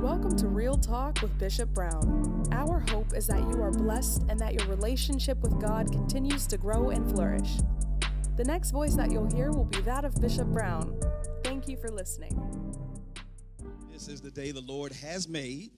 Welcome 0.00 0.34
to 0.38 0.48
Real 0.48 0.78
Talk 0.78 1.20
with 1.20 1.38
Bishop 1.38 1.68
Brown. 1.74 2.48
Our 2.52 2.78
hope 2.88 3.14
is 3.14 3.26
that 3.26 3.40
you 3.40 3.62
are 3.62 3.70
blessed 3.70 4.24
and 4.30 4.40
that 4.40 4.54
your 4.54 4.66
relationship 4.66 5.38
with 5.42 5.60
God 5.60 5.92
continues 5.92 6.46
to 6.46 6.56
grow 6.56 6.88
and 6.88 7.06
flourish. 7.12 7.58
The 8.38 8.44
next 8.44 8.70
voice 8.70 8.94
that 8.94 9.10
you'll 9.10 9.30
hear 9.30 9.52
will 9.52 9.66
be 9.66 9.82
that 9.82 10.06
of 10.06 10.18
Bishop 10.18 10.48
Brown. 10.48 10.98
Thank 11.44 11.68
you 11.68 11.76
for 11.76 11.90
listening. 11.90 12.34
This 13.92 14.08
is 14.08 14.22
the 14.22 14.30
day 14.30 14.52
the 14.52 14.62
Lord 14.62 14.92
has 14.92 15.28
made. 15.28 15.70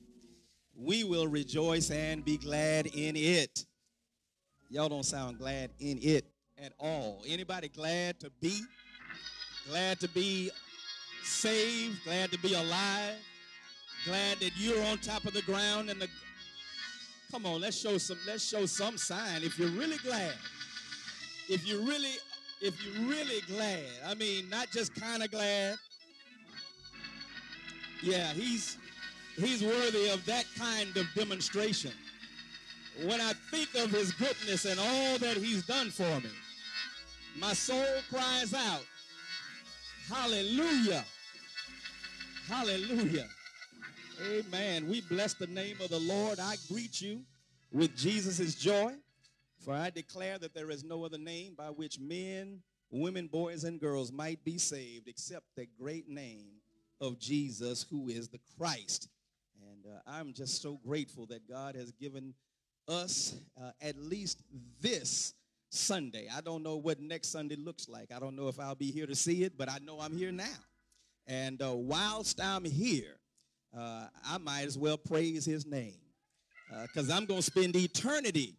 We 0.76 1.02
will 1.02 1.26
rejoice 1.26 1.90
and 1.90 2.24
be 2.24 2.36
glad 2.36 2.86
in 2.86 3.16
it. 3.16 3.66
Y'all 4.70 4.88
don't 4.88 5.04
sound 5.04 5.38
glad 5.38 5.70
in 5.80 5.98
it 6.00 6.26
at 6.62 6.74
all. 6.78 7.24
Anybody 7.26 7.70
glad 7.70 8.20
to 8.20 8.30
be? 8.40 8.60
Glad 9.68 9.98
to 9.98 10.08
be 10.08 10.52
saved, 11.24 12.04
glad 12.04 12.30
to 12.30 12.38
be 12.38 12.54
alive, 12.54 13.16
glad 14.04 14.40
that 14.40 14.52
you're 14.56 14.82
on 14.86 14.98
top 14.98 15.24
of 15.24 15.32
the 15.32 15.42
ground 15.42 15.90
and 15.90 16.00
the 16.00 16.08
Come 17.32 17.46
on, 17.46 17.62
let's 17.62 17.80
show 17.80 17.96
some 17.96 18.18
let's 18.26 18.46
show 18.46 18.66
some 18.66 18.98
sign 18.98 19.42
if 19.42 19.58
you're 19.58 19.70
really 19.70 19.96
glad. 19.98 20.34
If 21.48 21.66
you 21.66 21.80
really 21.80 22.12
if 22.60 22.74
you're 22.84 23.08
really 23.08 23.40
glad. 23.46 23.86
I 24.06 24.14
mean, 24.14 24.50
not 24.50 24.70
just 24.70 24.94
kind 24.94 25.22
of 25.22 25.30
glad. 25.30 25.76
Yeah, 28.02 28.34
he's 28.34 28.76
he's 29.36 29.62
worthy 29.62 30.10
of 30.10 30.24
that 30.26 30.44
kind 30.58 30.94
of 30.98 31.06
demonstration. 31.14 31.92
When 33.04 33.18
I 33.22 33.32
think 33.50 33.70
of 33.76 33.90
his 33.90 34.12
goodness 34.12 34.66
and 34.66 34.78
all 34.78 35.18
that 35.18 35.38
he's 35.38 35.64
done 35.64 35.90
for 35.90 36.20
me, 36.20 36.30
my 37.38 37.54
soul 37.54 37.86
cries 38.10 38.52
out, 38.52 38.84
Hallelujah. 40.06 41.04
Hallelujah. 42.46 43.26
Amen. 44.20 44.88
We 44.88 45.00
bless 45.00 45.34
the 45.34 45.46
name 45.46 45.76
of 45.80 45.90
the 45.90 45.98
Lord. 45.98 46.38
I 46.38 46.56
greet 46.68 47.00
you 47.00 47.22
with 47.72 47.96
Jesus' 47.96 48.54
joy, 48.54 48.94
for 49.64 49.74
I 49.74 49.90
declare 49.90 50.38
that 50.38 50.54
there 50.54 50.70
is 50.70 50.84
no 50.84 51.04
other 51.04 51.18
name 51.18 51.54
by 51.56 51.68
which 51.68 51.98
men, 51.98 52.60
women, 52.90 53.26
boys, 53.26 53.64
and 53.64 53.80
girls 53.80 54.12
might 54.12 54.44
be 54.44 54.58
saved 54.58 55.08
except 55.08 55.46
the 55.56 55.66
great 55.78 56.08
name 56.08 56.48
of 57.00 57.18
Jesus, 57.18 57.86
who 57.90 58.08
is 58.08 58.28
the 58.28 58.40
Christ. 58.58 59.08
And 59.70 59.86
uh, 59.86 60.00
I'm 60.06 60.32
just 60.32 60.62
so 60.62 60.78
grateful 60.86 61.26
that 61.26 61.48
God 61.48 61.74
has 61.74 61.90
given 61.92 62.34
us 62.88 63.34
uh, 63.60 63.70
at 63.80 63.96
least 63.96 64.42
this 64.80 65.34
Sunday. 65.70 66.28
I 66.34 66.40
don't 66.40 66.62
know 66.62 66.76
what 66.76 67.00
next 67.00 67.28
Sunday 67.28 67.56
looks 67.56 67.88
like. 67.88 68.12
I 68.14 68.18
don't 68.18 68.36
know 68.36 68.48
if 68.48 68.60
I'll 68.60 68.74
be 68.74 68.90
here 68.90 69.06
to 69.06 69.14
see 69.14 69.44
it, 69.44 69.56
but 69.56 69.70
I 69.70 69.78
know 69.78 70.00
I'm 70.00 70.16
here 70.16 70.32
now. 70.32 70.44
And 71.26 71.62
uh, 71.62 71.72
whilst 71.72 72.40
I'm 72.40 72.64
here, 72.64 73.16
uh, 73.76 74.06
I 74.24 74.38
might 74.38 74.66
as 74.66 74.76
well 74.78 74.96
praise 74.96 75.44
his 75.44 75.66
name 75.66 75.96
because 76.82 77.10
uh, 77.10 77.14
I'm 77.14 77.26
going 77.26 77.40
to 77.40 77.46
spend 77.46 77.76
eternity 77.76 78.56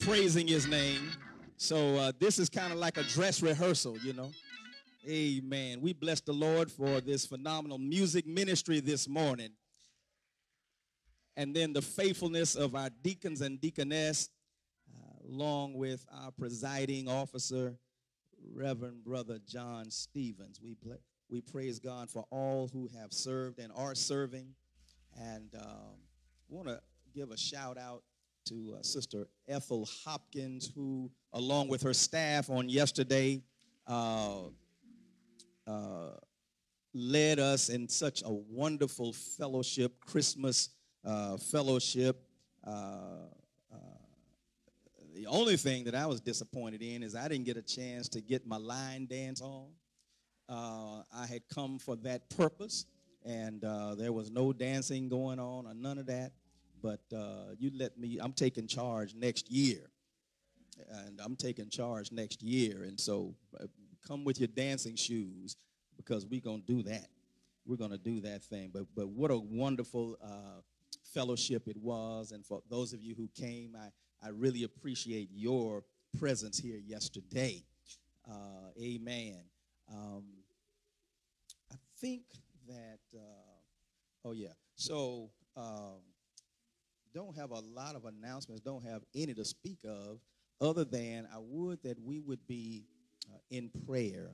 praising 0.00 0.46
his 0.46 0.66
name. 0.66 1.10
So 1.56 1.96
uh, 1.96 2.12
this 2.18 2.38
is 2.38 2.48
kind 2.48 2.72
of 2.72 2.78
like 2.78 2.96
a 2.96 3.02
dress 3.02 3.42
rehearsal, 3.42 3.98
you 3.98 4.12
know. 4.12 4.30
Amen. 5.08 5.80
We 5.80 5.92
bless 5.92 6.20
the 6.20 6.32
Lord 6.32 6.70
for 6.70 7.00
this 7.00 7.26
phenomenal 7.26 7.78
music 7.78 8.26
ministry 8.26 8.80
this 8.80 9.08
morning. 9.08 9.50
And 11.36 11.54
then 11.54 11.72
the 11.72 11.82
faithfulness 11.82 12.56
of 12.56 12.74
our 12.74 12.90
deacons 13.02 13.40
and 13.40 13.60
deaconess, 13.60 14.30
uh, 14.94 15.28
along 15.28 15.74
with 15.74 16.04
our 16.12 16.30
presiding 16.30 17.08
officer, 17.08 17.76
Reverend 18.52 19.04
Brother 19.04 19.38
John 19.46 19.90
Stevens. 19.90 20.60
We 20.62 20.74
play, 20.74 20.96
we 21.28 21.40
praise 21.40 21.78
God 21.78 22.10
for 22.10 22.24
all 22.30 22.68
who 22.72 22.88
have 22.98 23.12
served 23.12 23.58
and 23.58 23.72
are 23.74 23.94
serving. 23.94 24.54
And 25.18 25.54
um, 25.58 25.96
want 26.48 26.68
to 26.68 26.80
give 27.14 27.30
a 27.30 27.36
shout 27.36 27.78
out 27.78 28.02
to 28.46 28.76
uh, 28.78 28.82
Sister 28.82 29.26
Ethel 29.48 29.88
Hopkins, 30.04 30.70
who, 30.74 31.10
along 31.32 31.68
with 31.68 31.82
her 31.82 31.94
staff 31.94 32.48
on 32.48 32.68
yesterday, 32.68 33.42
uh, 33.86 34.42
uh, 35.66 36.10
led 36.94 37.38
us 37.38 37.68
in 37.68 37.88
such 37.88 38.22
a 38.24 38.32
wonderful 38.32 39.12
fellowship, 39.12 40.00
Christmas 40.00 40.70
uh, 41.04 41.36
fellowship. 41.36 42.22
Uh, 42.64 43.26
uh, 43.72 43.76
the 45.14 45.26
only 45.26 45.56
thing 45.56 45.84
that 45.84 45.94
I 45.94 46.06
was 46.06 46.20
disappointed 46.20 46.82
in 46.82 47.02
is 47.02 47.16
I 47.16 47.28
didn't 47.28 47.46
get 47.46 47.56
a 47.56 47.62
chance 47.62 48.08
to 48.10 48.20
get 48.20 48.46
my 48.46 48.58
line 48.58 49.06
dance 49.06 49.40
on. 49.40 49.66
Uh, 50.48 51.02
I 51.14 51.26
had 51.26 51.42
come 51.52 51.78
for 51.78 51.96
that 51.96 52.30
purpose, 52.30 52.86
and 53.24 53.64
uh, 53.64 53.94
there 53.94 54.12
was 54.12 54.30
no 54.30 54.52
dancing 54.52 55.08
going 55.08 55.38
on 55.38 55.66
or 55.66 55.74
none 55.74 55.98
of 55.98 56.06
that. 56.06 56.32
But 56.82 57.00
uh, 57.14 57.54
you 57.58 57.70
let 57.74 57.98
me, 57.98 58.18
I'm 58.20 58.32
taking 58.32 58.66
charge 58.66 59.14
next 59.14 59.50
year. 59.50 59.90
And 60.90 61.20
I'm 61.24 61.36
taking 61.36 61.70
charge 61.70 62.12
next 62.12 62.42
year. 62.42 62.82
And 62.82 63.00
so 63.00 63.34
uh, 63.58 63.64
come 64.06 64.24
with 64.24 64.38
your 64.38 64.48
dancing 64.48 64.94
shoes 64.94 65.56
because 65.96 66.26
we're 66.26 66.42
going 66.42 66.62
to 66.62 66.66
do 66.66 66.82
that. 66.82 67.08
We're 67.64 67.76
going 67.76 67.92
to 67.92 67.98
do 67.98 68.20
that 68.20 68.42
thing. 68.42 68.70
But, 68.72 68.84
but 68.94 69.08
what 69.08 69.30
a 69.30 69.38
wonderful 69.38 70.16
uh, 70.22 70.60
fellowship 71.14 71.66
it 71.66 71.78
was. 71.78 72.32
And 72.32 72.44
for 72.44 72.60
those 72.68 72.92
of 72.92 73.02
you 73.02 73.14
who 73.14 73.28
came, 73.34 73.74
I, 73.74 73.88
I 74.24 74.30
really 74.30 74.64
appreciate 74.64 75.30
your 75.32 75.82
presence 76.18 76.58
here 76.58 76.78
yesterday. 76.86 77.64
Uh, 78.30 78.70
amen. 78.80 79.40
Um, 79.90 80.24
think 82.00 82.22
that, 82.68 82.98
uh, 83.14 84.24
oh 84.24 84.32
yeah, 84.32 84.52
so 84.74 85.30
um, 85.56 86.00
don't 87.14 87.36
have 87.36 87.50
a 87.50 87.60
lot 87.60 87.94
of 87.94 88.04
announcements, 88.04 88.60
don't 88.60 88.84
have 88.84 89.02
any 89.14 89.34
to 89.34 89.44
speak 89.44 89.78
of, 89.84 90.20
other 90.60 90.84
than 90.84 91.26
I 91.32 91.38
would 91.38 91.82
that 91.82 91.98
we 92.00 92.20
would 92.20 92.46
be 92.46 92.84
uh, 93.32 93.38
in 93.50 93.70
prayer 93.86 94.30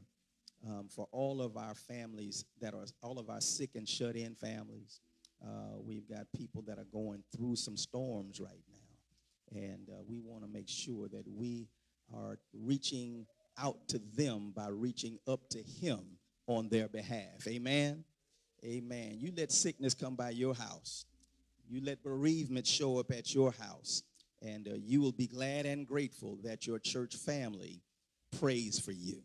um, 0.66 0.88
for 0.88 1.08
all 1.12 1.42
of 1.42 1.56
our 1.56 1.74
families 1.74 2.44
that 2.60 2.74
are, 2.74 2.84
all 3.02 3.18
of 3.18 3.28
our 3.28 3.40
sick 3.40 3.70
and 3.74 3.88
shut 3.88 4.16
in 4.16 4.34
families. 4.34 5.00
Uh, 5.44 5.78
we've 5.78 6.08
got 6.08 6.26
people 6.36 6.62
that 6.62 6.78
are 6.78 6.86
going 6.92 7.22
through 7.36 7.56
some 7.56 7.76
storms 7.76 8.40
right 8.40 8.62
now, 8.70 9.60
and 9.60 9.88
uh, 9.88 10.02
we 10.06 10.20
want 10.20 10.42
to 10.42 10.48
make 10.48 10.68
sure 10.68 11.08
that 11.08 11.24
we 11.26 11.68
are 12.14 12.38
reaching 12.52 13.26
out 13.58 13.76
to 13.88 14.00
them 14.14 14.52
by 14.54 14.68
reaching 14.68 15.18
up 15.26 15.48
to 15.50 15.58
Him 15.80 16.00
on 16.46 16.68
their 16.68 16.88
behalf. 16.88 17.46
Amen. 17.46 18.04
Amen. 18.64 19.16
You 19.18 19.32
let 19.36 19.50
sickness 19.50 19.94
come 19.94 20.14
by 20.14 20.30
your 20.30 20.54
house. 20.54 21.04
You 21.68 21.80
let 21.82 22.02
bereavement 22.02 22.66
show 22.66 22.98
up 22.98 23.10
at 23.10 23.34
your 23.34 23.52
house. 23.52 24.02
And 24.40 24.68
uh, 24.68 24.72
you 24.84 25.00
will 25.00 25.12
be 25.12 25.26
glad 25.26 25.66
and 25.66 25.86
grateful 25.86 26.38
that 26.42 26.66
your 26.66 26.78
church 26.78 27.16
family 27.16 27.80
prays 28.38 28.78
for 28.78 28.92
you. 28.92 29.22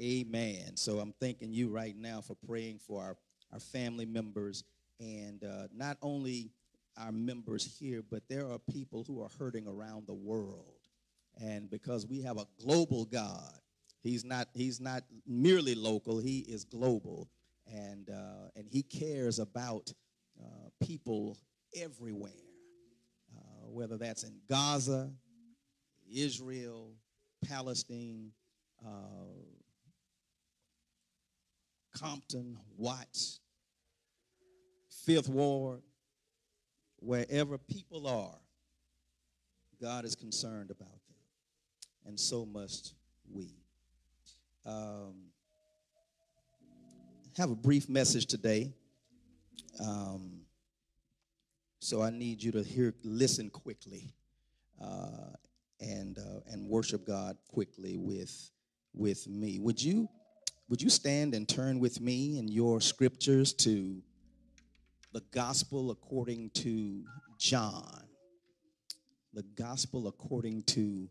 Amen. 0.00 0.76
So 0.76 1.00
I'm 1.00 1.14
thanking 1.20 1.52
you 1.52 1.68
right 1.68 1.96
now 1.96 2.20
for 2.20 2.36
praying 2.46 2.78
for 2.78 3.02
our, 3.02 3.16
our 3.52 3.60
family 3.60 4.06
members 4.06 4.64
and 5.00 5.42
uh, 5.44 5.68
not 5.74 5.96
only 6.02 6.50
our 6.96 7.12
members 7.12 7.64
here, 7.78 8.02
but 8.08 8.22
there 8.28 8.50
are 8.50 8.58
people 8.58 9.04
who 9.06 9.22
are 9.22 9.30
hurting 9.38 9.66
around 9.66 10.06
the 10.06 10.14
world. 10.14 10.74
And 11.40 11.70
because 11.70 12.06
we 12.06 12.22
have 12.22 12.38
a 12.38 12.46
global 12.64 13.04
God, 13.04 13.57
He's 14.02 14.24
not, 14.24 14.48
he's 14.54 14.80
not 14.80 15.02
merely 15.26 15.74
local, 15.74 16.18
he 16.18 16.40
is 16.40 16.64
global. 16.64 17.28
And, 17.66 18.08
uh, 18.08 18.48
and 18.56 18.66
he 18.66 18.82
cares 18.82 19.38
about 19.38 19.92
uh, 20.40 20.68
people 20.80 21.36
everywhere, 21.76 22.32
uh, 23.36 23.68
whether 23.68 23.98
that's 23.98 24.22
in 24.22 24.38
Gaza, 24.48 25.10
Israel, 26.10 26.92
Palestine, 27.46 28.30
uh, 28.84 29.34
Compton, 31.98 32.56
Watts, 32.76 33.40
Fifth 35.04 35.28
Ward, 35.28 35.82
wherever 37.00 37.58
people 37.58 38.06
are, 38.06 38.38
God 39.80 40.04
is 40.04 40.14
concerned 40.14 40.70
about 40.70 40.88
them. 40.88 41.16
And 42.06 42.18
so 42.18 42.44
must 42.44 42.94
we 43.30 43.54
um, 44.68 45.14
have 47.38 47.50
a 47.50 47.56
brief 47.56 47.88
message 47.88 48.26
today. 48.26 48.72
Um, 49.80 50.40
so 51.80 52.02
I 52.02 52.10
need 52.10 52.42
you 52.42 52.52
to 52.52 52.62
hear, 52.62 52.94
listen 53.02 53.48
quickly, 53.48 54.12
uh, 54.82 55.32
and 55.80 56.18
uh, 56.18 56.40
and 56.52 56.68
worship 56.68 57.06
God 57.06 57.36
quickly 57.48 57.96
with 57.96 58.50
with 58.92 59.26
me. 59.28 59.58
Would 59.60 59.82
you 59.82 60.08
would 60.68 60.82
you 60.82 60.90
stand 60.90 61.34
and 61.34 61.48
turn 61.48 61.78
with 61.78 62.00
me 62.00 62.38
in 62.38 62.48
your 62.48 62.80
scriptures 62.80 63.52
to 63.54 64.02
the 65.12 65.22
Gospel 65.30 65.92
according 65.92 66.50
to 66.50 67.04
John? 67.38 68.04
The 69.32 69.44
Gospel 69.54 70.08
according 70.08 70.64
to 70.64 71.08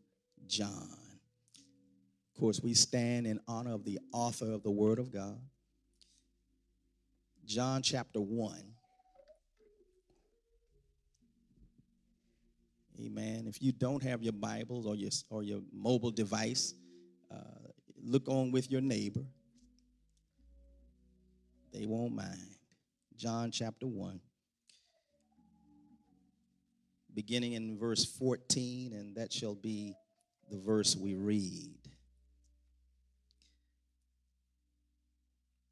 John. 0.47 1.06
Of 2.37 2.41
course, 2.41 2.61
we 2.61 2.75
stand 2.75 3.25
in 3.25 3.39
honor 3.47 3.73
of 3.73 3.83
the 3.83 3.97
author 4.13 4.51
of 4.51 4.61
the 4.61 4.69
Word 4.69 4.99
of 4.99 5.11
God. 5.11 5.39
John 7.47 7.81
chapter 7.81 8.21
1. 8.21 8.61
Amen. 13.01 13.45
If 13.47 13.59
you 13.59 13.71
don't 13.71 14.03
have 14.03 14.21
your 14.21 14.33
Bibles 14.33 14.85
or 14.85 14.93
your, 14.93 15.09
or 15.31 15.41
your 15.41 15.61
mobile 15.73 16.11
device, 16.11 16.75
uh, 17.31 17.71
look 18.03 18.29
on 18.29 18.51
with 18.51 18.69
your 18.69 18.81
neighbor. 18.81 19.25
They 21.73 21.87
won't 21.87 22.13
mind. 22.13 22.59
John 23.15 23.49
chapter 23.49 23.87
1, 23.87 24.19
beginning 27.15 27.53
in 27.53 27.79
verse 27.79 28.05
14, 28.05 28.93
and 28.93 29.15
that 29.15 29.33
shall 29.33 29.55
be 29.55 29.95
the 30.51 30.59
verse 30.59 30.95
we 30.95 31.15
read. 31.15 31.86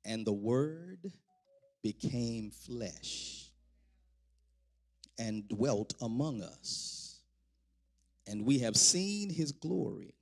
And 0.05 0.25
the 0.25 0.33
Word 0.33 1.11
became 1.81 2.51
flesh 2.51 3.51
and 5.19 5.47
dwelt 5.47 5.93
among 6.01 6.41
us. 6.41 7.19
And 8.27 8.45
we 8.45 8.59
have 8.59 8.75
seen 8.75 9.29
his 9.29 9.51
glory, 9.51 10.15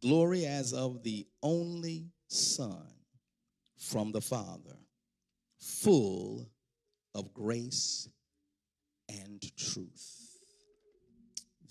glory 0.00 0.46
as 0.46 0.72
of 0.72 1.02
the 1.02 1.26
only 1.42 2.06
Son 2.28 2.86
from 3.76 4.12
the 4.12 4.20
Father, 4.20 4.76
full 5.58 6.48
of 7.14 7.34
grace 7.34 8.08
and 9.08 9.42
truth. 9.56 10.38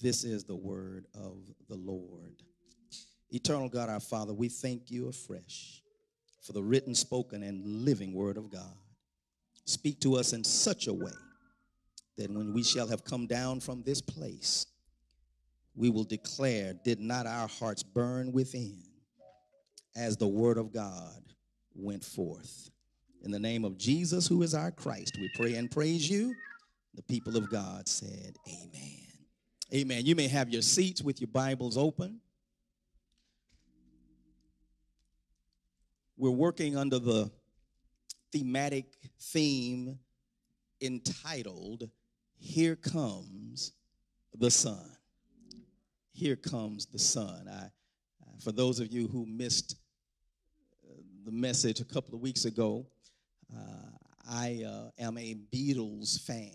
This 0.02 0.24
is 0.24 0.44
the 0.44 0.56
word 0.56 1.08
of 1.14 1.38
the 1.68 1.76
Lord. 1.76 2.44
Eternal 3.32 3.68
God, 3.70 3.90
our 3.90 4.00
Father, 4.00 4.34
we 4.34 4.48
thank 4.48 4.92
you 4.92 5.08
afresh 5.08 5.82
for 6.42 6.54
the 6.54 6.64
written, 6.64 6.96
spoken, 6.96 7.44
and 7.44 7.66
living 7.86 8.14
word 8.14 8.38
of 8.38 8.50
God. 8.50 8.78
Speak 9.66 10.00
to 10.02 10.16
us 10.16 10.34
in 10.34 10.44
such 10.44 10.88
a 10.88 10.94
way 10.94 11.12
that 12.18 12.32
when 12.32 12.54
we 12.54 12.64
shall 12.64 12.88
have 12.88 13.04
come 13.04 13.28
down 13.28 13.60
from 13.60 13.84
this 13.84 14.02
place, 14.02 14.66
we 15.76 15.90
will 15.90 16.04
declare, 16.04 16.74
Did 16.84 17.00
not 17.00 17.26
our 17.26 17.48
hearts 17.48 17.84
burn 17.84 18.32
within 18.32 18.84
as 19.96 20.18
the 20.18 20.28
word 20.28 20.58
of 20.58 20.74
God 20.74 21.22
went 21.74 22.04
forth? 22.04 22.70
In 23.24 23.32
the 23.32 23.40
name 23.40 23.66
of 23.66 23.78
Jesus, 23.78 24.28
who 24.28 24.44
is 24.44 24.54
our 24.54 24.72
Christ, 24.72 25.18
we 25.20 25.30
pray 25.36 25.56
and 25.56 25.70
praise 25.70 26.10
you. 26.10 26.34
The 26.96 27.04
people 27.04 27.38
of 27.38 27.50
God 27.50 27.88
said, 27.88 28.36
Amen. 28.48 29.00
Amen. 29.74 30.06
You 30.06 30.16
may 30.16 30.28
have 30.28 30.50
your 30.50 30.62
seats 30.62 31.02
with 31.02 31.22
your 31.22 31.28
Bibles 31.28 31.78
open. 31.78 32.20
We're 36.20 36.32
working 36.32 36.76
under 36.76 37.00
the 37.00 37.32
thematic 38.34 38.88
theme 39.22 39.98
entitled 40.82 41.90
here 42.38 42.76
comes 42.76 43.72
the 44.38 44.52
sun. 44.52 44.98
Here 46.12 46.36
comes 46.36 46.88
the 46.88 47.00
sun. 47.00 47.48
I, 47.48 47.70
for 48.44 48.52
those 48.52 48.82
of 48.82 48.92
you 48.92 49.08
who 49.08 49.26
missed 49.28 49.78
uh, 50.86 50.96
the 51.24 51.32
message 51.32 51.80
a 51.80 51.86
couple 51.86 52.14
of 52.14 52.20
weeks 52.20 52.44
ago, 52.44 52.86
uh, 53.56 53.96
I 54.30 54.66
uh, 54.68 54.90
am 55.00 55.18
a 55.18 55.38
Beatles 55.54 56.20
fan. 56.26 56.52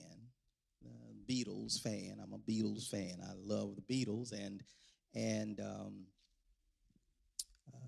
Uh, 0.84 1.14
Beatles 1.26 1.81
fan. 1.81 2.19
I'm 2.22 2.34
a 2.34 2.38
Beatles 2.38 2.90
fan. 2.90 3.16
I 3.26 3.32
love 3.43 3.76
the 3.76 3.82
Beatles, 3.82 4.32
and 4.32 4.62
and 5.14 5.58
um, 5.61 6.05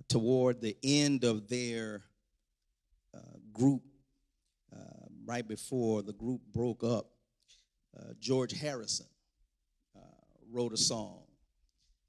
toward 0.08 0.60
the 0.60 0.76
end 0.82 1.24
of 1.24 1.48
their 1.48 2.02
uh, 3.14 3.18
group, 3.52 3.82
right 5.24 5.48
before 5.48 6.02
the 6.02 6.12
group 6.12 6.40
broke 6.52 6.84
up, 6.84 7.10
uh, 7.98 8.12
George 8.20 8.52
Harrison 8.52 9.08
uh, 9.96 10.00
wrote 10.52 10.72
a 10.72 10.76
song 10.76 11.24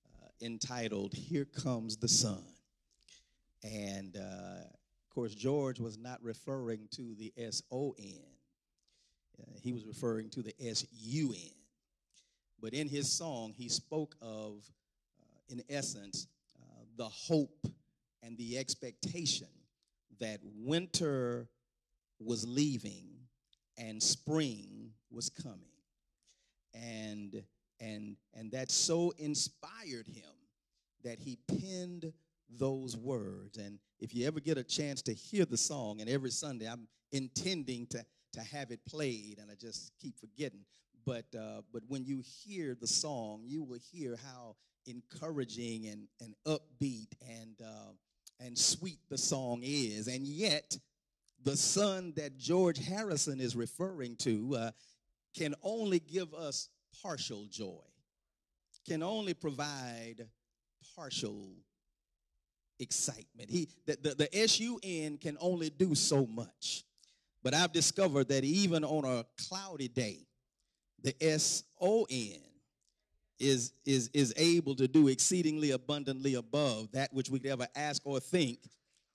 uh, 0.06 0.28
entitled 0.46 1.16
Here 1.16 1.46
Comes 1.46 1.98
the 1.98 2.08
Sun. 2.08 2.44
And 3.64 4.16
of 4.16 5.10
course, 5.10 5.34
George 5.34 5.80
was 5.80 5.98
not 5.98 6.22
referring 6.22 6.88
to 6.92 7.16
the 7.16 7.34
S 7.36 7.64
O 7.72 7.96
N, 7.98 8.22
he 9.64 9.74
was 9.74 9.84
referring 9.86 10.30
to 10.30 10.44
the 10.44 10.54
S 10.62 10.86
U 10.92 11.34
N. 11.36 11.52
But 12.62 12.74
in 12.74 12.88
his 12.88 13.12
song, 13.12 13.52
he 13.58 13.68
spoke 13.68 14.16
of, 14.22 14.64
in 15.50 15.64
essence, 15.72 16.28
the 16.98 17.10
hope 17.10 17.66
and 18.28 18.38
the 18.38 18.58
expectation 18.58 19.48
that 20.20 20.40
winter 20.44 21.48
was 22.20 22.46
leaving 22.46 23.08
and 23.78 24.04
spring 24.04 24.92
was 25.10 25.30
coming. 25.30 25.62
And 26.74 27.44
and 27.80 28.18
and 28.34 28.52
that 28.52 28.70
so 28.70 29.14
inspired 29.18 30.08
him 30.08 30.34
that 31.04 31.20
he 31.20 31.38
penned 31.48 32.12
those 32.50 32.98
words. 32.98 33.58
And 33.58 33.80
if 34.00 34.14
you 34.14 34.28
ever 34.28 34.40
get 34.40 34.58
a 34.58 34.64
chance 34.64 35.02
to 35.04 35.14
hear 35.14 35.46
the 35.46 35.58
song 35.58 36.02
and 36.02 36.10
every 36.10 36.32
sunday 36.32 36.68
i'm 36.68 36.88
intending 37.12 37.88
to 37.88 38.06
to 38.34 38.42
have 38.42 38.72
it 38.72 38.80
played 38.88 39.40
and 39.42 39.50
i 39.50 39.56
just 39.56 39.92
keep 40.00 40.20
forgetting 40.20 40.64
but 41.06 41.26
uh, 41.36 41.62
but 41.72 41.82
when 41.88 42.04
you 42.04 42.22
hear 42.22 42.76
the 42.80 42.88
song 42.88 43.42
you 43.46 43.64
will 43.64 43.80
hear 43.92 44.18
how 44.26 44.56
encouraging 44.86 45.88
and, 45.88 46.08
and 46.22 46.36
upbeat 46.46 47.10
and 47.28 47.62
uh, 47.64 47.92
and 48.40 48.58
sweet 48.58 49.00
the 49.10 49.18
song 49.18 49.62
is 49.64 50.08
and 50.08 50.26
yet 50.28 50.78
the 51.44 51.58
sun 51.58 52.14
that 52.16 52.38
george 52.38 52.78
harrison 52.78 53.40
is 53.40 53.56
referring 53.56 54.16
to 54.16 54.56
uh, 54.56 54.72
can 55.38 55.54
only 55.62 56.00
give 56.00 56.34
us 56.34 56.70
partial 57.02 57.46
joy, 57.50 57.84
can 58.88 59.04
only 59.04 59.34
provide 59.34 60.28
partial 60.96 61.50
excitement. 62.80 63.50
He 63.50 63.68
the, 63.86 63.98
the, 64.02 64.16
the 64.16 64.38
S-U-N 64.38 65.18
can 65.18 65.38
only 65.40 65.70
do 65.70 65.96
so 65.96 66.26
much. 66.26 66.84
But 67.44 67.54
I've 67.54 67.72
discovered 67.72 68.30
that 68.30 68.44
even 68.44 68.84
on 68.84 69.06
a 69.06 69.26
cloudy 69.48 69.88
day, 69.88 70.26
the 71.04 71.16
S-O-N 71.22 72.42
is, 73.40 73.74
is, 73.86 74.10
is 74.14 74.34
able 74.38 74.76
to 74.76 74.88
do 74.88 75.08
exceedingly 75.08 75.72
abundantly 75.72 76.36
above 76.36 76.92
that 76.92 77.14
which 77.14 77.30
we 77.30 77.40
could 77.40 77.52
ever 77.52 77.68
ask 77.76 78.02
or 78.06 78.20
think 78.20 78.60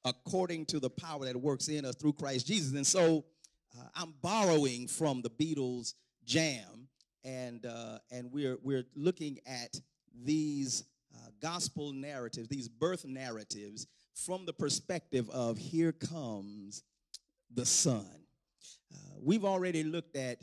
according 0.04 0.66
to 0.66 0.80
the 0.80 0.90
power 0.90 1.24
that 1.24 1.36
works 1.36 1.68
in 1.68 1.84
us 1.84 1.94
through 1.94 2.12
Christ 2.12 2.46
Jesus. 2.46 2.72
And 2.72 2.86
so 2.86 3.24
uh, 3.78 3.84
I'm 3.94 4.14
borrowing 4.22 4.88
from 4.88 5.22
the 5.22 5.30
Beatles 5.30 5.94
jam, 6.24 6.88
and 7.24 7.64
uh, 7.64 7.98
and 8.10 8.30
we're 8.32 8.58
we're 8.62 8.84
looking 8.94 9.38
at 9.46 9.78
these 10.24 10.84
uh, 11.14 11.28
gospel 11.40 11.92
narratives, 11.92 12.48
these 12.48 12.68
birth 12.68 13.04
narratives, 13.04 13.86
from 14.14 14.44
the 14.44 14.52
perspective 14.52 15.28
of 15.30 15.56
here 15.56 15.92
comes 15.92 16.82
the 17.54 17.64
Son. 17.64 18.06
Uh, 18.92 18.96
we've 19.22 19.44
already 19.44 19.84
looked 19.84 20.16
at 20.16 20.42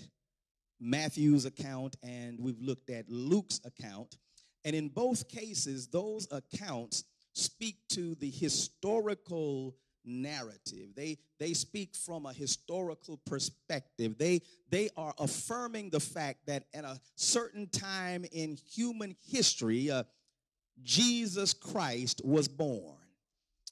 Matthew's 0.79 1.45
account 1.45 1.95
and 2.03 2.39
we've 2.39 2.61
looked 2.61 2.89
at 2.89 3.09
Luke's 3.09 3.59
account, 3.65 4.17
and 4.65 4.75
in 4.75 4.89
both 4.89 5.27
cases, 5.29 5.87
those 5.87 6.27
accounts 6.31 7.03
speak 7.33 7.77
to 7.89 8.15
the 8.15 8.29
historical 8.29 9.75
narrative. 10.05 10.89
They, 10.95 11.17
they 11.39 11.53
speak 11.53 11.95
from 11.95 12.25
a 12.25 12.33
historical 12.33 13.17
perspective. 13.25 14.17
They, 14.17 14.41
they 14.69 14.89
are 14.97 15.13
affirming 15.19 15.89
the 15.89 15.99
fact 15.99 16.45
that 16.47 16.65
at 16.73 16.83
a 16.83 16.99
certain 17.15 17.67
time 17.67 18.25
in 18.31 18.57
human 18.73 19.15
history, 19.29 19.91
uh, 19.91 20.03
Jesus 20.83 21.53
Christ 21.53 22.21
was 22.23 22.47
born. 22.47 22.97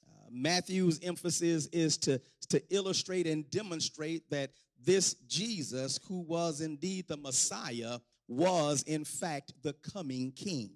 Uh, 0.06 0.28
Matthew's 0.30 1.00
emphasis 1.02 1.66
is 1.66 1.96
to, 1.98 2.20
to 2.50 2.62
illustrate 2.70 3.26
and 3.26 3.50
demonstrate 3.50 4.28
that 4.30 4.50
this 4.84 5.14
Jesus, 5.26 5.98
who 6.08 6.20
was 6.20 6.60
indeed 6.60 7.06
the 7.08 7.16
Messiah, 7.16 7.98
was 8.26 8.82
in 8.82 9.04
fact 9.04 9.52
the 9.62 9.72
coming 9.94 10.32
king. 10.32 10.70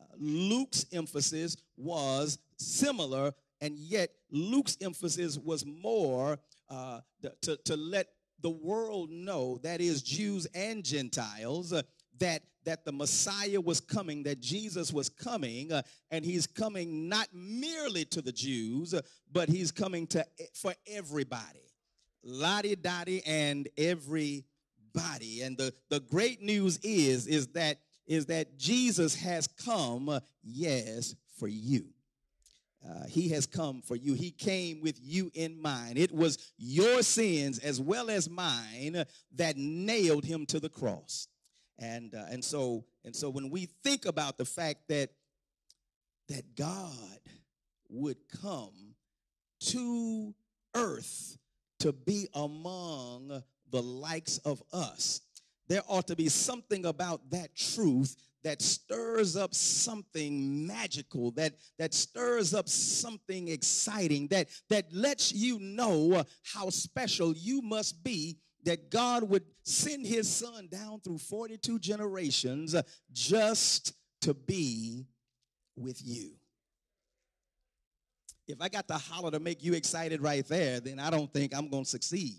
Uh, 0.00 0.04
Luke's 0.18 0.86
emphasis 0.92 1.56
was 1.76 2.38
similar 2.56 3.32
and 3.60 3.76
yet 3.78 4.10
Luke's 4.30 4.76
emphasis 4.80 5.38
was 5.38 5.64
more 5.66 6.38
uh, 6.68 7.00
to, 7.42 7.56
to 7.64 7.76
let 7.76 8.08
the 8.40 8.50
world 8.50 9.10
know, 9.10 9.58
that 9.62 9.80
is, 9.80 10.02
Jews 10.02 10.46
and 10.54 10.82
Gentiles, 10.82 11.72
uh, 11.72 11.82
that, 12.18 12.42
that 12.64 12.84
the 12.84 12.92
Messiah 12.92 13.60
was 13.60 13.80
coming, 13.80 14.22
that 14.22 14.40
Jesus 14.40 14.92
was 14.92 15.08
coming, 15.08 15.72
uh, 15.72 15.82
and 16.10 16.24
he's 16.24 16.46
coming 16.46 17.08
not 17.08 17.28
merely 17.34 18.04
to 18.06 18.22
the 18.22 18.32
Jews, 18.32 18.94
uh, 18.94 19.02
but 19.30 19.48
he's 19.48 19.70
coming 19.70 20.06
to 20.08 20.24
for 20.54 20.74
everybody. 20.86 21.69
Lottie 22.22 22.76
Dottie 22.76 23.22
and 23.26 23.68
everybody. 23.76 25.42
And 25.42 25.56
the, 25.56 25.72
the 25.88 26.00
great 26.00 26.42
news 26.42 26.78
is, 26.82 27.26
is 27.26 27.48
that 27.48 27.78
is 28.06 28.26
that 28.26 28.58
Jesus 28.58 29.14
has 29.14 29.46
come, 29.46 30.08
uh, 30.08 30.18
yes, 30.42 31.14
for 31.38 31.46
you. 31.46 31.84
Uh, 32.84 33.06
he 33.06 33.28
has 33.28 33.46
come 33.46 33.82
for 33.82 33.94
you. 33.94 34.14
He 34.14 34.32
came 34.32 34.80
with 34.80 34.98
you 35.00 35.30
in 35.34 35.60
mind. 35.60 35.96
It 35.96 36.10
was 36.10 36.52
your 36.56 37.02
sins 37.02 37.60
as 37.60 37.80
well 37.80 38.10
as 38.10 38.28
mine 38.28 39.04
that 39.36 39.56
nailed 39.56 40.24
him 40.24 40.44
to 40.46 40.58
the 40.58 40.68
cross. 40.68 41.28
And 41.78 42.14
uh, 42.14 42.24
and 42.30 42.44
so 42.44 42.84
and 43.04 43.14
so 43.14 43.30
when 43.30 43.48
we 43.48 43.66
think 43.84 44.06
about 44.06 44.38
the 44.38 44.44
fact 44.44 44.88
that 44.88 45.10
that 46.28 46.56
God 46.56 47.20
would 47.88 48.16
come 48.40 48.94
to 49.60 50.34
earth 50.74 51.38
to 51.80 51.92
be 51.92 52.28
among 52.34 53.42
the 53.70 53.82
likes 53.82 54.38
of 54.38 54.62
us. 54.72 55.20
There 55.68 55.82
ought 55.86 56.06
to 56.08 56.16
be 56.16 56.28
something 56.28 56.86
about 56.86 57.30
that 57.30 57.54
truth 57.54 58.16
that 58.42 58.62
stirs 58.62 59.36
up 59.36 59.54
something 59.54 60.66
magical, 60.66 61.30
that, 61.32 61.54
that 61.78 61.92
stirs 61.92 62.54
up 62.54 62.68
something 62.68 63.48
exciting, 63.48 64.28
that, 64.28 64.48
that 64.68 64.92
lets 64.92 65.32
you 65.32 65.58
know 65.58 66.24
how 66.42 66.70
special 66.70 67.34
you 67.36 67.60
must 67.60 68.02
be 68.02 68.38
that 68.64 68.90
God 68.90 69.22
would 69.24 69.44
send 69.62 70.06
his 70.06 70.28
son 70.28 70.68
down 70.70 71.00
through 71.00 71.18
42 71.18 71.78
generations 71.78 72.74
just 73.12 73.94
to 74.22 74.34
be 74.34 75.06
with 75.76 76.00
you. 76.04 76.39
If 78.50 78.60
I 78.60 78.68
got 78.68 78.88
to 78.88 78.94
holler 78.94 79.30
to 79.30 79.40
make 79.40 79.62
you 79.62 79.74
excited 79.74 80.22
right 80.22 80.46
there, 80.46 80.80
then 80.80 80.98
I 80.98 81.10
don't 81.10 81.32
think 81.32 81.54
I'm 81.54 81.68
going 81.68 81.84
to 81.84 81.90
succeed. 81.90 82.38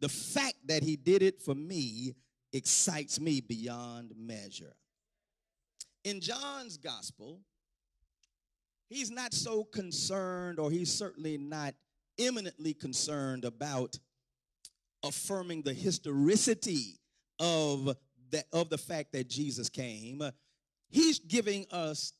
The 0.00 0.08
fact 0.08 0.56
that 0.66 0.82
he 0.82 0.96
did 0.96 1.22
it 1.22 1.42
for 1.42 1.54
me 1.54 2.14
excites 2.52 3.20
me 3.20 3.40
beyond 3.40 4.12
measure. 4.16 4.74
In 6.04 6.20
John's 6.20 6.76
gospel, 6.76 7.40
he's 8.88 9.10
not 9.10 9.32
so 9.32 9.64
concerned, 9.64 10.58
or 10.58 10.70
he's 10.70 10.92
certainly 10.92 11.38
not 11.38 11.74
eminently 12.18 12.74
concerned 12.74 13.44
about 13.44 13.98
affirming 15.04 15.62
the 15.62 15.72
historicity 15.72 16.98
of 17.38 17.96
the, 18.30 18.44
of 18.52 18.70
the 18.70 18.78
fact 18.78 19.12
that 19.12 19.28
Jesus 19.28 19.68
came. 19.68 20.22
He's 20.90 21.18
giving 21.18 21.66
us 21.70 22.12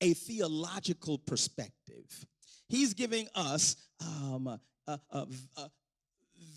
a 0.00 0.14
theological 0.14 1.18
perspective. 1.18 2.26
He's 2.68 2.94
giving 2.94 3.28
us 3.34 3.76
um, 4.00 4.58
a, 4.86 5.00
a, 5.10 5.26
a, 5.56 5.70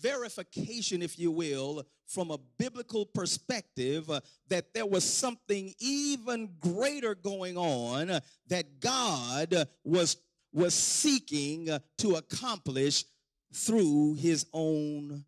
verification, 0.00 1.02
if 1.02 1.18
you 1.18 1.30
will, 1.30 1.84
from 2.06 2.30
a 2.30 2.38
biblical 2.58 3.04
perspective 3.04 4.08
uh, 4.10 4.20
that 4.48 4.72
there 4.72 4.86
was 4.86 5.04
something 5.04 5.74
even 5.80 6.50
greater 6.60 7.14
going 7.14 7.56
on 7.56 8.20
that 8.48 8.80
God 8.80 9.68
was, 9.84 10.16
was 10.52 10.74
seeking 10.74 11.68
to 11.98 12.14
accomplish 12.14 13.04
through 13.52 14.14
his 14.14 14.46
own 14.52 15.24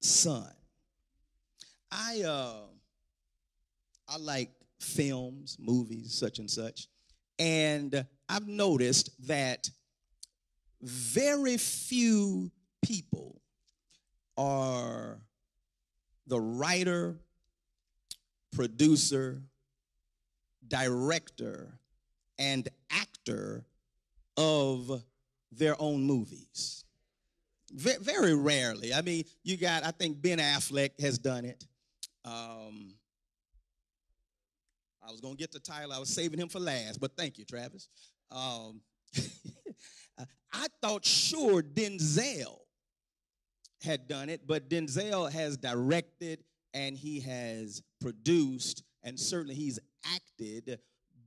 son. 0.00 0.50
I, 1.90 2.22
uh, 2.22 2.62
I 4.08 4.16
like 4.18 4.50
films, 4.80 5.56
movies, 5.60 6.12
such 6.12 6.38
and 6.38 6.50
such, 6.50 6.88
and 7.38 8.04
I've 8.28 8.48
noticed 8.48 9.10
that 9.28 9.68
very 10.82 11.56
few 11.56 12.50
people 12.82 13.40
are 14.36 15.20
the 16.26 16.40
writer, 16.40 17.18
producer, 18.52 19.42
director, 20.66 21.78
and 22.38 22.68
actor 22.90 23.64
of 24.36 25.02
their 25.52 25.80
own 25.80 26.02
movies. 26.02 26.84
very 27.70 28.34
rarely. 28.34 28.92
I 28.92 29.02
mean, 29.02 29.24
you 29.44 29.56
got, 29.56 29.84
I 29.84 29.92
think 29.92 30.20
Ben 30.20 30.38
Affleck 30.38 31.00
has 31.00 31.18
done 31.18 31.44
it. 31.44 31.64
Um, 32.24 32.94
I 35.06 35.10
was 35.10 35.20
going 35.20 35.34
to 35.34 35.38
get 35.38 35.52
to 35.52 35.60
Tyler. 35.60 35.94
I 35.94 35.98
was 35.98 36.08
saving 36.08 36.38
him 36.38 36.48
for 36.48 36.60
last, 36.60 37.00
but 37.00 37.16
thank 37.16 37.38
you, 37.38 37.44
Travis. 37.44 37.88
Um, 38.30 38.80
I 40.18 40.66
thought 40.80 41.04
sure 41.04 41.62
Denzel 41.62 42.58
had 43.82 44.06
done 44.06 44.28
it, 44.28 44.46
but 44.46 44.68
Denzel 44.68 45.30
has 45.32 45.56
directed 45.56 46.44
and 46.74 46.96
he 46.96 47.20
has 47.20 47.82
produced 48.00 48.82
and 49.02 49.18
certainly 49.18 49.54
he's 49.54 49.78
acted, 50.14 50.78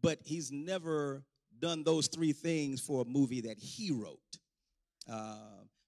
but 0.01 0.19
he's 0.23 0.51
never 0.51 1.23
done 1.59 1.83
those 1.83 2.07
three 2.07 2.33
things 2.33 2.79
for 2.79 3.01
a 3.01 3.05
movie 3.05 3.41
that 3.41 3.59
he 3.59 3.91
wrote. 3.91 4.19
Uh, 5.11 5.37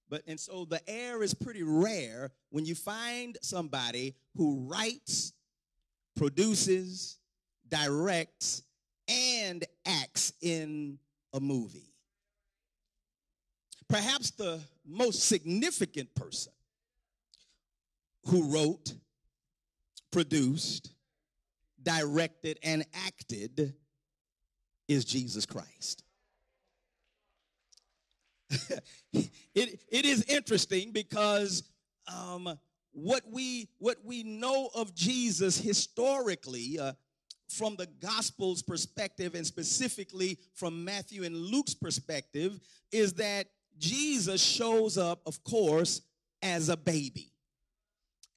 but 0.10 0.24
and 0.27 0.39
so 0.39 0.66
the 0.66 0.82
air 0.89 1.22
is 1.24 1.34
pretty 1.34 1.63
rare 1.63 2.32
when 2.50 2.66
you 2.66 2.75
find 2.75 3.38
somebody 3.42 4.16
who 4.36 4.68
writes, 4.70 5.34
produces, 6.16 7.20
directs, 7.68 8.63
and 9.08 9.66
acts 9.86 10.34
in 10.42 10.98
a 11.34 11.39
movie. 11.39 11.94
Perhaps 13.89 14.32
the 14.32 14.60
most 14.86 15.24
significant 15.24 16.13
person 16.15 16.51
who 18.25 18.53
wrote, 18.53 18.94
produced, 20.12 20.91
directed, 21.82 22.60
and 22.63 22.86
acted 23.06 23.74
is 24.88 25.06
Jesus 25.06 25.46
Christ. 25.46 26.03
it, 29.13 29.29
it 29.53 30.06
is 30.06 30.24
interesting 30.24 30.91
because 30.91 31.63
um, 32.13 32.58
what 32.91 33.22
we 33.29 33.67
what 33.79 33.98
we 34.03 34.24
know 34.24 34.70
of 34.74 34.96
Jesus 34.96 35.58
historically 35.58 36.79
uh, 36.79 36.94
from 37.50 37.75
the 37.75 37.88
Gospels 38.01 38.62
perspective 38.62 39.36
and 39.36 39.46
specifically 39.46 40.38
from 40.53 40.84
Matthew 40.84 41.24
and 41.24 41.36
Luke's 41.36 41.74
perspective 41.74 42.60
is 42.91 43.13
that 43.13 43.48
Jesus 43.79 44.41
shows 44.41 44.98
up, 44.98 45.22
of 45.25 45.43
course, 45.43 46.01
as 46.41 46.69
a 46.69 46.77
baby. 46.77 47.31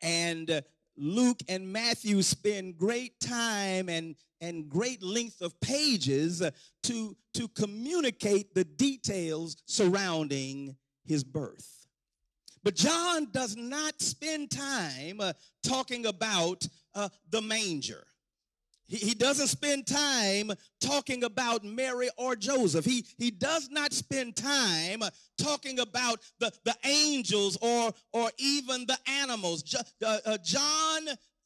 And 0.02 0.50
uh, 0.50 0.60
Luke 0.96 1.40
and 1.48 1.72
Matthew 1.72 2.22
spend 2.22 2.76
great 2.76 3.18
time 3.20 3.88
and, 3.88 4.16
and 4.40 4.68
great 4.68 5.02
length 5.02 5.40
of 5.40 5.58
pages 5.60 6.42
uh, 6.42 6.50
to, 6.84 7.16
to 7.34 7.48
communicate 7.48 8.54
the 8.54 8.64
details 8.64 9.56
surrounding 9.66 10.76
his 11.04 11.24
birth. 11.24 11.86
But 12.62 12.74
John 12.74 13.28
does 13.32 13.56
not 13.56 14.00
spend 14.00 14.50
time 14.50 15.20
uh, 15.20 15.32
talking 15.62 16.06
about 16.06 16.66
uh, 16.94 17.08
the 17.30 17.40
manger. 17.40 18.04
He, 18.90 19.14
doesn't 19.14 19.46
spend 19.46 19.86
time 19.86 20.50
talking 20.80 21.22
about 21.22 21.62
Mary 21.62 22.08
or 22.16 22.34
Joseph. 22.34 22.84
He, 22.84 23.06
he 23.18 23.30
does 23.30 23.70
not 23.70 23.92
spend 23.92 24.34
time 24.34 25.02
talking 25.38 25.78
about 25.78 26.20
the, 26.40 26.52
the 26.64 26.74
angels 26.84 27.56
or, 27.60 27.92
or 28.12 28.30
even 28.38 28.86
the 28.86 28.98
animals. 29.06 29.62
Uh, 30.04 30.18
uh, 30.26 30.38
John, 30.42 31.02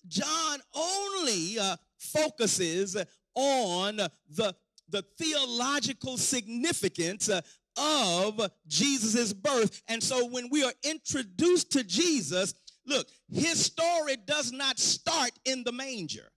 John 0.08 0.58
only 0.74 1.58
uh, 1.58 1.76
focuses 1.98 2.96
on 3.34 3.96
the, 3.96 4.56
the 4.88 5.02
theological 5.18 6.16
significance 6.16 7.28
of 7.28 8.50
Jesus' 8.66 9.34
birth. 9.34 9.82
And 9.88 10.02
so 10.02 10.28
when 10.28 10.48
we 10.48 10.64
are 10.64 10.72
introduced 10.82 11.72
to 11.72 11.84
Jesus, 11.84 12.54
look, 12.86 13.06
his 13.30 13.62
story 13.62 14.16
does 14.24 14.50
not 14.50 14.78
start 14.78 15.32
in 15.44 15.62
the 15.62 15.72
manger. 15.72 16.30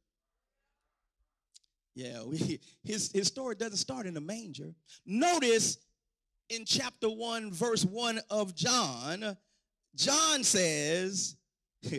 Yeah, 1.97 2.21
we, 2.23 2.59
his, 2.83 3.11
his 3.11 3.27
story 3.27 3.55
doesn't 3.55 3.77
start 3.77 4.05
in 4.05 4.13
the 4.13 4.21
manger. 4.21 4.71
Notice 5.05 5.79
in 6.49 6.63
chapter 6.63 7.09
1, 7.09 7.51
verse 7.51 7.83
1 7.83 8.21
of 8.29 8.55
John, 8.55 9.35
John 9.95 10.43
says, 10.43 11.35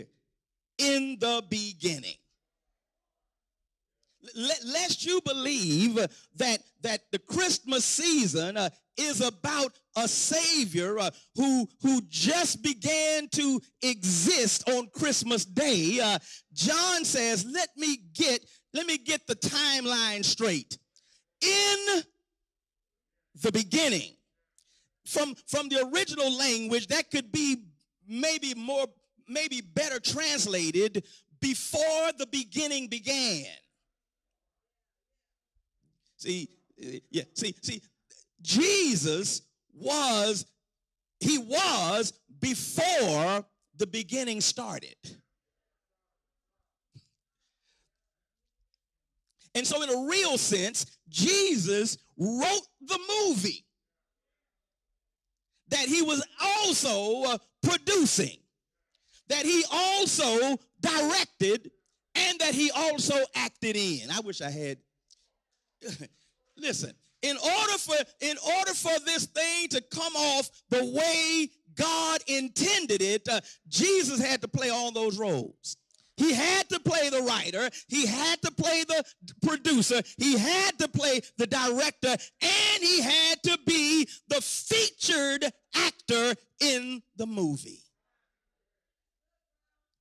in 0.79 1.17
the 1.19 1.43
beginning. 1.51 2.15
Lest 4.37 5.05
you 5.05 5.21
believe 5.25 5.95
that, 6.37 6.63
that 6.83 7.01
the 7.11 7.19
Christmas 7.19 7.85
season 7.85 8.57
uh, 8.57 8.69
is 8.97 9.21
about 9.21 9.79
a 9.97 10.07
Savior 10.07 10.99
uh, 10.99 11.11
who, 11.35 11.69
who 11.83 12.03
just 12.09 12.63
began 12.63 13.29
to 13.29 13.61
exist 13.83 14.69
on 14.69 14.89
Christmas 14.89 15.45
Day, 15.45 15.99
uh, 16.01 16.19
John 16.53 17.05
says, 17.05 17.47
let 17.47 17.71
me 17.77 17.99
get 18.13 18.45
let 18.73 18.87
me 18.87 18.99
get 18.99 19.27
the 19.27 19.37
timeline 19.37 20.25
straight. 20.25 20.79
In 21.41 22.03
the 23.43 23.53
beginning, 23.53 24.15
from, 25.07 25.35
from 25.47 25.69
the 25.69 25.89
original 25.93 26.31
language, 26.37 26.89
that 26.89 27.11
could 27.11 27.33
be 27.33 27.65
maybe 28.07 28.55
more, 28.55 28.87
maybe 29.29 29.61
better 29.61 30.01
translated 30.01 31.05
before 31.41 32.13
the 32.19 32.27
beginning 32.31 32.89
began. 32.89 33.47
See, 36.17 36.49
yeah, 37.11 37.23
see, 37.35 37.55
see, 37.63 37.81
Jesus 38.43 39.43
was, 39.73 40.47
he 41.21 41.39
was 41.39 42.13
before 42.41 43.45
the 43.77 43.87
beginning 43.87 44.41
started. 44.41 44.97
And 49.55 49.67
so, 49.67 49.83
in 49.83 49.91
a 49.91 50.09
real 50.09 50.39
sense, 50.39 50.99
Jesus 51.09 51.99
wrote 52.17 52.67
the 52.81 52.99
movie 53.27 53.65
that 55.69 55.87
he 55.87 56.03
was 56.03 56.25
also 56.41 57.25
uh, 57.25 57.39
producing, 57.63 58.39
that 59.29 59.45
he 59.45 59.65
also 59.71 60.59
directed, 60.81 61.71
and 62.15 62.39
that 62.41 62.55
he 62.55 62.71
also 62.71 63.15
acted 63.35 63.77
in. 63.77 64.11
I 64.11 64.21
wish 64.21 64.41
I 64.41 64.51
had. 64.51 64.79
Listen, 66.57 66.93
in 67.23 67.37
order 67.37 67.79
for 67.79 67.97
in 68.21 68.37
order 68.57 68.75
for 68.75 68.99
this 69.05 69.27
thing 69.27 69.69
to 69.69 69.81
come 69.81 70.15
off 70.17 70.51
the 70.71 70.85
way 70.85 71.49
God 71.75 72.21
intended 72.27 73.01
it, 73.01 73.29
uh, 73.29 73.41
Jesus 73.69 74.21
had 74.21 74.41
to 74.43 74.49
play 74.49 74.71
all 74.71 74.91
those 74.91 75.19
roles. 75.19 75.77
He 76.19 76.35
had 76.35 76.69
to 76.71 76.81
play 76.81 77.11
the 77.11 77.23
writer, 77.23 77.71
he 77.87 78.05
had 78.05 78.43
to 78.43 78.51
play 78.51 78.83
the 78.83 79.05
producer, 79.41 80.03
he 80.17 80.37
had 80.37 80.77
to 80.81 80.89
play 80.89 81.21
the 81.37 81.47
director, 81.47 82.09
and 82.09 82.83
he 82.83 83.01
had 83.01 83.41
to 83.45 83.57
be 83.65 84.09
the 84.27 84.41
featured 84.41 85.45
actor 85.77 86.35
in 86.61 87.03
the 87.17 87.27
movie. 87.27 87.85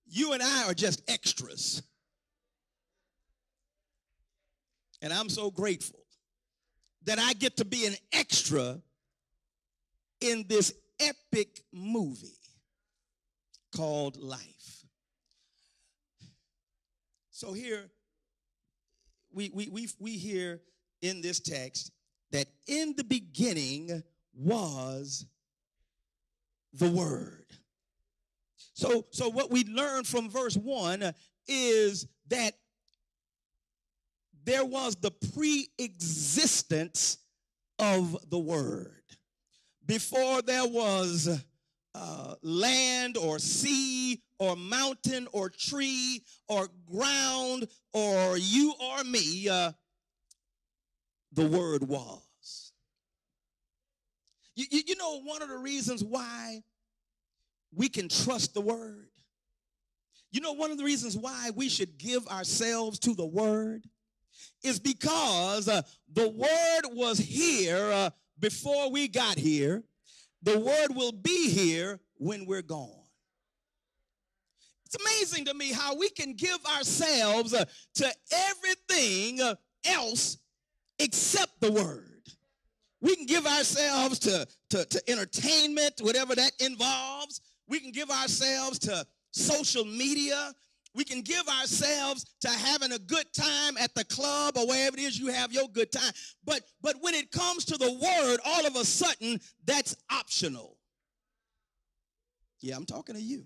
You 0.08 0.34
and 0.34 0.42
I 0.42 0.66
are 0.66 0.74
just 0.74 1.08
extras. 1.08 1.84
And 5.04 5.14
I'm 5.14 5.30
so 5.30 5.52
grateful 5.52 6.00
that 7.04 7.20
I 7.20 7.34
get 7.34 7.58
to 7.58 7.66
be 7.66 7.86
an 7.86 7.96
extra 8.12 8.82
in 10.20 10.46
this 10.48 10.74
epic 11.00 11.62
movie 11.72 12.40
called 13.76 14.18
Life. 14.18 14.77
So 17.38 17.54
here 17.54 17.92
we 19.32 19.52
we 19.54 19.70
we 19.70 19.88
we 20.00 20.18
hear 20.18 20.60
in 21.04 21.22
this 21.22 21.40
text 21.40 21.92
that 22.32 22.48
in 22.66 22.96
the 22.98 23.04
beginning 23.04 24.02
was 24.34 25.28
the 26.74 26.90
word. 26.90 27.46
So 28.74 29.06
so 29.12 29.30
what 29.30 29.52
we 29.52 29.66
learn 29.66 30.04
from 30.04 30.32
verse 30.32 30.58
1 30.58 31.14
is 31.48 32.08
that 32.30 32.56
there 34.44 34.66
was 34.66 34.96
the 34.96 35.12
pre-existence 35.12 37.20
of 37.78 38.18
the 38.32 38.40
word 38.40 39.04
before 39.86 40.42
there 40.42 40.66
was 40.66 41.40
uh, 42.00 42.36
land 42.42 43.18
or 43.18 43.40
sea 43.40 44.22
or 44.40 44.56
mountain 44.56 45.28
or 45.32 45.50
tree 45.50 46.24
or 46.48 46.68
ground 46.92 47.68
or 47.94 48.38
you 48.38 48.74
or 48.80 49.04
me, 49.04 49.50
uh, 49.50 49.72
the 51.34 51.46
word 51.46 51.88
was. 51.88 52.72
You, 54.56 54.66
you, 54.70 54.82
you 54.88 54.96
know, 54.96 55.22
one 55.22 55.42
of 55.42 55.50
the 55.50 55.58
reasons 55.58 56.04
why 56.04 56.62
we 57.74 57.90
can 57.90 58.10
trust 58.10 58.54
the 58.54 58.62
word, 58.62 59.10
you 60.32 60.42
know, 60.42 60.54
one 60.54 60.72
of 60.72 60.78
the 60.78 60.84
reasons 60.84 61.18
why 61.18 61.52
we 61.56 61.70
should 61.70 61.98
give 61.98 62.28
ourselves 62.28 63.00
to 63.00 63.16
the 63.16 63.26
word 63.26 63.86
is 64.64 64.80
because 64.80 65.68
uh, 65.68 65.82
the 66.14 66.30
word 66.30 66.96
was 66.96 67.18
here. 67.18 67.92
Uh, 67.92 68.10
before 68.40 68.92
we 68.92 69.08
got 69.08 69.38
here. 69.38 69.84
The 70.44 70.60
word 70.60 70.96
will 70.96 71.12
be 71.12 71.50
here 71.50 72.00
when 72.16 72.46
we're 72.46 72.62
gone. 72.62 72.92
It's 74.86 74.96
amazing 74.96 75.46
to 75.46 75.54
me 75.54 75.74
how 75.74 75.96
we 75.96 76.10
can 76.10 76.34
give 76.34 76.60
ourselves 76.78 77.54
uh, 77.54 77.66
to 77.96 78.14
everything 78.32 79.42
uh, 79.42 79.56
else 79.86 80.38
except 81.00 81.60
the 81.60 81.72
word. 81.72 82.22
We 83.02 83.16
can 83.16 83.26
give 83.26 83.46
ourselves 83.46 84.20
to, 84.20 84.48
to, 84.70 84.86
to 84.86 85.10
entertainment, 85.10 85.96
whatever 86.00 86.36
that 86.36 86.52
involves. 86.60 87.42
We 87.68 87.80
can 87.80 87.92
give 87.92 88.10
ourselves 88.10 88.80
to 88.80 89.06
social 89.32 89.86
media. 89.86 90.54
We 90.98 91.04
can 91.04 91.22
give 91.22 91.48
ourselves 91.48 92.26
to 92.42 92.50
having 92.50 92.92
a 92.92 92.98
good 92.98 93.32
time 93.32 93.78
at 93.78 93.94
the 93.94 94.04
club 94.06 94.58
or 94.58 94.66
wherever 94.68 94.98
it 94.98 95.04
is 95.04 95.20
you 95.20 95.28
have 95.28 95.54
your 95.54 95.68
good 95.70 95.92
time. 95.92 96.12
But 96.44 96.64
but 96.82 96.96
when 97.02 97.14
it 97.14 97.32
comes 97.32 97.66
to 97.66 97.78
the 97.78 97.92
word, 97.92 98.40
all 98.44 98.66
of 98.66 98.76
a 98.76 98.84
sudden 98.84 99.40
that's 99.64 99.96
optional. 100.12 100.76
Yeah, 102.62 102.76
I'm 102.76 102.88
talking 102.88 103.14
to 103.14 103.22
you. 103.22 103.46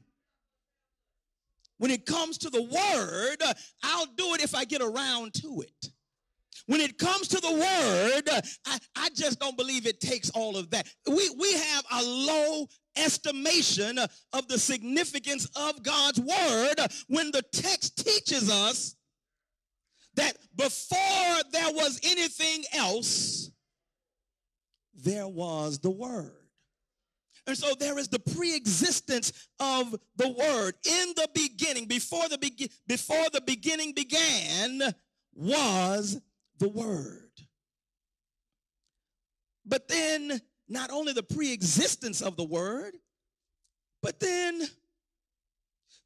When 1.78 1.92
it 1.92 2.06
comes 2.06 2.38
to 2.38 2.50
the 2.50 2.62
word, 2.62 3.44
I'll 3.84 4.06
do 4.06 4.34
it 4.34 4.42
if 4.42 4.56
I 4.56 4.64
get 4.64 4.82
around 4.82 5.34
to 5.42 5.62
it. 5.62 5.92
When 6.68 6.80
it 6.80 6.98
comes 6.98 7.28
to 7.30 7.42
the 7.42 7.52
word, 7.52 8.44
I, 8.66 8.80
I 8.96 9.10
just 9.14 9.40
don't 9.42 9.58
believe 9.58 9.86
it 9.86 10.00
takes 10.00 10.30
all 10.30 10.56
of 10.56 10.70
that. 10.70 10.88
We, 11.06 11.30
we 11.38 11.52
have 11.52 11.84
a 11.92 12.04
low 12.04 12.68
estimation 12.98 13.98
of 14.34 14.48
the 14.48 14.58
significance 14.58 15.48
of 15.56 15.84
God's 15.84 16.20
word 16.20 16.76
when 17.08 17.32
the 17.32 17.44
text 17.52 18.06
teaches 18.06 18.50
us 18.50 18.96
that 20.16 20.38
before 20.56 21.38
there 21.52 21.72
was 21.74 22.00
anything 22.04 22.64
else, 22.74 23.52
there 24.94 25.28
was 25.28 25.80
the 25.80 25.90
word. 25.90 26.34
And 27.48 27.58
so 27.58 27.74
there 27.74 27.98
is 27.98 28.08
the 28.08 28.20
pre-existence 28.20 29.34
of 29.60 29.96
the 30.16 30.30
word 30.30 30.76
in 30.86 31.14
the 31.16 31.28
beginning 31.34 31.86
before 31.86 32.30
the 32.30 32.38
be- 32.38 32.72
before 32.88 33.30
the 33.34 33.42
beginning 33.42 33.94
began 33.94 34.94
was 35.34 36.22
the 36.60 36.70
word. 36.70 37.32
But 39.66 39.88
then 39.88 40.42
not 40.72 40.90
only 40.90 41.12
the 41.14 41.22
pre-existence 41.22 42.22
of 42.22 42.38
the 42.38 42.44
word, 42.44 42.96
but 44.02 44.20
then 44.20 44.62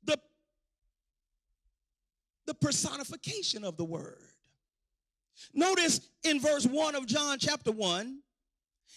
the, 0.04 0.20
the 2.48 2.54
personification 2.56 3.64
of 3.64 3.78
the 3.78 3.86
word. 3.86 4.18
Notice 5.54 6.10
in 6.24 6.40
verse 6.40 6.66
1 6.66 6.96
of 6.96 7.06
John 7.06 7.38
chapter 7.40 7.72
1, 7.72 8.20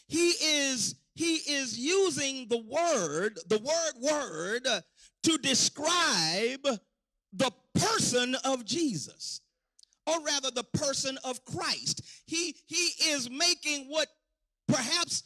he 0.06 0.30
is 0.30 0.94
he 1.14 1.34
is 1.34 1.76
using 1.76 2.46
the 2.48 2.58
word, 2.58 3.40
the 3.48 3.58
word 3.58 3.92
word 4.00 4.68
to 5.24 5.38
describe 5.38 6.62
the 7.32 7.50
person 7.74 8.36
of 8.44 8.64
Jesus 8.64 9.40
or 10.06 10.22
rather 10.22 10.52
the 10.52 10.62
person 10.62 11.18
of 11.24 11.44
Christ. 11.44 12.02
He, 12.24 12.54
he 12.66 13.10
is 13.10 13.28
making 13.28 13.86
what 13.88 14.06
perhaps 14.68 15.24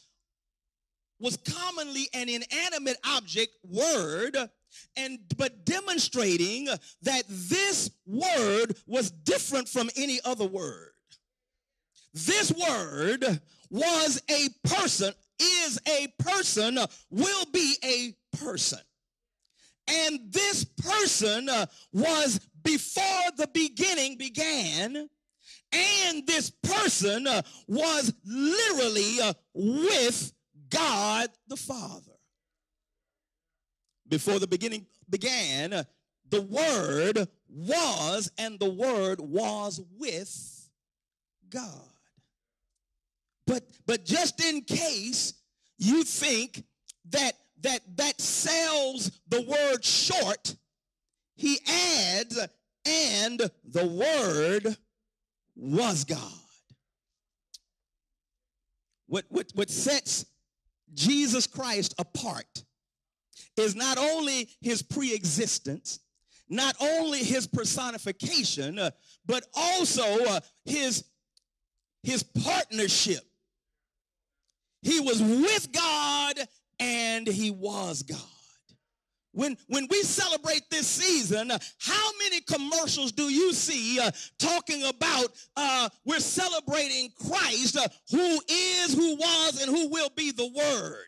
was 1.23 1.37
commonly 1.37 2.09
an 2.13 2.27
inanimate 2.27 2.97
object, 3.07 3.55
word, 3.63 4.37
and 4.97 5.19
but 5.37 5.65
demonstrating 5.65 6.67
that 7.01 7.23
this 7.29 7.89
word 8.05 8.75
was 8.85 9.09
different 9.09 9.69
from 9.69 9.89
any 9.95 10.19
other 10.25 10.45
word. 10.45 10.91
This 12.13 12.51
word 12.51 13.39
was 13.69 14.21
a 14.29 14.49
person, 14.67 15.13
is 15.39 15.79
a 15.87 16.07
person, 16.19 16.77
will 17.09 17.45
be 17.53 17.75
a 17.83 18.13
person. 18.37 18.79
And 19.87 20.19
this 20.29 20.65
person 20.65 21.49
was 21.93 22.39
before 22.63 23.31
the 23.37 23.47
beginning 23.53 24.17
began, 24.17 25.09
and 25.71 26.27
this 26.27 26.49
person 26.49 27.27
was 27.67 28.13
literally 28.25 29.17
with 29.53 30.33
God 30.73 31.29
the 31.47 31.57
Father. 31.57 32.11
Before 34.07 34.39
the 34.39 34.47
beginning 34.47 34.85
began, 35.09 35.85
the 36.29 36.41
Word 36.41 37.27
was, 37.47 38.31
and 38.37 38.59
the 38.59 38.69
Word 38.69 39.19
was 39.21 39.81
with 39.97 40.69
God. 41.49 41.63
But, 43.45 43.63
but 43.85 44.05
just 44.05 44.43
in 44.43 44.61
case 44.61 45.33
you 45.77 46.03
think 46.03 46.63
that 47.09 47.33
that 47.61 47.79
that 47.95 48.19
sells 48.19 49.11
the 49.29 49.41
word 49.41 49.85
short 49.85 50.55
he 51.35 51.59
adds, 51.67 52.39
and 52.85 53.39
the 53.63 53.85
Word 53.85 54.77
was 55.55 56.03
God. 56.03 56.19
What, 59.07 59.25
what, 59.29 59.51
what 59.53 59.69
sets 59.69 60.25
Jesus 60.93 61.47
Christ 61.47 61.95
apart 61.97 62.63
is 63.57 63.75
not 63.75 63.97
only 63.97 64.49
his 64.61 64.81
pre-existence, 64.81 65.99
not 66.49 66.75
only 66.79 67.19
his 67.19 67.47
personification, 67.47 68.79
uh, 68.79 68.91
but 69.25 69.45
also 69.53 70.03
uh, 70.25 70.39
his, 70.65 71.05
his 72.03 72.23
partnership. 72.23 73.23
He 74.81 74.99
was 74.99 75.21
with 75.21 75.71
God 75.71 76.35
and 76.79 77.27
he 77.27 77.51
was 77.51 78.03
God. 78.03 78.19
When 79.33 79.57
when 79.67 79.87
we 79.89 80.01
celebrate 80.03 80.61
this 80.69 80.87
season 80.87 81.51
uh, 81.51 81.57
how 81.79 82.11
many 82.19 82.39
commercials 82.41 83.11
do 83.11 83.23
you 83.23 83.51
see 83.53 83.99
uh, 83.99 84.11
talking 84.39 84.83
about 84.83 85.27
uh, 85.57 85.89
we're 86.05 86.19
celebrating 86.19 87.09
christ 87.27 87.77
uh, 87.77 87.87
who 88.11 88.39
is 88.47 88.93
who 88.93 89.15
was 89.15 89.61
and 89.61 89.75
who 89.75 89.89
will 89.89 90.09
be 90.15 90.31
the 90.31 90.47
word? 90.47 91.05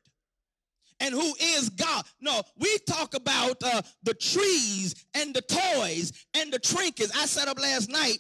And 1.02 1.14
who 1.14 1.34
is 1.40 1.70
god? 1.70 2.06
No 2.22 2.42
we 2.58 2.78
talk 2.88 3.16
about 3.16 3.62
uh, 3.64 3.82
the 4.04 4.14
trees 4.14 4.96
and 5.14 5.34
the 5.34 5.42
toys 5.42 6.14
and 6.36 6.52
the 6.52 6.60
trinkets. 6.60 7.12
I 7.16 7.26
sat 7.26 7.48
up 7.48 7.60
last 7.60 7.90
night 7.90 8.20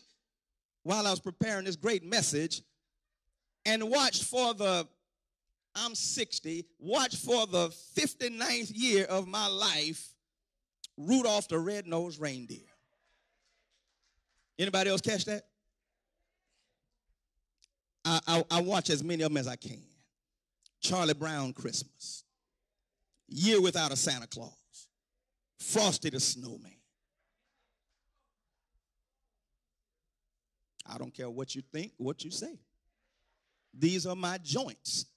while 0.83 1.07
i 1.07 1.09
was 1.09 1.19
preparing 1.19 1.65
this 1.65 1.75
great 1.75 2.03
message 2.03 2.61
and 3.65 3.89
watched 3.89 4.23
for 4.23 4.53
the 4.53 4.87
I'm 5.75 5.93
60, 5.93 6.65
watch 6.79 7.17
for 7.17 7.45
the 7.47 7.67
59th 7.97 8.71
year 8.73 9.05
of 9.05 9.27
my 9.27 9.47
life 9.47 10.13
Rudolph 10.97 11.47
the 11.47 11.59
Red-Nosed 11.59 12.19
Reindeer. 12.21 12.59
Anybody 14.57 14.89
else 14.89 15.01
catch 15.01 15.25
that? 15.25 15.43
I, 18.05 18.19
I, 18.27 18.43
I, 18.51 18.61
watch 18.61 18.89
as 18.89 19.03
many 19.03 19.23
of 19.23 19.29
them 19.29 19.37
as 19.37 19.47
I 19.47 19.55
can. 19.55 19.81
Charlie 20.79 21.13
Brown 21.15 21.51
Christmas, 21.53 22.23
Year 23.27 23.59
Without 23.59 23.91
a 23.91 23.95
Santa 23.95 24.27
Claus, 24.27 24.53
Frosty 25.59 26.11
the 26.11 26.19
Snowman. 26.19 26.71
I 30.87 30.97
don't 30.99 31.13
care 31.13 31.29
what 31.29 31.55
you 31.55 31.63
think, 31.73 31.93
what 31.97 32.23
you 32.23 32.29
say. 32.29 32.59
These 33.73 34.05
are 34.05 34.15
my 34.15 34.37
joints. 34.37 35.07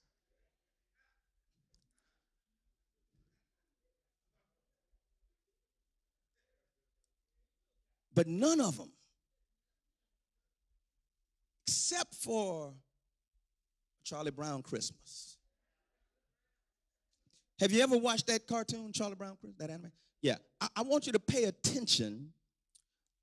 But 8.18 8.26
none 8.26 8.60
of 8.60 8.76
them, 8.76 8.90
except 11.68 12.16
for 12.16 12.74
Charlie 14.02 14.32
Brown 14.32 14.60
Christmas. 14.60 15.36
Have 17.60 17.70
you 17.70 17.80
ever 17.80 17.96
watched 17.96 18.26
that 18.26 18.48
cartoon, 18.48 18.90
Charlie 18.92 19.14
Brown 19.14 19.36
Christmas, 19.36 19.58
that 19.58 19.70
anime? 19.70 19.92
Yeah. 20.20 20.34
I, 20.60 20.66
I 20.78 20.82
want 20.82 21.06
you 21.06 21.12
to 21.12 21.20
pay 21.20 21.44
attention 21.44 22.32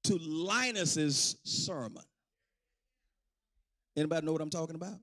to 0.06 0.18
Linus's 0.18 1.40
sermon. 1.44 2.04
Anybody 3.98 4.26
know 4.26 4.32
what 4.32 4.40
I'm 4.40 4.50
talking 4.50 4.76
about? 4.76 4.96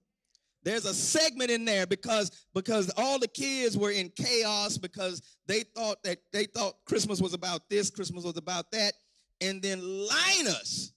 There's 0.63 0.87
a 0.87 0.95
segment 0.95 1.51
in 1.51 1.67
there 1.67 1.87
because 1.87 2.31
because 2.55 2.91
all 2.97 3.19
the 3.19 3.29
kids 3.29 3.77
were 3.77 3.91
in 3.91 4.11
chaos 4.17 4.79
because 4.79 5.21
they 5.47 5.65
thought 5.65 6.03
that 6.05 6.19
they 6.33 6.45
thought 6.45 6.77
Christmas 6.87 7.21
was 7.21 7.35
about 7.35 7.69
this, 7.69 7.91
Christmas 7.91 8.25
was 8.25 8.39
about 8.39 8.71
that, 8.71 8.95
and 9.43 9.61
then 9.61 9.81
Linus 9.83 10.93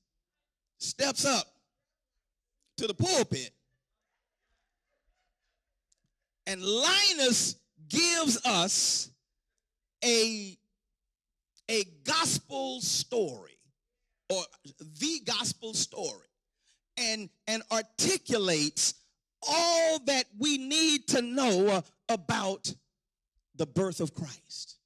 steps 0.78 1.26
up 1.26 1.48
to 2.78 2.86
the 2.86 2.94
pulpit. 2.94 3.50
And 6.46 6.62
Linus 6.64 7.56
gives 7.90 8.46
us 8.46 9.10
a, 10.04 10.56
a 11.70 11.84
gospel 12.04 12.82
story 12.82 13.58
or 14.30 14.44
the 15.00 15.22
gospel 15.26 15.74
story 15.74 16.28
and, 16.98 17.30
and 17.48 17.64
articulates 17.72 18.94
all 19.48 20.00
that 20.06 20.26
we 20.38 20.60
need 20.60 21.08
to 21.08 21.22
know 21.24 21.84
about 22.10 22.72
the 23.56 23.66
birth 23.66 24.02
of 24.02 24.14
Christ, 24.14 24.78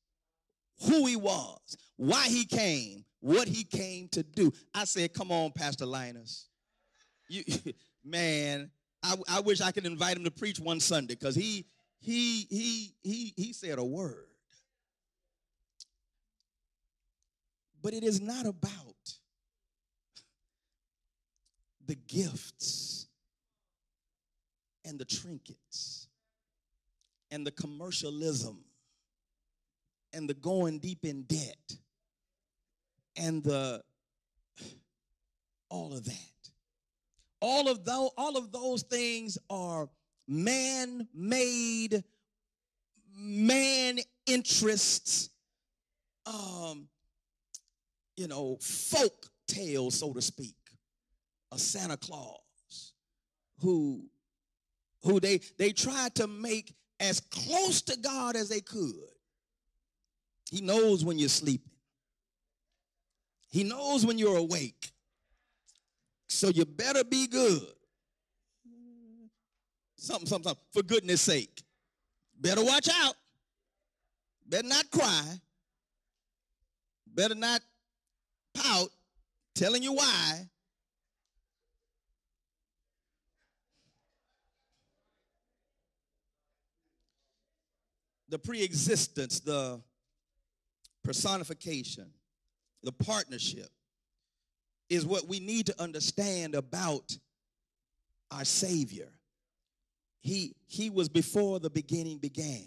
who 0.88 1.06
he 1.06 1.18
was, 1.18 1.78
why 1.98 2.28
he 2.28 2.46
came, 2.46 3.04
what 3.20 3.48
he 3.48 3.64
came 3.64 4.08
to 4.10 4.24
do. 4.24 4.54
I 4.74 4.86
said, 4.86 5.14
come 5.14 5.32
on, 5.32 5.52
Pastor 5.52 5.86
Linus. 5.86 6.48
You, 7.28 7.44
man, 8.04 8.72
I, 9.04 9.16
I 9.28 9.40
wish 9.42 9.62
I 9.62 9.72
could 9.72 9.86
invite 9.86 10.18
him 10.18 10.24
to 10.24 10.32
preach 10.32 10.60
one 10.60 10.80
Sunday 10.80 11.16
because 11.16 11.36
he 11.36 11.66
he 12.00 12.48
he 12.50 12.94
he 13.02 13.34
he 13.36 13.54
said 13.54 13.78
a 13.78 13.84
word. 13.84 14.26
But 17.82 17.94
it 17.94 18.04
is 18.04 18.20
not 18.20 18.46
about 18.46 19.14
the 21.86 21.96
gifts 21.96 23.08
and 24.86 25.00
the 25.00 25.06
trinkets 25.06 26.08
and 27.32 27.48
the 27.48 27.52
commercialism 27.52 28.64
and 30.14 30.30
the 30.30 30.34
going 30.34 30.80
deep 30.80 31.06
in 31.06 31.24
debt 31.24 31.78
and 33.20 33.44
the 33.44 33.82
all 35.70 35.94
of 35.94 36.06
that. 36.06 36.16
All 37.42 37.70
of 37.70 37.86
those, 37.86 38.10
all 38.18 38.38
of 38.38 38.52
those 38.52 38.82
things 38.84 39.38
are 39.50 39.88
man-made, 40.28 42.04
man 43.16 44.00
interests, 44.26 45.30
um, 46.26 46.88
you 48.18 48.28
know, 48.28 48.58
folk 48.62 49.28
tales, 49.48 50.00
so 50.00 50.12
to 50.12 50.22
speak, 50.22 50.58
a 51.54 51.58
Santa 51.58 51.96
Claus 51.96 52.94
who 53.62 54.04
who 55.04 55.20
they 55.20 55.40
they 55.58 55.72
tried 55.72 56.16
to 56.16 56.28
make 56.28 56.74
as 57.00 57.20
close 57.20 57.82
to 57.84 57.98
God 57.98 58.36
as 58.36 58.50
they 58.50 58.62
could. 58.62 58.94
He 60.52 60.62
knows 60.62 61.06
when 61.06 61.20
you're 61.20 61.30
sleeping. 61.30 61.72
He 63.50 63.64
knows 63.64 64.06
when 64.06 64.18
you're 64.18 64.38
awake. 64.38 64.92
So 66.28 66.50
you 66.50 66.66
better 66.66 67.04
be 67.04 67.28
good. 67.28 67.68
Something, 69.96 70.28
something, 70.28 70.44
something. 70.44 70.64
For 70.72 70.84
goodness 70.84 71.22
sake. 71.22 71.64
Better 72.40 72.64
watch 72.64 72.88
out. 73.02 73.16
Better 74.48 74.68
not 74.68 74.90
cry. 74.92 75.40
Better 77.14 77.36
not 77.36 77.62
pout, 78.54 78.90
telling 79.56 79.84
you 79.84 79.94
why. 79.94 80.48
The 88.30 88.38
pre 88.38 88.62
existence, 88.62 89.40
the 89.40 89.82
personification, 91.04 92.06
the 92.84 92.92
partnership, 92.92 93.70
is 94.90 95.06
what 95.06 95.28
we 95.28 95.40
need 95.40 95.68
to 95.68 95.82
understand 95.82 96.56
about 96.56 97.18
our 98.32 98.46
Savior. 98.46 99.10
He, 100.22 100.56
he 100.68 100.90
was 100.90 101.10
before 101.10 101.60
the 101.60 101.70
beginning 101.70 102.18
began. 102.18 102.66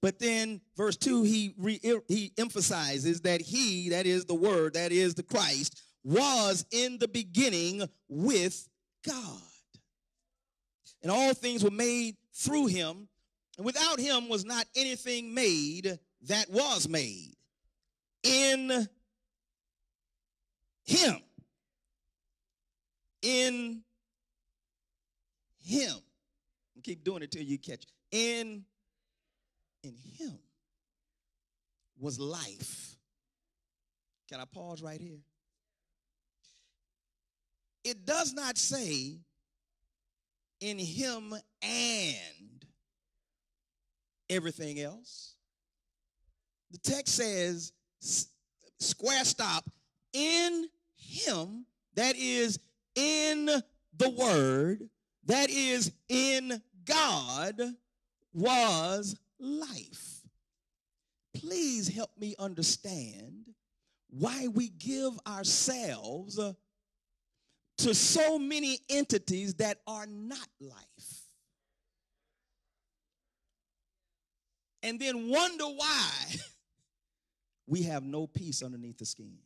But 0.00 0.18
then, 0.18 0.60
verse 0.76 0.96
2, 0.96 1.22
he, 1.22 1.54
re, 1.56 1.80
he 2.08 2.32
emphasizes 2.36 3.22
that 3.22 3.40
he, 3.40 3.88
that 3.90 4.06
is 4.06 4.26
the 4.26 4.34
Word, 4.34 4.74
that 4.74 4.92
is 4.92 5.14
the 5.14 5.22
Christ, 5.22 5.80
was 6.04 6.66
in 6.70 6.98
the 6.98 7.08
beginning 7.08 7.88
with 8.08 8.68
God. 9.06 9.40
And 11.02 11.10
all 11.10 11.32
things 11.32 11.64
were 11.64 11.70
made 11.70 12.16
through 12.34 12.66
him, 12.66 13.08
and 13.56 13.64
without 13.64 13.98
him 13.98 14.28
was 14.28 14.44
not 14.44 14.66
anything 14.76 15.32
made 15.32 15.98
that 16.22 16.50
was 16.50 16.88
made 16.88 17.34
in 18.24 18.88
him. 20.84 21.16
In 23.22 23.82
him. 25.62 25.96
Keep 26.82 27.04
doing 27.04 27.22
it 27.22 27.30
till 27.30 27.42
you 27.42 27.58
catch. 27.58 27.86
In 28.10 28.64
in 29.82 29.94
him 30.18 30.38
was 31.98 32.18
life. 32.18 32.96
Can 34.28 34.40
I 34.40 34.44
pause 34.44 34.82
right 34.82 35.00
here? 35.00 35.20
It 37.84 38.06
does 38.06 38.32
not 38.32 38.58
say 38.58 39.18
in 40.60 40.78
him 40.78 41.34
and 41.62 42.66
everything 44.30 44.80
else. 44.80 45.34
The 46.70 46.78
text 46.78 47.14
says 47.14 47.72
square 48.78 49.24
stop, 49.24 49.64
in 50.12 50.68
him, 50.96 51.66
that 51.94 52.16
is 52.16 52.58
in 52.94 53.46
the 53.96 54.10
word, 54.10 54.88
that 55.26 55.50
is 55.50 55.92
in 56.08 56.60
God, 56.84 57.60
was 58.32 59.16
life. 59.38 60.20
Please 61.34 61.88
help 61.88 62.10
me 62.18 62.34
understand 62.38 63.46
why 64.10 64.48
we 64.48 64.68
give 64.68 65.12
ourselves 65.26 66.38
to 67.78 67.94
so 67.94 68.38
many 68.38 68.78
entities 68.88 69.54
that 69.54 69.78
are 69.86 70.06
not 70.06 70.48
life. 70.60 71.24
And 74.82 75.00
then 75.00 75.28
wonder 75.28 75.64
why 75.64 76.10
we 77.66 77.82
have 77.84 78.02
no 78.02 78.26
peace 78.26 78.62
underneath 78.62 78.98
the 78.98 79.06
skin. 79.06 79.36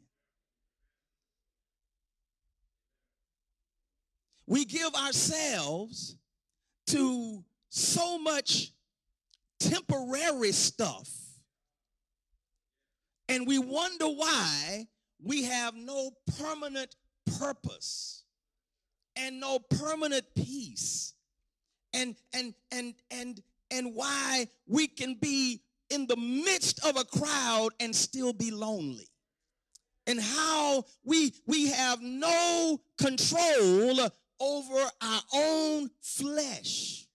We 4.47 4.65
give 4.65 4.95
ourselves 4.95 6.17
to 6.89 7.45
so 7.69 8.19
much 8.19 8.73
temporary 9.61 10.53
stuff, 10.53 11.11
and 13.29 13.47
we 13.47 13.59
wonder 13.59 14.07
why 14.07 14.87
we 15.23 15.45
have 15.45 15.75
no 15.75 16.13
permanent 16.39 16.95
purpose 17.39 18.25
and 19.17 19.39
no 19.41 19.59
permanent 19.59 20.25
peace 20.35 21.13
and 21.93 22.17
and 22.33 22.55
and 22.73 22.95
and 23.11 23.43
and 23.71 23.95
why 23.95 24.47
we 24.67 24.87
can 24.87 25.15
be 25.15 25.61
in 25.91 26.07
the 26.07 26.17
midst 26.17 26.85
of 26.85 26.97
a 26.97 27.05
crowd 27.05 27.71
and 27.81 27.95
still 27.95 28.33
be 28.33 28.51
lonely 28.51 29.09
and 30.07 30.21
how 30.21 30.85
we 31.05 31.33
we 31.47 31.69
have 31.71 32.01
no 32.01 32.81
control 32.99 34.01
over 34.41 34.91
our 35.03 35.23
own 35.35 35.91
flesh 36.01 37.07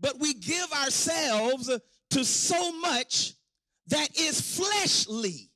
but 0.00 0.18
we 0.18 0.34
give 0.34 0.72
ourselves 0.72 1.70
to 2.10 2.24
so 2.24 2.72
much 2.72 3.34
that 3.86 4.08
is 4.18 4.40
fleshly 4.40 5.50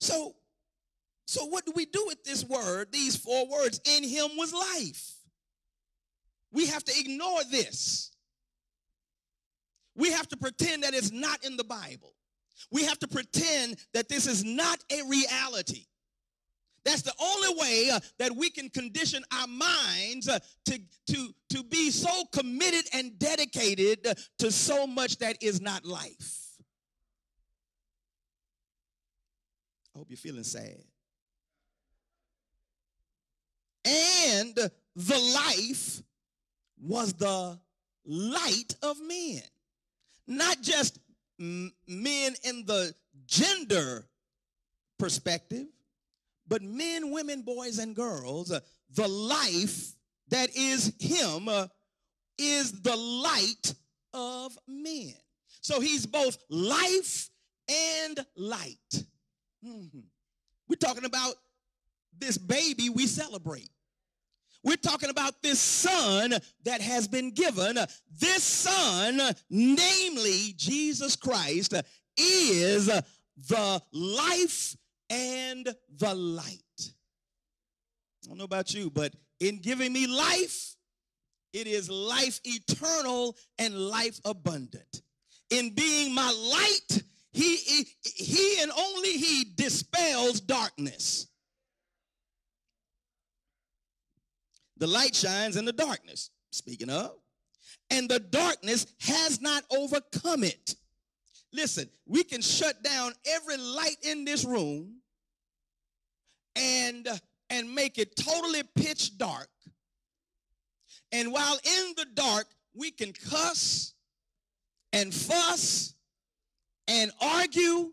so 0.00 0.34
so, 1.28 1.44
what 1.44 1.66
do 1.66 1.72
we 1.76 1.84
do 1.84 2.02
with 2.06 2.24
this 2.24 2.42
word, 2.42 2.90
these 2.90 3.14
four 3.14 3.46
words? 3.46 3.82
In 3.84 4.02
him 4.02 4.30
was 4.38 4.54
life. 4.54 5.17
We 6.52 6.66
have 6.66 6.84
to 6.84 6.92
ignore 6.98 7.44
this. 7.50 8.10
We 9.94 10.12
have 10.12 10.28
to 10.28 10.36
pretend 10.36 10.84
that 10.84 10.94
it's 10.94 11.10
not 11.10 11.44
in 11.44 11.56
the 11.56 11.64
Bible. 11.64 12.14
We 12.70 12.84
have 12.84 12.98
to 13.00 13.08
pretend 13.08 13.76
that 13.94 14.08
this 14.08 14.26
is 14.26 14.44
not 14.44 14.78
a 14.90 15.02
reality. 15.08 15.86
That's 16.84 17.02
the 17.02 17.12
only 17.20 17.60
way 17.60 17.90
uh, 17.90 18.00
that 18.18 18.34
we 18.34 18.48
can 18.50 18.70
condition 18.70 19.22
our 19.32 19.46
minds 19.46 20.28
uh, 20.28 20.38
to, 20.66 20.80
to, 21.08 21.34
to 21.50 21.62
be 21.64 21.90
so 21.90 22.24
committed 22.32 22.86
and 22.94 23.18
dedicated 23.18 24.06
uh, 24.06 24.14
to 24.38 24.50
so 24.50 24.86
much 24.86 25.18
that 25.18 25.36
is 25.42 25.60
not 25.60 25.84
life. 25.84 26.46
I 29.94 29.98
hope 29.98 30.06
you're 30.08 30.16
feeling 30.16 30.44
sad 30.44 30.78
and 33.84 34.54
the 34.54 35.18
life 35.34 36.02
was 36.80 37.12
the 37.14 37.58
light 38.04 38.74
of 38.82 39.00
men. 39.00 39.42
Not 40.26 40.60
just 40.62 40.98
men 41.38 42.34
in 42.44 42.64
the 42.66 42.94
gender 43.26 44.06
perspective, 44.98 45.66
but 46.46 46.62
men, 46.62 47.10
women, 47.10 47.42
boys, 47.42 47.78
and 47.78 47.94
girls. 47.94 48.50
Uh, 48.50 48.60
the 48.94 49.08
life 49.08 49.92
that 50.28 50.54
is 50.56 50.92
Him 50.98 51.48
uh, 51.48 51.66
is 52.38 52.72
the 52.72 52.96
light 52.96 53.74
of 54.12 54.58
men. 54.66 55.14
So 55.60 55.80
He's 55.80 56.06
both 56.06 56.38
life 56.48 57.30
and 57.68 58.24
light. 58.36 59.04
Mm-hmm. 59.64 60.00
We're 60.68 60.76
talking 60.76 61.04
about 61.04 61.34
this 62.18 62.38
baby 62.38 62.90
we 62.90 63.06
celebrate. 63.06 63.70
We're 64.64 64.76
talking 64.76 65.10
about 65.10 65.40
this 65.42 65.60
son 65.60 66.34
that 66.64 66.80
has 66.80 67.06
been 67.06 67.30
given. 67.30 67.78
This 68.18 68.42
son, 68.42 69.20
namely 69.48 70.54
Jesus 70.56 71.16
Christ, 71.16 71.74
is 72.16 72.86
the 72.86 73.82
life 73.92 74.76
and 75.08 75.74
the 75.96 76.14
light. 76.14 76.62
I 76.80 78.28
don't 78.28 78.38
know 78.38 78.44
about 78.44 78.74
you, 78.74 78.90
but 78.90 79.14
in 79.40 79.58
giving 79.58 79.92
me 79.92 80.06
life, 80.06 80.74
it 81.52 81.66
is 81.66 81.88
life 81.88 82.40
eternal 82.44 83.36
and 83.58 83.74
life 83.74 84.20
abundant. 84.24 85.02
In 85.50 85.70
being 85.70 86.14
my 86.14 86.30
light, 86.30 87.02
he, 87.32 87.56
he, 87.56 87.86
he 88.02 88.60
and 88.60 88.70
only 88.76 89.12
he 89.12 89.46
dispels 89.54 90.40
darkness. 90.40 91.27
The 94.78 94.86
light 94.86 95.14
shines 95.14 95.56
in 95.56 95.64
the 95.64 95.72
darkness, 95.72 96.30
speaking 96.50 96.88
of, 96.88 97.12
and 97.90 98.08
the 98.08 98.20
darkness 98.20 98.86
has 99.00 99.40
not 99.40 99.64
overcome 99.70 100.44
it. 100.44 100.76
Listen, 101.52 101.88
we 102.06 102.22
can 102.22 102.42
shut 102.42 102.82
down 102.82 103.12
every 103.26 103.56
light 103.56 103.96
in 104.02 104.24
this 104.24 104.44
room 104.44 105.00
and 106.54 107.08
and 107.50 107.74
make 107.74 107.98
it 107.98 108.14
totally 108.16 108.62
pitch 108.74 109.16
dark. 109.16 109.48
And 111.12 111.32
while 111.32 111.54
in 111.64 111.94
the 111.96 112.06
dark, 112.14 112.46
we 112.74 112.90
can 112.90 113.12
cuss 113.12 113.94
and 114.92 115.12
fuss 115.12 115.94
and 116.86 117.10
argue 117.20 117.92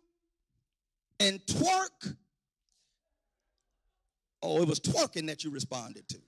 and 1.22 1.40
twerk. 1.46 2.16
Oh, 4.42 4.62
it 4.62 4.68
was 4.68 4.82
twerking 4.82 5.28
that 5.28 5.46
you 5.46 5.50
responded 5.50 6.08
to 6.10 6.25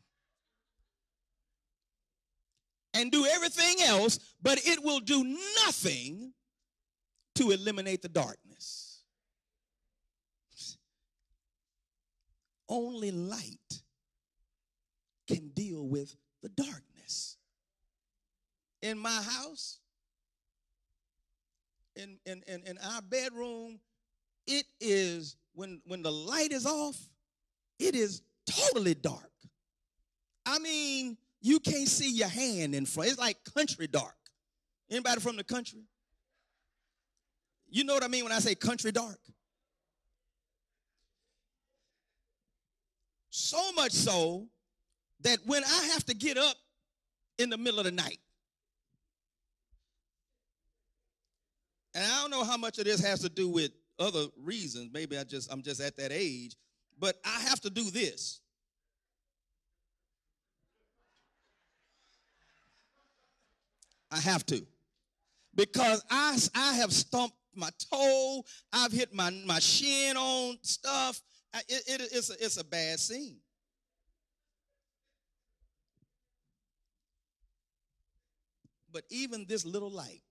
and 2.98 3.12
do 3.12 3.26
everything 3.26 3.76
else, 3.86 4.20
but 4.42 4.60
it 4.66 4.84
will 4.84 5.00
do 5.00 5.24
nothing 5.66 6.34
to 7.36 7.52
eliminate 7.52 8.02
the 8.02 8.10
darkness. 8.10 9.04
Only 12.68 13.12
light 13.12 13.82
can 15.28 15.50
deal 15.50 15.88
with 15.88 16.16
the 16.42 16.50
darkness. 16.50 17.38
In 18.82 18.98
my 18.98 19.22
house, 19.22 19.80
in, 21.96 22.18
in, 22.26 22.44
in, 22.48 22.64
in 22.66 22.78
our 22.80 23.02
bedroom, 23.02 23.80
it 24.48 24.66
is, 24.80 25.36
when, 25.54 25.82
when 25.86 26.02
the 26.02 26.12
light 26.12 26.52
is 26.52 26.66
off, 26.66 26.98
it 27.80 27.96
is 27.96 28.22
totally 28.46 28.96
dark. 28.96 29.32
I 30.46 30.60
mean, 30.60 31.18
you 31.42 31.60
can't 31.60 31.88
see 31.88 32.12
your 32.12 32.28
hand 32.28 32.76
in 32.76 32.86
front. 32.86 33.10
It's 33.10 33.20
like 33.20 33.38
country 33.56 33.88
dark. 33.88 34.16
Anybody 34.90 35.22
from 35.22 35.36
the 35.36 35.44
country? 35.44 35.84
You 37.70 37.84
know 37.84 37.94
what 37.94 38.04
I 38.04 38.08
mean 38.08 38.24
when 38.24 38.34
I 38.34 38.40
say 38.40 38.56
country 38.56 38.92
dark? 38.92 39.20
So 43.30 43.72
much 43.74 43.92
so 43.92 44.48
that 45.22 45.40
when 45.46 45.64
I 45.64 45.90
have 45.94 46.04
to 46.06 46.16
get 46.16 46.38
up 46.38 46.56
in 47.38 47.50
the 47.50 47.58
middle 47.58 47.80
of 47.80 47.86
the 47.86 47.92
night, 47.92 48.20
and 51.94 52.04
I 52.04 52.22
don't 52.22 52.32
know 52.32 52.44
how 52.44 52.58
much 52.58 52.78
of 52.78 52.86
this 52.86 53.04
has 53.04 53.22
to 53.22 53.30
do 53.30 53.50
with 53.50 53.72
other 54.00 54.26
reasons. 54.42 54.90
Maybe 54.94 55.18
I 55.18 55.24
just 55.24 55.52
I'm 55.52 55.62
just 55.62 55.82
at 55.82 55.98
that 55.98 56.12
age, 56.12 56.56
but 57.00 57.18
I 57.26 57.42
have 57.42 57.60
to 57.62 57.70
do 57.70 57.90
this. 57.90 58.42
I 64.12 64.20
have 64.20 64.46
to. 64.48 64.66
Because 65.56 66.04
I, 66.10 66.38
I 66.56 66.74
have 66.76 66.94
stumped 66.94 67.36
my 67.56 67.70
toe, 67.92 68.44
I've 68.72 68.92
hit 68.92 69.14
my, 69.14 69.32
my 69.46 69.60
shin 69.60 70.16
on 70.16 70.58
stuff. 70.62 71.22
It, 71.68 71.84
it, 71.88 72.10
it's, 72.12 72.30
a, 72.30 72.34
it's 72.40 72.58
a 72.58 72.64
bad 72.64 73.00
scene. 73.00 73.38
But 78.92 79.04
even 79.10 79.46
this 79.48 79.66
little 79.66 79.90
light 79.90 80.22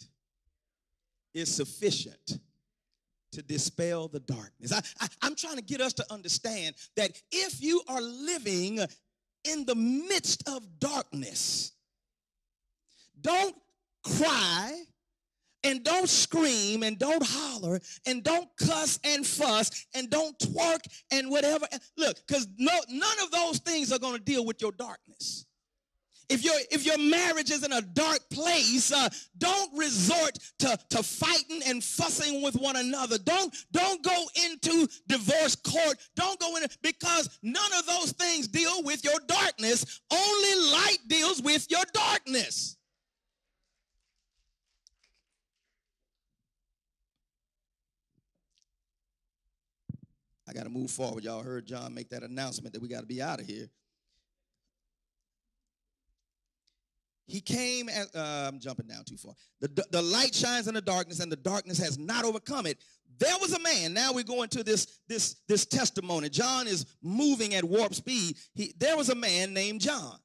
is 1.34 1.54
sufficient 1.54 2.38
to 3.32 3.42
dispel 3.42 4.08
the 4.08 4.20
darkness. 4.20 4.72
I, 4.72 4.80
I, 5.00 5.26
am 5.26 5.34
trying 5.34 5.56
to 5.56 5.62
get 5.62 5.80
us 5.80 5.92
to 5.94 6.12
understand 6.12 6.74
that 6.96 7.12
if 7.30 7.62
you 7.62 7.82
are 7.88 8.00
living 8.00 8.78
in 9.44 9.66
the 9.66 9.74
midst 9.74 10.48
of 10.48 10.62
darkness, 10.80 11.72
don't 13.20 13.54
cry 14.18 14.72
and 15.64 15.82
don't 15.82 16.08
scream 16.08 16.82
and 16.82 16.98
don't 16.98 17.24
holler 17.24 17.80
and 18.06 18.22
don't 18.22 18.48
cuss 18.56 18.98
and 19.04 19.26
fuss 19.26 19.86
and 19.94 20.08
don't 20.10 20.38
twerk 20.38 20.80
and 21.10 21.30
whatever. 21.30 21.66
Look, 21.96 22.16
because 22.26 22.46
no, 22.56 22.72
none 22.88 23.18
of 23.22 23.30
those 23.30 23.58
things 23.58 23.92
are 23.92 23.98
going 23.98 24.14
to 24.14 24.22
deal 24.22 24.44
with 24.44 24.62
your 24.62 24.72
darkness. 24.72 25.44
If 26.28 26.42
your 26.42 26.54
if 26.72 26.84
your 26.84 26.98
marriage 26.98 27.52
is 27.52 27.62
in 27.62 27.72
a 27.72 27.80
dark 27.80 28.18
place, 28.32 28.92
uh, 28.92 29.08
don't 29.38 29.78
resort 29.78 30.36
to, 30.58 30.76
to 30.90 31.02
fighting 31.02 31.62
and 31.68 31.82
fussing 31.82 32.42
with 32.42 32.56
one 32.56 32.74
another. 32.74 33.16
Don't 33.18 33.54
don't 33.70 34.02
go 34.02 34.24
into 34.44 34.88
divorce 35.06 35.54
court. 35.54 35.96
Don't 36.16 36.38
go 36.40 36.56
in 36.56 36.64
because 36.82 37.38
none 37.42 37.72
of 37.78 37.86
those 37.86 38.10
things 38.12 38.48
deal 38.48 38.82
with 38.82 39.04
your 39.04 39.20
darkness. 39.28 40.00
Only 40.10 40.72
light 40.72 40.98
deals 41.06 41.42
with 41.42 41.70
your 41.70 41.84
darkness. 41.92 42.75
I 50.48 50.52
got 50.52 50.64
to 50.64 50.70
move 50.70 50.90
forward. 50.90 51.24
Y'all 51.24 51.42
heard 51.42 51.66
John 51.66 51.94
make 51.94 52.08
that 52.10 52.22
announcement 52.22 52.72
that 52.74 52.82
we 52.82 52.88
got 52.88 53.00
to 53.00 53.06
be 53.06 53.20
out 53.20 53.40
of 53.40 53.46
here. 53.46 53.68
He 57.26 57.40
came 57.40 57.88
as, 57.88 58.14
uh, 58.14 58.48
I'm 58.48 58.60
jumping 58.60 58.86
down 58.86 59.02
too 59.04 59.16
far. 59.16 59.34
The, 59.60 59.84
the 59.90 60.02
light 60.02 60.32
shines 60.32 60.68
in 60.68 60.74
the 60.74 60.80
darkness, 60.80 61.18
and 61.18 61.30
the 61.30 61.36
darkness 61.36 61.78
has 61.78 61.98
not 61.98 62.24
overcome 62.24 62.66
it. 62.66 62.78
There 63.18 63.36
was 63.40 63.52
a 63.52 63.58
man. 63.58 63.92
Now 63.92 64.12
we 64.12 64.22
go 64.22 64.42
into 64.42 64.62
this, 64.62 65.00
this, 65.08 65.36
this 65.48 65.66
testimony. 65.66 66.28
John 66.28 66.68
is 66.68 66.86
moving 67.02 67.54
at 67.54 67.64
warp 67.64 67.94
speed. 67.94 68.36
He, 68.54 68.74
there 68.78 68.96
was 68.96 69.08
a 69.08 69.14
man 69.14 69.52
named 69.52 69.80
John. 69.80 70.18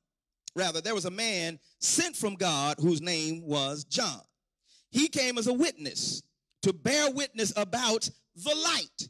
Rather, 0.55 0.81
there 0.81 0.93
was 0.93 1.05
a 1.05 1.11
man 1.11 1.57
sent 1.79 2.15
from 2.15 2.35
God 2.35 2.75
whose 2.79 3.01
name 3.01 3.41
was 3.43 3.83
John. 3.85 4.21
He 4.91 5.07
came 5.07 5.37
as 5.37 5.47
a 5.47 5.53
witness 5.53 6.21
to 6.63 6.73
bear 6.73 7.09
witness 7.09 7.53
about 7.55 8.09
the 8.35 8.55
light 8.55 9.09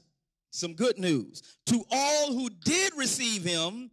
some 0.51 0.73
good 0.73 0.97
news 0.97 1.41
to 1.65 1.83
all 1.89 2.33
who 2.33 2.49
did 2.63 2.93
receive 2.97 3.43
him, 3.43 3.89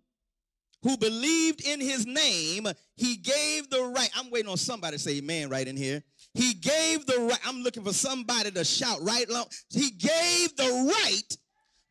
who 0.83 0.97
believed 0.97 1.67
in 1.67 1.81
his 1.81 2.07
name, 2.07 2.67
he 2.97 3.17
gave 3.17 3.71
the 3.71 3.93
right. 3.95 4.11
I'm 4.17 4.31
waiting 4.31 4.51
on 4.51 4.57
somebody 4.57 4.97
to 4.97 5.03
say 5.03 5.19
amen 5.19 5.49
right 5.49 5.67
in 5.67 5.77
here. 5.77 6.03
He 6.35 6.55
gave 6.55 7.07
the 7.07 7.21
right. 7.21 7.41
I'm 7.47 7.63
looking 7.63 7.85
for 7.85 7.93
somebody 7.93 8.51
to 8.51 8.65
shout 8.65 8.99
right 9.03 9.29
long. 9.29 9.47
He 9.71 9.91
gave 9.91 10.57
the 10.57 10.93
right 10.93 11.37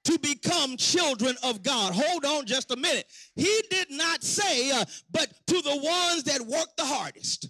to 0.05 0.19
become 0.19 0.77
children 0.77 1.35
of 1.43 1.63
God. 1.63 1.93
Hold 1.93 2.23
on 2.23 2.45
just 2.45 2.71
a 2.71 2.77
minute. 2.77 3.07
He 3.35 3.61
did 3.69 3.91
not 3.91 4.23
say, 4.23 4.71
uh, 4.71 4.85
but 5.11 5.27
to 5.47 5.61
the 5.61 5.75
ones 5.83 6.23
that 6.23 6.39
worked 6.41 6.77
the 6.77 6.85
hardest, 6.85 7.49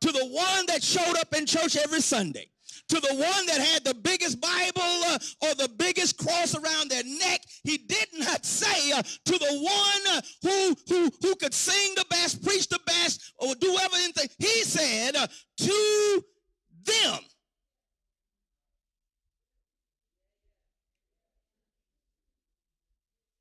to 0.00 0.10
the 0.10 0.26
one 0.26 0.66
that 0.66 0.82
showed 0.82 1.16
up 1.16 1.32
in 1.36 1.46
church 1.46 1.76
every 1.76 2.00
Sunday, 2.00 2.50
to 2.88 3.00
the 3.00 3.14
one 3.14 3.46
that 3.46 3.60
had 3.60 3.84
the 3.84 3.94
biggest 3.94 4.40
Bible 4.40 4.82
uh, 4.82 5.18
or 5.42 5.54
the 5.54 5.70
biggest 5.78 6.18
cross 6.18 6.54
around 6.54 6.90
their 6.90 7.04
neck. 7.04 7.42
He 7.62 7.78
did 7.78 8.08
not 8.18 8.44
say 8.44 8.92
uh, 8.92 9.02
to 9.02 9.38
the 9.38 9.58
one 9.60 10.16
uh, 10.16 10.20
who, 10.42 10.76
who, 10.88 11.10
who 11.22 11.36
could 11.36 11.54
sing 11.54 11.94
the 11.96 12.06
best, 12.10 12.44
preach 12.44 12.68
the 12.68 12.80
best, 12.86 13.32
or 13.38 13.54
do 13.54 13.76
everything. 13.82 14.28
He 14.38 14.64
said 14.64 15.16
uh, 15.16 15.26
to 15.58 16.24
them. 16.84 17.18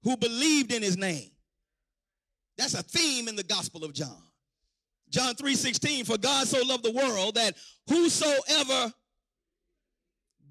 Who 0.03 0.17
believed 0.17 0.73
in 0.73 0.81
his 0.83 0.97
name. 0.97 1.29
That's 2.57 2.73
a 2.73 2.83
theme 2.83 3.27
in 3.27 3.35
the 3.35 3.43
Gospel 3.43 3.83
of 3.83 3.93
John. 3.93 4.21
John 5.09 5.35
3:16 5.35 6.05
for 6.05 6.17
God 6.17 6.47
so 6.47 6.61
loved 6.65 6.83
the 6.83 6.91
world 6.91 7.35
that 7.35 7.55
whosoever 7.87 8.91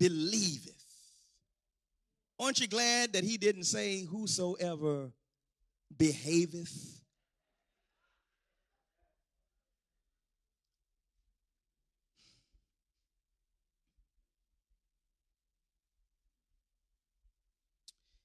believeth. 0.03 0.85
Aren't 2.41 2.59
you 2.59 2.67
glad 2.67 3.13
that 3.13 3.23
he 3.23 3.37
didn't 3.37 3.65
say, 3.65 4.03
Whosoever 4.03 5.13
behaveth? 5.97 7.01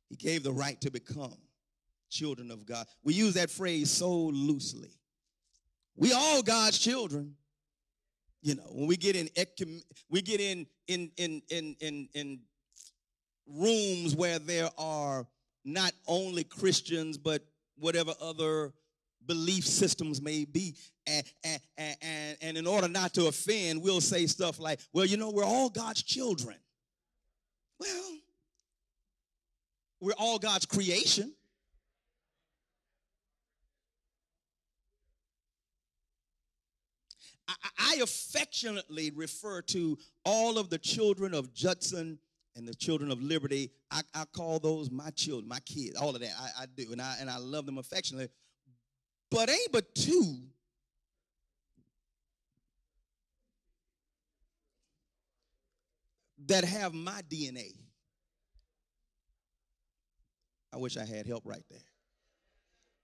He 0.09 0.15
gave 0.15 0.41
the 0.41 0.51
right 0.51 0.81
to 0.81 0.89
become 0.89 1.37
children 2.09 2.49
of 2.49 2.65
God. 2.65 2.87
We 3.03 3.13
use 3.13 3.35
that 3.35 3.51
phrase 3.51 3.91
so 3.91 4.11
loosely. 4.11 4.89
We 5.95 6.11
all 6.11 6.41
God's 6.41 6.79
children. 6.79 7.35
You 8.47 8.55
know, 8.55 8.63
when 8.71 8.87
we 8.87 8.95
get 8.95 9.17
in 9.17 9.29
we 10.09 10.21
get 10.21 10.39
in 10.39 10.67
in 10.87 11.11
in 11.17 11.41
in 11.49 11.75
in 11.81 12.07
in 12.13 12.39
rooms 13.45 14.15
where 14.15 14.39
there 14.39 14.69
are 14.77 15.27
not 15.65 15.91
only 16.07 16.45
Christians 16.45 17.17
but 17.17 17.43
whatever 17.77 18.13
other 18.21 18.71
belief 19.25 19.65
systems 19.65 20.21
may 20.21 20.45
be. 20.45 20.75
And, 21.05 21.25
and, 21.43 21.61
and, 22.01 22.37
and 22.41 22.57
in 22.57 22.65
order 22.65 22.87
not 22.87 23.13
to 23.15 23.27
offend, 23.27 23.81
we'll 23.81 23.99
say 23.99 24.25
stuff 24.27 24.61
like, 24.61 24.79
well, 24.93 25.05
you 25.05 25.17
know, 25.17 25.29
we're 25.29 25.43
all 25.43 25.69
God's 25.69 26.01
children. 26.01 26.55
Well, 27.81 28.17
we're 29.99 30.13
all 30.17 30.39
God's 30.39 30.65
creation. 30.65 31.33
I, 37.77 37.99
affectionately 38.01 39.11
refer 39.11 39.61
to 39.63 39.97
all 40.25 40.57
of 40.57 40.69
the 40.69 40.77
children 40.77 41.33
of 41.33 41.53
Judson 41.53 42.19
and 42.55 42.67
the 42.67 42.73
children 42.73 43.11
of 43.11 43.21
liberty. 43.21 43.71
I, 43.91 44.01
I 44.13 44.25
call 44.25 44.59
those 44.59 44.89
my 44.91 45.09
children, 45.11 45.47
my 45.47 45.59
kids, 45.61 45.95
all 45.95 46.09
of 46.09 46.21
that. 46.21 46.33
I, 46.39 46.63
I 46.63 46.65
do, 46.75 46.91
and 46.91 47.01
I 47.01 47.15
and 47.19 47.29
I 47.29 47.37
love 47.37 47.65
them 47.65 47.77
affectionately. 47.77 48.29
But 49.29 49.49
ain't 49.49 49.71
but 49.71 49.93
two 49.93 50.37
that 56.47 56.63
have 56.63 56.93
my 56.93 57.21
DNA. 57.29 57.73
I 60.73 60.77
wish 60.77 60.97
I 60.97 61.05
had 61.05 61.25
help 61.25 61.43
right 61.45 61.63
there. 61.69 61.79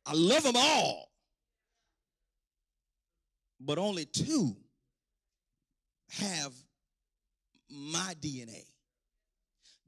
I 0.06 0.14
love 0.14 0.44
them 0.44 0.56
all 0.56 1.13
but 3.66 3.78
only 3.78 4.06
two 4.06 4.56
have 6.10 6.54
my 7.70 8.14
DNA. 8.22 8.66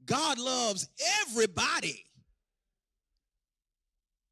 God 0.04 0.38
loves 0.38 0.88
everybody, 1.22 2.04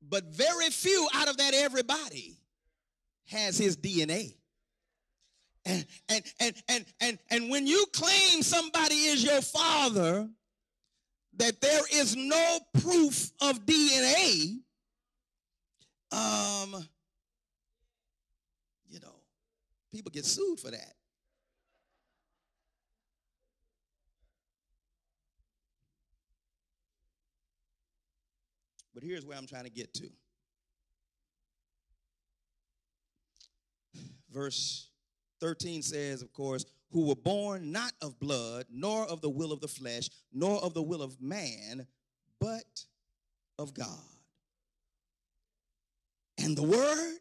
but 0.03 0.25
very 0.25 0.71
few 0.71 1.09
out 1.15 1.29
of 1.29 1.37
that 1.39 1.55
everybody 1.55 2.39
has 3.27 3.59
his 3.59 3.77
DNA. 3.77 4.35
And, 5.67 5.87
and, 6.09 6.25
and, 6.41 6.55
and, 6.69 6.85
and, 7.01 7.19
and 7.31 7.51
when 7.51 7.67
you 7.67 7.87
claim 7.93 8.43
somebody 8.43 8.95
is 8.95 9.25
your 9.25 9.41
father, 9.41 10.29
that 11.37 11.61
there 11.61 11.83
is 11.93 12.15
no 12.15 12.61
proof 12.81 13.31
of 13.41 13.65
DNA, 13.65 14.59
um, 16.13 16.87
People 19.95 20.11
get 20.11 20.25
sued 20.25 20.59
for 20.59 20.73
that. 20.73 20.95
But 28.93 29.05
here's 29.05 29.25
where 29.25 29.39
I'm 29.39 29.47
trying 29.47 29.65
to 29.65 29.71
get 29.71 29.95
to. 29.95 30.09
Verse 34.33 34.89
13 35.41 35.81
says, 35.83 36.23
of 36.23 36.33
course, 36.33 36.65
who 36.91 37.07
were 37.07 37.15
born 37.15 37.71
not 37.71 37.93
of 38.03 38.19
blood, 38.19 38.67
nor 38.73 39.07
of 39.07 39.21
the 39.21 39.31
will 39.31 39.53
of 39.53 39.61
the 39.61 39.69
flesh, 39.69 40.11
nor 40.33 40.59
of 40.65 40.75
the 40.75 40.83
will 40.83 41.03
of 41.03 41.21
man, 41.23 41.87
but 42.41 42.85
of 43.61 43.75
God. 43.75 43.87
And 46.37 46.57
the 46.57 46.65
Word, 46.65 47.19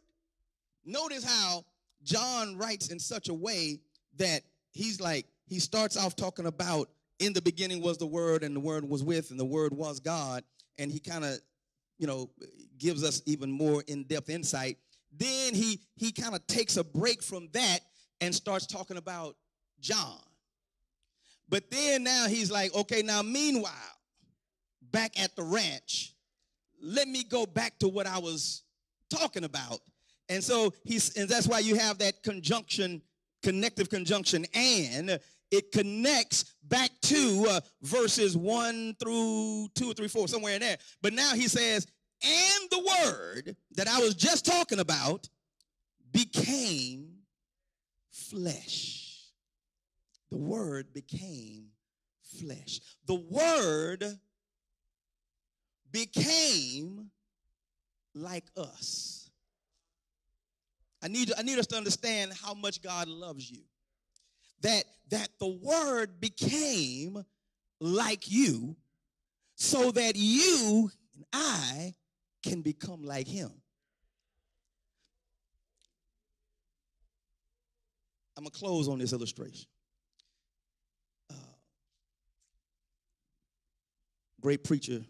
notice 0.84 1.24
how 1.24 1.66
John 2.04 2.58
writes 2.58 2.90
in 2.90 3.00
such 3.00 3.30
a 3.30 3.34
way 3.34 3.80
that 4.18 4.42
he's 4.72 5.00
like, 5.00 5.26
he 5.46 5.60
starts 5.60 5.98
off 5.98 6.16
talking 6.16 6.46
about 6.46 6.90
in 7.20 7.34
the 7.34 7.42
beginning 7.42 7.82
was 7.82 7.98
the 7.98 8.08
word 8.08 8.44
and 8.44 8.56
the 8.56 8.60
word 8.60 8.88
was 8.88 9.04
with 9.04 9.32
and 9.32 9.40
the 9.40 9.46
word 9.46 9.74
was 9.74 10.00
God. 10.00 10.44
And 10.78 10.92
he 10.92 11.00
kind 11.00 11.24
of, 11.24 11.40
you 11.98 12.08
know, 12.08 12.30
gives 12.78 13.04
us 13.04 13.22
even 13.26 13.52
more 13.52 13.84
in-depth 13.88 14.30
insight. 14.30 14.78
Then 15.16 15.54
he 15.54 15.80
he 15.96 16.12
kind 16.12 16.34
of 16.34 16.46
takes 16.48 16.78
a 16.78 16.84
break 16.84 17.22
from 17.22 17.50
that 17.54 17.80
and 18.20 18.34
starts 18.34 18.66
talking 18.66 18.98
about 18.98 19.36
John. 19.80 20.20
But 21.50 21.70
then 21.70 22.04
now 22.04 22.28
he's 22.28 22.50
like, 22.50 22.74
okay, 22.74 23.04
now 23.04 23.22
meanwhile, 23.22 23.72
back 24.92 25.20
at 25.20 25.36
the 25.36 25.44
ranch, 25.44 26.16
let 26.82 27.08
me 27.08 27.24
go 27.24 27.46
back 27.46 27.78
to 27.80 27.88
what 27.88 28.08
I 28.08 28.18
was 28.18 28.64
talking 29.10 29.44
about 29.44 29.82
and 30.30 30.44
so 30.44 30.74
he's, 30.84 31.16
and 31.16 31.28
that's 31.28 31.48
why 31.48 31.60
you 31.60 31.76
have 31.76 31.98
that 32.00 32.24
conjunction, 32.24 33.02
connective 33.42 33.90
conjunction, 33.90 34.46
and 34.54 35.20
it 35.52 35.72
connects 35.72 36.56
back 36.64 36.90
to 37.04 37.46
uh, 37.50 37.62
verses 37.82 38.36
one 38.36 38.96
through 39.00 39.68
two 39.76 39.92
or 39.92 39.94
three, 39.94 40.08
four, 40.08 40.28
somewhere 40.28 40.56
in 40.56 40.62
there. 40.62 40.78
But 41.02 41.14
now 41.14 41.34
he 41.36 41.48
says, 41.48 41.86
And 42.24 42.70
the 42.72 42.80
word 43.06 43.56
that 43.76 43.88
I 43.88 44.00
was 44.00 44.16
just 44.16 44.46
talking 44.46 44.80
about 44.80 45.30
became 46.12 47.10
flesh. 48.10 49.30
The 50.32 50.38
word 50.38 50.94
became 50.94 51.66
flesh. 52.40 52.80
The 53.06 53.16
word 53.30 54.04
became 55.92 57.12
like 58.16 58.46
us. 58.58 59.23
I 61.04 61.10
need, 61.10 61.34
I 61.38 61.42
need 61.42 61.60
us 61.60 61.68
to 61.68 61.76
understand 61.76 62.32
how 62.42 62.54
much 62.54 62.82
God 62.82 63.10
loves 63.10 63.52
you. 63.52 63.60
That, 64.62 64.86
that 65.10 65.28
the 65.38 65.50
word 65.50 66.22
became 66.22 67.26
like 67.82 68.32
you 68.32 68.78
so 69.56 69.92
that 69.92 70.16
you 70.16 70.90
and 71.14 71.26
I 71.34 71.94
can 72.42 72.62
become 72.62 73.04
like 73.04 73.28
him. 73.28 73.52
I'm 78.38 78.46
going 78.46 78.52
to 78.52 78.58
close 78.58 78.88
on 78.88 79.00
this 79.00 79.12
illustration. 79.12 79.68
Uh, 81.30 81.36
great 84.42 84.64
preacher 84.64 85.02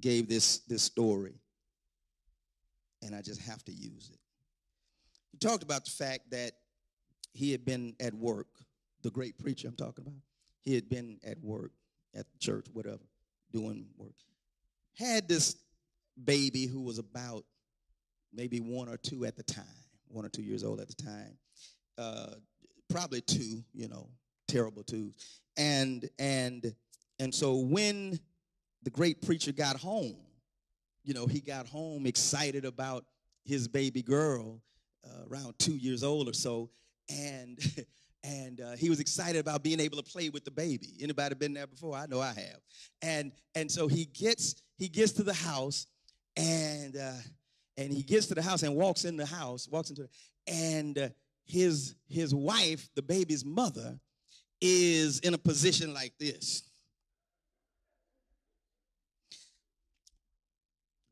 gave 0.00 0.28
this, 0.28 0.58
this 0.68 0.82
story, 0.82 1.34
and 3.02 3.14
I 3.14 3.22
just 3.22 3.40
have 3.42 3.64
to 3.64 3.72
use 3.72 4.10
it. 4.12 4.19
Talked 5.40 5.62
about 5.62 5.84
the 5.84 5.90
fact 5.90 6.30
that 6.30 6.52
he 7.32 7.52
had 7.52 7.64
been 7.64 7.94
at 8.00 8.14
work, 8.14 8.48
the 9.02 9.10
great 9.10 9.38
preacher 9.38 9.68
I'm 9.68 9.76
talking 9.76 10.04
about. 10.06 10.20
He 10.60 10.74
had 10.74 10.88
been 10.88 11.18
at 11.24 11.40
work, 11.42 11.72
at 12.14 12.30
the 12.30 12.38
church, 12.38 12.66
whatever, 12.72 13.04
doing 13.52 13.86
work. 13.96 14.14
Had 14.98 15.28
this 15.28 15.56
baby 16.22 16.66
who 16.66 16.82
was 16.82 16.98
about 16.98 17.44
maybe 18.32 18.60
one 18.60 18.88
or 18.88 18.96
two 18.96 19.24
at 19.24 19.36
the 19.36 19.42
time, 19.42 19.64
one 20.08 20.24
or 20.24 20.28
two 20.28 20.42
years 20.42 20.64
old 20.64 20.80
at 20.80 20.88
the 20.88 21.02
time. 21.02 21.38
Uh, 21.96 22.34
probably 22.90 23.20
two, 23.20 23.64
you 23.72 23.88
know, 23.88 24.08
terrible 24.48 24.82
two. 24.82 25.12
And 25.56 26.08
and 26.18 26.74
and 27.18 27.34
so 27.34 27.56
when 27.56 28.18
the 28.82 28.90
great 28.90 29.22
preacher 29.22 29.52
got 29.52 29.76
home, 29.76 30.16
you 31.04 31.14
know, 31.14 31.26
he 31.26 31.40
got 31.40 31.66
home 31.66 32.06
excited 32.06 32.64
about 32.64 33.04
his 33.44 33.68
baby 33.68 34.02
girl, 34.02 34.60
uh, 35.04 35.28
around 35.30 35.58
two 35.58 35.76
years 35.76 36.02
old 36.02 36.28
or 36.28 36.32
so, 36.32 36.70
and 37.08 37.58
and 38.24 38.60
uh, 38.60 38.72
he 38.72 38.90
was 38.90 39.00
excited 39.00 39.38
about 39.38 39.62
being 39.62 39.80
able 39.80 39.96
to 39.96 40.02
play 40.02 40.28
with 40.28 40.44
the 40.44 40.50
baby. 40.50 40.88
Anybody 41.00 41.34
been 41.34 41.54
there 41.54 41.66
before? 41.66 41.96
I 41.96 42.06
know 42.06 42.20
I 42.20 42.32
have. 42.34 42.60
And 43.02 43.32
and 43.54 43.70
so 43.70 43.88
he 43.88 44.06
gets 44.06 44.62
he 44.76 44.88
gets 44.88 45.12
to 45.12 45.22
the 45.22 45.34
house, 45.34 45.86
and 46.36 46.96
uh, 46.96 47.12
and 47.76 47.92
he 47.92 48.02
gets 48.02 48.26
to 48.26 48.34
the 48.34 48.42
house 48.42 48.62
and 48.62 48.74
walks 48.74 49.04
in 49.04 49.16
the 49.16 49.26
house, 49.26 49.68
walks 49.68 49.90
into, 49.90 50.02
the, 50.02 50.08
and 50.46 50.98
uh, 50.98 51.08
his 51.44 51.94
his 52.08 52.34
wife, 52.34 52.88
the 52.94 53.02
baby's 53.02 53.44
mother, 53.44 53.98
is 54.60 55.20
in 55.20 55.34
a 55.34 55.38
position 55.38 55.94
like 55.94 56.12
this. 56.18 56.62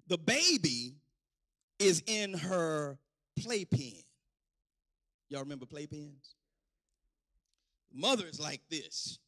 The 0.08 0.18
baby 0.18 0.96
is 1.78 2.02
in 2.06 2.34
her 2.34 2.98
playpen. 3.42 4.02
Y'all 5.28 5.42
remember 5.42 5.66
playpens? 5.66 6.34
Mother 7.92 8.26
is 8.26 8.40
like 8.40 8.62
this. 8.70 9.18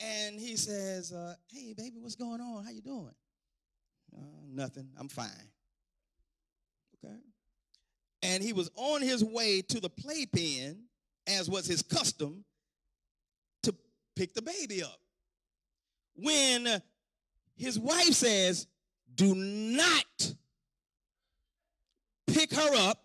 And 0.00 0.40
he 0.40 0.56
says, 0.56 1.12
uh, 1.12 1.34
hey, 1.52 1.74
baby, 1.76 1.98
what's 1.98 2.14
going 2.14 2.40
on? 2.40 2.64
How 2.64 2.70
you 2.70 2.80
doing? 2.80 3.14
Uh, 4.16 4.20
nothing. 4.48 4.88
I'm 4.98 5.08
fine. 5.08 5.28
Okay. 7.04 7.14
And 8.22 8.42
he 8.42 8.52
was 8.52 8.70
on 8.76 9.02
his 9.02 9.24
way 9.24 9.62
to 9.62 9.80
the 9.80 9.90
playpen, 9.90 10.84
as 11.26 11.48
was 11.48 11.66
his 11.66 11.82
custom, 11.82 12.44
to 13.62 13.74
pick 14.16 14.34
the 14.34 14.42
baby 14.42 14.82
up. 14.82 15.00
When 16.16 16.82
his 17.56 17.78
wife 17.78 18.12
says, 18.12 18.66
do 19.14 19.34
not 19.34 20.34
pick 22.40 22.54
her 22.54 22.74
up 22.88 22.98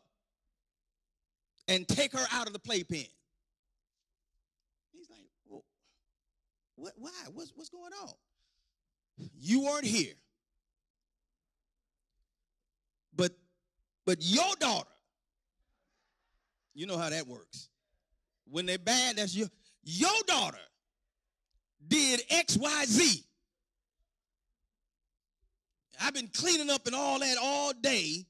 and 1.68 1.88
take 1.88 2.14
her 2.14 2.26
out 2.32 2.48
of 2.48 2.54
the 2.54 2.60
playpen. 2.60 3.06
He's 4.94 5.10
like, 5.10 5.28
well, 5.48 5.64
what, 6.76 6.94
why? 6.98 7.12
What's, 7.34 7.52
what's 7.56 7.70
going 7.70 7.92
on? 8.04 8.14
You 9.38 9.64
weren't 9.64 9.86
here. 9.86 10.14
But, 13.16 13.32
but 14.06 14.18
your 14.22 14.56
daughter, 14.60 14.90
you 16.74 16.86
know 16.86 16.98
how 16.98 17.10
that 17.10 17.28
works. 17.28 17.70
When 18.50 18.66
they're 18.66 18.78
bad, 18.78 19.18
that's 19.18 19.36
your, 19.36 19.48
your 19.84 20.12
daughter 20.28 20.58
did 21.88 22.22
X, 22.30 22.58
Y, 22.58 22.84
Z. 22.86 23.24
I've 26.02 26.14
been 26.14 26.28
cleaning 26.28 26.70
up 26.70 26.86
and 26.88 26.96
all 26.96 27.20
that 27.20 27.38
all 27.42 27.72
day 27.74 28.26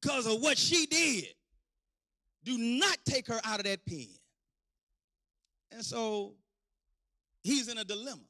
because 0.00 0.26
of 0.26 0.40
what 0.40 0.58
she 0.58 0.86
did. 0.86 1.26
Do 2.44 2.56
not 2.56 2.98
take 3.04 3.26
her 3.28 3.40
out 3.44 3.60
of 3.60 3.66
that 3.66 3.84
pen. 3.86 4.08
And 5.72 5.84
so 5.84 6.34
he's 7.42 7.68
in 7.68 7.78
a 7.78 7.84
dilemma. 7.84 8.22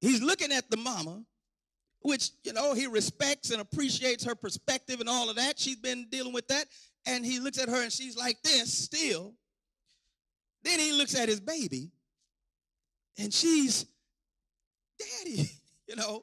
He's 0.00 0.22
looking 0.22 0.52
at 0.52 0.70
the 0.70 0.76
mama, 0.76 1.22
which, 2.00 2.30
you 2.44 2.52
know, 2.52 2.74
he 2.74 2.86
respects 2.86 3.50
and 3.50 3.60
appreciates 3.60 4.24
her 4.24 4.34
perspective 4.34 5.00
and 5.00 5.08
all 5.08 5.30
of 5.30 5.36
that. 5.36 5.58
She's 5.58 5.76
been 5.76 6.06
dealing 6.10 6.32
with 6.32 6.46
that. 6.48 6.66
And 7.06 7.24
he 7.24 7.40
looks 7.40 7.58
at 7.58 7.68
her 7.68 7.82
and 7.82 7.92
she's 7.92 8.16
like 8.16 8.42
this 8.42 8.72
still. 8.72 9.34
Then 10.62 10.78
he 10.78 10.92
looks 10.92 11.14
at 11.18 11.28
his 11.28 11.40
baby 11.40 11.90
and 13.18 13.32
she's, 13.32 13.86
Daddy. 14.98 15.50
You 15.88 15.96
know, 15.96 16.22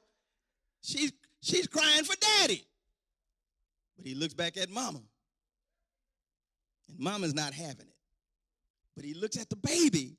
she's 0.83 1.11
she's 1.41 1.65
crying 1.65 2.03
for 2.03 2.15
daddy. 2.17 2.67
But 3.97 4.05
he 4.05 4.15
looks 4.15 4.33
back 4.33 4.57
at 4.57 4.69
mama. 4.69 5.01
And 6.89 6.99
mama's 6.99 7.33
not 7.33 7.53
having 7.53 7.87
it. 7.87 7.95
But 8.95 9.05
he 9.05 9.13
looks 9.13 9.37
at 9.37 9.49
the 9.49 9.55
baby, 9.55 10.17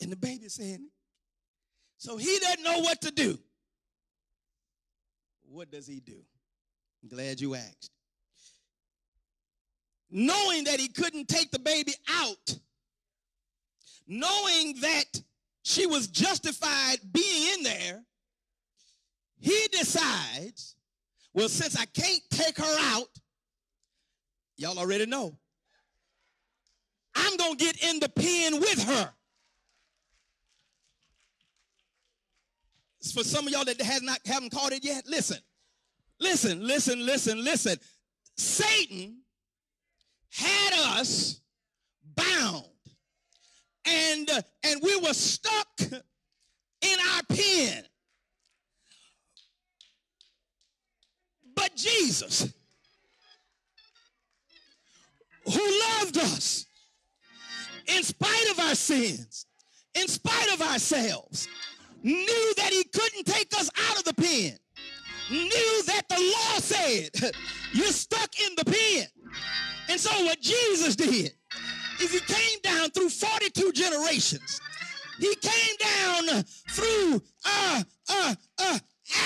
and 0.00 0.12
the 0.12 0.16
baby's 0.16 0.54
saying, 0.54 0.88
so 1.98 2.16
he 2.16 2.38
doesn't 2.38 2.62
know 2.62 2.78
what 2.78 3.00
to 3.02 3.10
do. 3.10 3.38
What 5.42 5.70
does 5.70 5.86
he 5.86 6.00
do? 6.00 6.16
I'm 7.02 7.08
glad 7.08 7.40
you 7.40 7.54
asked. 7.54 7.90
Knowing 10.10 10.64
that 10.64 10.80
he 10.80 10.88
couldn't 10.88 11.28
take 11.28 11.50
the 11.50 11.58
baby 11.58 11.92
out, 12.08 12.58
knowing 14.06 14.74
that 14.80 15.22
she 15.62 15.86
was 15.86 16.06
justified 16.06 16.98
being 17.12 17.54
in 17.54 17.62
there, 17.64 18.02
he 19.38 19.68
decides, 19.72 20.76
well, 21.34 21.48
since 21.48 21.76
I 21.76 21.84
can't 21.86 22.22
take 22.30 22.58
her 22.58 22.76
out, 22.94 23.08
y'all 24.56 24.78
already 24.78 25.06
know, 25.06 25.36
I'm 27.14 27.36
going 27.36 27.56
to 27.56 27.64
get 27.64 27.82
in 27.82 28.00
the 28.00 28.08
pen 28.08 28.60
with 28.60 28.82
her. 28.84 29.10
For 33.14 33.24
some 33.24 33.46
of 33.46 33.52
y'all 33.52 33.64
that 33.64 33.80
has 33.80 34.02
not 34.02 34.20
haven't 34.26 34.52
caught 34.52 34.72
it 34.72 34.84
yet, 34.84 35.06
listen. 35.06 35.38
Listen, 36.20 36.66
listen, 36.66 37.04
listen, 37.04 37.42
listen. 37.42 37.78
Satan 38.36 39.22
had 40.30 40.98
us 40.98 41.40
bound. 42.14 42.64
And 43.86 44.30
uh, 44.30 44.42
and 44.64 44.80
we 44.82 44.96
were 45.00 45.14
stuck 45.14 45.80
in 45.80 46.98
our 47.14 47.22
pen. 47.28 47.84
But 51.60 51.76
Jesus, 51.76 52.50
who 55.44 55.80
loved 55.98 56.16
us 56.16 56.64
in 57.86 58.02
spite 58.02 58.50
of 58.50 58.60
our 58.60 58.74
sins, 58.74 59.44
in 59.94 60.08
spite 60.08 60.54
of 60.54 60.62
ourselves, 60.62 61.48
knew 62.02 62.54
that 62.56 62.70
he 62.70 62.82
couldn't 62.84 63.26
take 63.26 63.52
us 63.58 63.70
out 63.90 63.98
of 63.98 64.04
the 64.04 64.14
pen, 64.14 64.56
knew 65.30 65.82
that 65.84 66.08
the 66.08 66.14
law 66.14 66.58
said, 66.60 67.10
you're 67.74 67.86
stuck 67.88 68.30
in 68.40 68.54
the 68.56 68.64
pen. 68.64 69.06
And 69.90 70.00
so 70.00 70.10
what 70.24 70.40
Jesus 70.40 70.96
did 70.96 71.32
is 72.00 72.10
he 72.10 72.20
came 72.20 72.58
down 72.62 72.88
through 72.90 73.10
42 73.10 73.72
generations. 73.72 74.62
He 75.18 75.34
came 75.34 75.76
down 75.78 76.42
through 76.70 77.20
uh, 77.44 77.82
uh, 78.08 78.34
uh, 78.58 78.78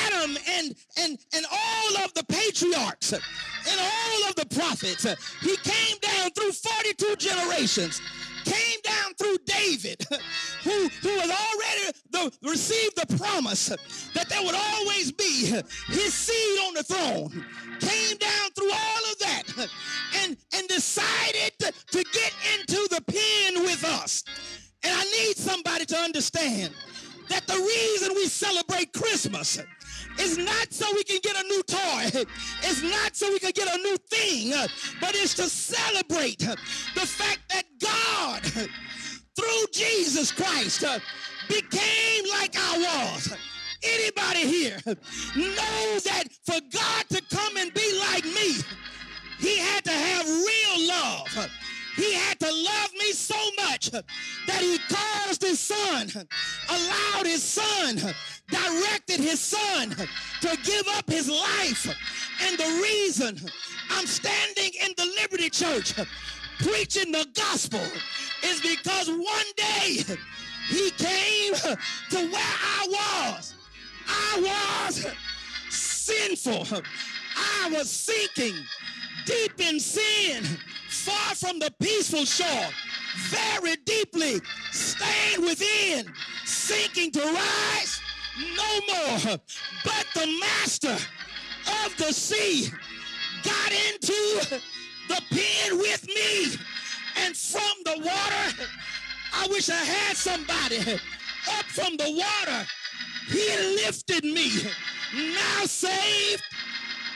Adam 0.06 0.36
and, 0.48 0.74
and, 0.98 1.18
and 1.34 1.46
all 1.50 2.04
of 2.04 2.14
the 2.14 2.24
patriarchs 2.54 3.12
and 3.12 3.80
all 3.80 4.28
of 4.28 4.36
the 4.36 4.46
prophets. 4.54 5.04
He 5.40 5.56
came 5.56 5.96
down 6.00 6.30
through 6.30 6.52
42 6.52 7.16
generations, 7.16 8.00
came 8.44 8.80
down 8.82 9.14
through 9.14 9.38
David, 9.44 10.04
who, 10.62 10.88
who 10.88 11.16
was 11.16 11.30
already 11.30 11.98
the 12.10 12.30
to 12.30 12.48
receive 12.48 12.94
the 12.94 13.18
promise 13.18 13.68
that 14.14 14.28
there 14.28 14.42
would 14.42 14.54
always 14.54 15.12
be 15.12 15.46
his 15.88 16.14
seed 16.14 16.60
on 16.66 16.74
the 16.74 16.82
throne, 16.82 17.44
came 17.80 18.16
down 18.16 18.50
through 18.56 18.72
all 18.72 19.12
of 19.12 19.18
that 19.18 19.68
and, 20.22 20.36
and 20.54 20.68
decided 20.68 21.52
to, 21.58 21.72
to 21.90 22.04
get 22.12 22.32
into 22.58 22.88
the 22.90 23.02
pen 23.06 23.62
with 23.64 23.84
us. 23.84 24.24
And 24.82 24.92
I 24.94 25.04
need 25.04 25.36
somebody 25.36 25.86
to 25.86 25.96
understand 25.96 26.72
that 27.28 27.46
the 27.46 27.54
reason 27.54 28.14
we 28.14 28.26
celebrate 28.26 28.92
Christmas 28.92 29.58
is 30.18 30.38
not 30.38 30.72
so 30.72 30.86
we 30.94 31.04
can 31.04 31.18
get 31.22 31.36
a 31.36 31.42
new 31.44 31.62
toy. 31.62 32.26
It's 32.62 32.82
not 32.82 33.16
so 33.16 33.30
we 33.30 33.38
can 33.38 33.52
get 33.54 33.68
a 33.74 33.78
new 33.78 33.96
thing, 33.96 34.52
but 35.00 35.14
it's 35.14 35.34
to 35.34 35.44
celebrate 35.44 36.38
the 36.38 37.06
fact 37.06 37.40
that 37.50 37.64
God, 37.80 38.42
through 39.36 39.66
Jesus 39.72 40.32
Christ, 40.32 40.84
became 41.48 42.24
like 42.30 42.54
I 42.56 42.78
was. 42.78 43.36
Anybody 43.82 44.46
here 44.46 44.78
know 44.86 45.98
that 46.04 46.24
for 46.46 46.58
God 46.72 47.08
to 47.10 47.22
come 47.30 47.56
and 47.58 47.72
be 47.74 48.00
like 48.10 48.24
me, 48.24 48.56
he 49.38 49.58
had 49.58 49.84
to 49.84 49.92
have 49.92 50.26
real 50.26 50.88
love. 50.88 51.50
He 51.96 52.14
had 52.14 52.40
to 52.40 52.50
love 52.50 52.92
me 52.94 53.12
so 53.12 53.36
much 53.62 53.90
that 53.90 54.60
he 54.60 54.78
caused 54.88 55.42
his 55.42 55.60
son, 55.60 56.10
allowed 56.68 57.26
his 57.26 57.42
son, 57.42 58.00
directed 58.48 59.20
his 59.20 59.40
son 59.40 59.90
to 59.90 60.58
give 60.62 60.86
up 60.96 61.08
his 61.08 61.28
life. 61.28 61.94
And 62.42 62.58
the 62.58 62.80
reason 62.82 63.38
I'm 63.90 64.06
standing 64.06 64.70
in 64.84 64.92
the 64.96 65.06
Liberty 65.20 65.50
Church 65.50 65.94
preaching 66.58 67.12
the 67.12 67.26
gospel 67.34 67.80
is 68.44 68.60
because 68.60 69.08
one 69.08 69.46
day 69.56 70.02
he 70.68 70.90
came 70.92 71.54
to 72.10 72.16
where 72.16 72.32
I 72.34 72.86
was. 72.88 73.54
I 74.06 74.84
was 74.88 75.06
sinful. 75.70 76.82
I 77.36 77.70
was 77.70 77.90
sinking 77.90 78.54
deep 79.24 79.60
in 79.60 79.80
sin 79.80 80.44
far 80.88 81.34
from 81.34 81.58
the 81.58 81.72
peaceful 81.80 82.24
shore, 82.24 82.68
very 83.28 83.76
deeply 83.84 84.40
staying 84.70 85.40
within, 85.42 86.12
sinking 86.44 87.10
to 87.12 87.20
rise 87.20 88.00
no 88.38 88.80
more. 88.88 89.38
But 89.84 90.06
the 90.14 90.26
master 90.40 90.96
of 91.84 91.96
the 91.96 92.12
sea 92.12 92.70
got 93.42 93.72
into 93.72 94.58
the 95.08 95.22
pen 95.30 95.78
with 95.78 96.06
me. 96.06 96.56
And 97.24 97.36
from 97.36 97.74
the 97.84 97.98
water, 97.98 98.68
I 99.32 99.46
wish 99.48 99.68
I 99.68 99.74
had 99.74 100.16
somebody 100.16 100.78
up 100.78 101.64
from 101.66 101.96
the 101.96 102.10
water. 102.10 102.66
He 103.28 103.56
lifted 103.84 104.24
me. 104.24 104.50
Now 105.14 105.64
saved 105.64 106.42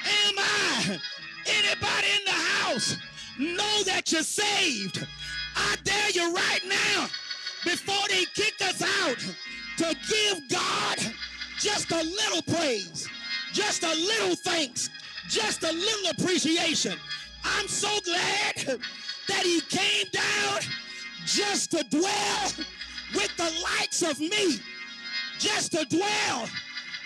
am 0.05 0.35
I. 0.39 1.01
Anybody 1.47 2.09
in 2.19 2.25
the 2.27 2.31
house 2.31 2.97
know 3.39 3.83
that 3.85 4.13
you're 4.13 4.23
saved. 4.23 5.07
I 5.57 5.77
dare 5.83 6.11
you 6.11 6.33
right 6.35 6.61
now, 6.67 7.09
before 7.65 8.07
they 8.09 8.25
kick 8.35 8.55
us 8.63 8.83
out, 8.83 9.19
to 9.79 9.97
give 10.09 10.49
God 10.49 10.99
just 11.59 11.91
a 11.93 12.03
little 12.03 12.43
praise, 12.43 13.09
just 13.53 13.85
a 13.85 13.95
little 13.95 14.35
thanks, 14.35 14.91
just 15.29 15.63
a 15.63 15.73
little 15.73 16.11
appreciation. 16.11 16.95
I'm 17.45 17.69
so 17.69 17.89
glad 18.05 18.81
that 19.29 19.43
he 19.45 19.61
came 19.63 20.07
down 20.13 20.61
just 21.25 21.71
to 21.71 21.85
dwell 21.85 22.67
with 23.15 23.37
the 23.37 23.53
likes 23.63 24.03
of 24.03 24.19
me, 24.19 24.59
just 25.39 25.73
to 25.73 25.85
dwell 25.85 26.49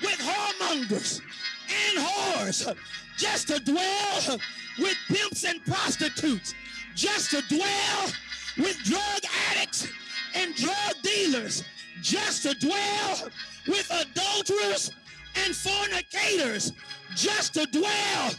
with 0.01 0.19
whoremongers 0.19 1.21
and 1.69 1.99
whores, 1.99 2.75
just 3.19 3.49
to 3.49 3.61
dwell 3.61 4.39
with 4.79 4.97
pimps 5.09 5.45
and 5.45 5.63
prostitutes, 5.67 6.55
just 6.95 7.31
to 7.31 7.43
dwell 7.55 8.09
with 8.57 8.77
drug 8.85 9.21
addicts 9.51 9.89
and 10.35 10.55
drug 10.55 10.95
dealers, 11.03 11.65
just 12.03 12.43
to 12.43 12.55
dwell 12.55 13.31
with 13.69 13.89
adulterers 13.91 14.91
and 15.37 15.55
fornicators, 15.55 16.73
just 17.15 17.55
to 17.55 17.65
dwell 17.67 18.31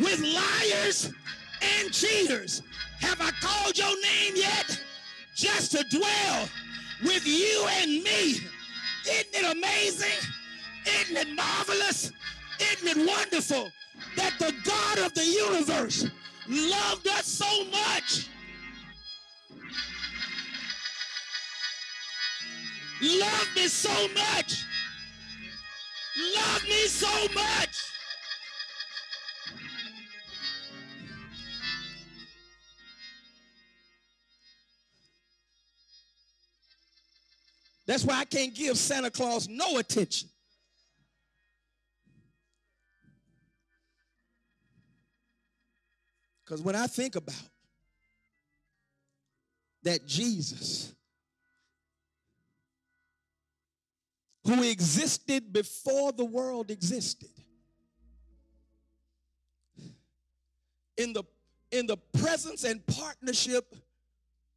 with 0.00 0.20
liars 0.20 1.12
and 1.60 1.92
cheaters. 1.92 2.62
Have 3.00 3.20
I 3.20 3.30
called 3.40 3.76
your 3.76 3.94
name 4.00 4.34
yet? 4.34 4.80
Just 5.34 5.72
to 5.72 5.84
dwell 5.84 6.48
with 7.04 7.26
you 7.26 7.66
and 7.80 8.02
me. 8.02 8.40
Isn't 9.08 9.34
it 9.34 9.56
amazing? 9.56 10.30
Isn't 10.86 11.16
it 11.16 11.34
marvelous? 11.34 12.12
Isn't 12.60 12.98
it 12.98 13.06
wonderful 13.06 13.70
that 14.16 14.34
the 14.38 14.54
God 14.64 14.98
of 14.98 15.14
the 15.14 15.24
universe 15.24 16.06
loved 16.48 17.06
us 17.08 17.26
so 17.26 17.64
much? 17.66 18.28
Loved 23.02 23.56
me 23.56 23.66
so 23.66 24.08
much. 24.14 24.64
Loved 26.36 26.64
me 26.68 26.86
so 26.86 27.28
much. 27.34 27.76
That's 37.86 38.04
why 38.04 38.20
I 38.20 38.24
can't 38.24 38.54
give 38.54 38.78
Santa 38.78 39.10
Claus 39.10 39.48
no 39.48 39.78
attention. 39.78 40.28
Because 46.44 46.62
when 46.62 46.76
I 46.76 46.86
think 46.86 47.16
about 47.16 47.34
that 49.82 50.06
Jesus, 50.06 50.94
who 54.44 54.62
existed 54.62 55.52
before 55.52 56.12
the 56.12 56.24
world 56.24 56.70
existed, 56.70 57.30
in 60.96 61.12
the, 61.12 61.22
in 61.70 61.86
the 61.86 61.96
presence 61.96 62.64
and 62.64 62.84
partnership 62.86 63.74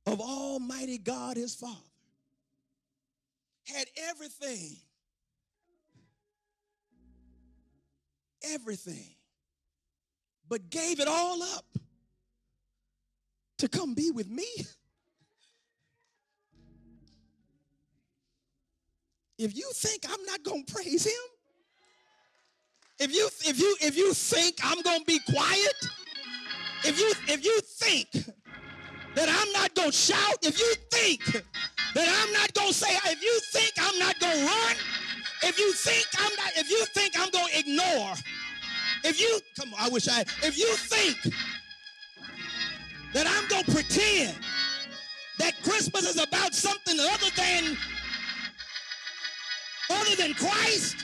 of 0.06 0.20
Almighty 0.20 0.98
God, 0.98 1.38
his 1.38 1.56
Father, 1.56 1.76
had 3.66 3.88
everything, 4.10 4.78
everything, 8.44 9.16
but 10.48 10.70
gave 10.70 11.00
it 11.00 11.08
all 11.08 11.42
up 11.42 11.66
to 13.58 13.68
come 13.68 13.94
be 13.94 14.12
with 14.12 14.30
me. 14.30 14.46
If 19.38 19.56
you 19.56 19.70
think 19.74 20.06
I'm 20.10 20.24
not 20.26 20.44
going 20.44 20.64
to 20.66 20.74
praise 20.74 21.06
him, 21.06 21.24
if 23.00 23.14
you 23.14 23.28
if 23.46 23.60
you 23.60 23.76
if 23.82 23.98
you 23.98 24.14
think 24.14 24.56
I'm 24.64 24.82
going 24.82 25.00
to 25.00 25.06
be 25.06 25.20
quiet, 25.30 25.76
if 26.86 27.00
you 27.00 27.12
if 27.28 27.44
you 27.44 27.60
think 27.62 28.10
that 29.16 29.30
I'm 29.30 29.52
not 29.54 29.74
going 29.76 29.92
to 29.92 29.98
shout, 29.98 30.38
if 30.44 30.60
you 30.60 30.74
think 30.92 31.44
that 31.96 32.26
I'm 32.26 32.34
not 32.34 32.54
going 32.54 32.70
to 32.70 32.74
say, 32.74 32.96
if 33.06 33.22
you 33.22 33.40
think 33.52 33.72
I'm 33.78 33.98
not 34.00 34.20
going 34.20 34.38
to 34.38 34.46
run, 34.46 34.76
if 35.44 35.60
you 35.60 35.72
think 35.74 36.06
I'm 36.18 36.36
not, 36.36 36.52
if 36.58 36.70
you 36.70 36.86
think 36.94 37.14
I'm 37.20 37.30
going 37.30 37.48
to 37.48 37.60
ignore, 37.60 38.14
if 39.04 39.20
you, 39.20 39.40
come 39.58 39.74
on, 39.74 39.80
I 39.80 39.90
wish 39.90 40.08
I, 40.08 40.22
if 40.44 40.58
you 40.58 40.68
think 40.74 41.18
that 43.14 43.28
I'm 43.28 43.48
going 43.48 43.64
to 43.64 43.72
pretend 43.72 44.36
that 45.40 45.62
Christmas 45.64 46.10
is 46.10 46.22
about 46.22 46.54
something 46.54 47.00
other 47.00 47.30
than, 47.38 47.78
other 49.90 50.16
than 50.16 50.34
Christ, 50.34 50.98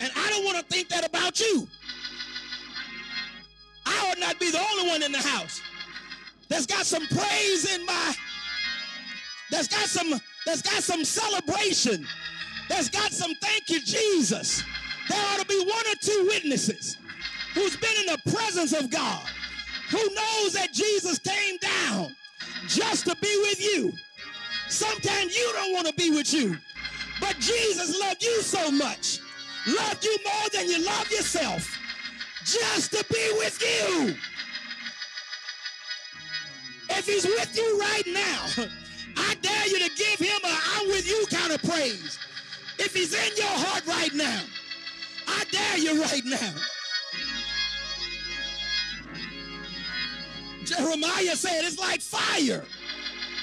and 0.00 0.10
I 0.16 0.30
don't 0.30 0.44
want 0.44 0.58
to 0.58 0.64
think 0.64 0.88
that 0.88 1.06
about 1.06 1.40
you. 1.40 1.66
I 3.84 4.10
ought 4.10 4.18
not 4.18 4.38
be 4.38 4.50
the 4.50 4.60
only 4.60 4.88
one 4.88 5.02
in 5.02 5.12
the 5.12 5.18
house 5.18 5.60
that's 6.48 6.66
got 6.66 6.86
some 6.86 7.06
praise 7.06 7.74
in 7.74 7.84
my, 7.86 8.14
that's 9.50 9.68
got 9.68 9.86
some, 9.86 10.20
that's 10.46 10.62
got 10.62 10.82
some 10.82 11.04
celebration, 11.04 12.06
that's 12.68 12.88
got 12.88 13.12
some 13.12 13.32
thank 13.40 13.68
you, 13.70 13.80
Jesus. 13.80 14.62
There 15.08 15.18
ought 15.18 15.40
to 15.40 15.46
be 15.46 15.58
one 15.58 15.86
or 15.86 15.96
two 16.00 16.26
witnesses 16.28 16.96
who's 17.54 17.76
been 17.76 17.96
in 18.00 18.06
the 18.06 18.30
presence 18.30 18.72
of 18.72 18.90
God, 18.90 19.26
who 19.90 19.98
knows 20.14 20.52
that 20.54 20.72
Jesus 20.72 21.18
came 21.18 21.56
down 21.58 22.14
just 22.68 23.06
to 23.06 23.16
be 23.20 23.36
with 23.42 23.62
you. 23.62 23.92
Sometimes 24.68 25.36
you 25.36 25.50
don't 25.54 25.72
want 25.72 25.86
to 25.86 25.94
be 25.94 26.10
with 26.10 26.32
you, 26.32 26.56
but 27.20 27.36
Jesus 27.38 27.98
loved 28.00 28.22
you 28.22 28.40
so 28.40 28.70
much, 28.70 29.18
loved 29.66 30.04
you 30.04 30.16
more 30.24 30.48
than 30.52 30.68
you 30.68 30.84
love 30.84 31.10
yourself 31.10 31.78
just 32.44 32.92
to 32.92 33.04
be 33.12 33.32
with 33.38 33.60
you. 33.62 34.14
If 36.90 37.06
he's 37.06 37.24
with 37.24 37.56
you 37.56 37.78
right 37.80 38.06
now, 38.06 38.66
I 39.16 39.34
dare 39.40 39.66
you 39.68 39.78
to 39.78 39.90
give 39.96 40.18
him 40.18 40.40
a 40.44 40.58
I'm 40.76 40.88
with 40.88 41.08
you 41.08 41.24
kind 41.30 41.52
of 41.52 41.62
praise. 41.62 42.18
If 42.78 42.94
he's 42.94 43.14
in 43.14 43.36
your 43.36 43.46
heart 43.46 43.86
right 43.86 44.12
now, 44.14 44.42
I 45.28 45.44
dare 45.50 45.78
you 45.78 46.02
right 46.02 46.24
now. 46.24 46.52
Jeremiah 50.76 51.36
said 51.36 51.64
it's 51.64 51.78
like 51.78 52.00
fire. 52.00 52.64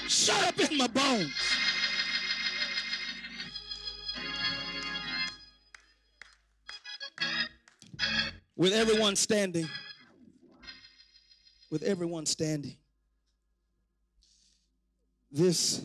Shut 0.08 0.42
up 0.48 0.58
in 0.58 0.76
my 0.76 0.88
bones. 0.88 1.32
With 8.56 8.72
everyone 8.72 9.16
standing, 9.16 9.68
with 11.70 11.82
everyone 11.82 12.26
standing, 12.26 12.76
this, 15.30 15.82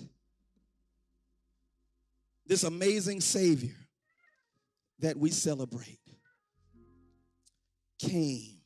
this 2.47 2.63
amazing 2.63 3.21
Savior 3.21 3.75
that 4.99 5.15
we 5.15 5.29
celebrate 5.29 5.99
came 7.99 8.57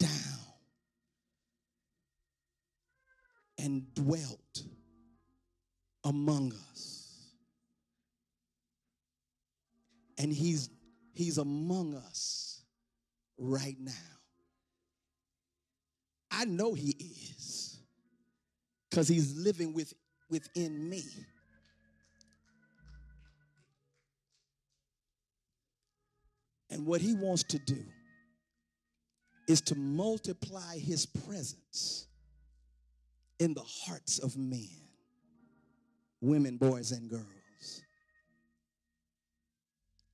down 0.00 0.37
and 3.58 3.92
dwelt 3.94 4.62
among 6.04 6.52
us. 6.72 7.32
And 10.18 10.32
he's 10.32 10.70
he's 11.12 11.38
among 11.38 11.94
us 11.94 12.62
right 13.36 13.76
now. 13.78 13.92
I 16.30 16.44
know 16.44 16.74
he 16.74 16.90
is 16.90 17.78
cuz 18.90 19.08
he's 19.08 19.36
living 19.36 19.72
with 19.72 19.92
within 20.30 20.88
me. 20.88 21.04
And 26.70 26.86
what 26.86 27.00
he 27.00 27.14
wants 27.14 27.44
to 27.44 27.58
do 27.58 27.82
is 29.48 29.62
to 29.62 29.74
multiply 29.74 30.78
his 30.78 31.06
presence 31.06 32.07
in 33.38 33.54
the 33.54 33.62
hearts 33.62 34.18
of 34.18 34.36
men, 34.36 34.68
women, 36.20 36.56
boys, 36.56 36.92
and 36.92 37.08
girls. 37.08 37.82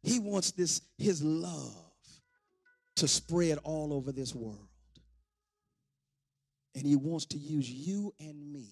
He 0.02 0.18
wants 0.18 0.50
this, 0.50 0.82
his 0.98 1.22
love, 1.22 1.72
to 2.96 3.08
spread 3.08 3.58
all 3.64 3.92
over 3.92 4.12
this 4.12 4.34
world. 4.34 4.68
And 6.74 6.86
he 6.86 6.96
wants 6.96 7.24
to 7.26 7.38
use 7.38 7.70
you 7.70 8.12
and 8.20 8.52
me 8.52 8.68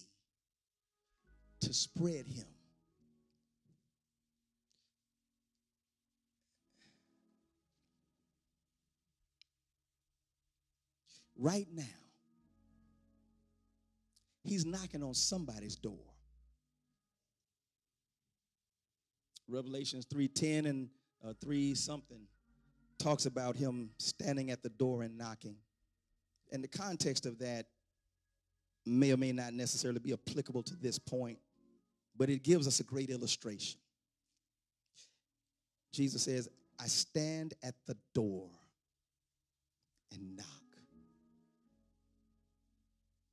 to 1.61 1.73
spread 1.73 2.27
him. 2.27 2.45
Right 11.35 11.67
now, 11.73 12.02
He's 14.53 14.67
knocking 14.67 15.01
on 15.01 15.15
somebody's 15.15 15.75
door. 15.75 16.13
Revelations 19.47 20.05
3:10 20.05 20.69
and 20.69 20.89
uh, 21.25 21.33
3 21.41 21.73
something 21.73 22.27
talks 22.99 23.25
about 23.25 23.55
him 23.55 23.89
standing 23.97 24.51
at 24.51 24.61
the 24.61 24.69
door 24.69 25.01
and 25.01 25.17
knocking. 25.17 25.55
And 26.51 26.63
the 26.63 26.67
context 26.67 27.25
of 27.25 27.39
that 27.39 27.65
may 28.85 29.11
or 29.11 29.17
may 29.17 29.31
not 29.31 29.53
necessarily 29.53 29.97
be 29.97 30.13
applicable 30.13 30.61
to 30.61 30.75
this 30.75 30.99
point, 30.99 31.39
but 32.15 32.29
it 32.29 32.43
gives 32.43 32.67
us 32.67 32.79
a 32.79 32.83
great 32.83 33.09
illustration. 33.09 33.79
Jesus 35.91 36.21
says, 36.21 36.47
I 36.79 36.85
stand 36.85 37.55
at 37.63 37.73
the 37.87 37.97
door 38.13 38.51
and 40.11 40.37
knock. 40.37 40.45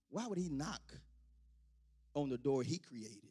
Why 0.08 0.26
would 0.26 0.38
he 0.38 0.48
knock 0.48 0.80
on 2.14 2.28
the 2.28 2.38
door 2.38 2.62
he 2.62 2.78
created? 2.78 3.30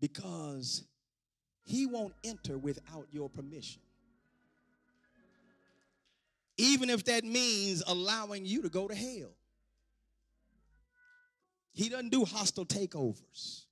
Because 0.00 0.84
he 1.64 1.86
won't 1.86 2.14
enter 2.24 2.56
without 2.56 3.06
your 3.10 3.28
permission. 3.28 3.82
Even 6.56 6.90
if 6.90 7.04
that 7.04 7.24
means 7.24 7.82
allowing 7.86 8.44
you 8.44 8.62
to 8.62 8.68
go 8.68 8.88
to 8.88 8.94
hell. 8.94 9.34
He 11.72 11.88
doesn't 11.88 12.10
do 12.10 12.24
hostile 12.24 12.66
takeovers. 12.66 13.64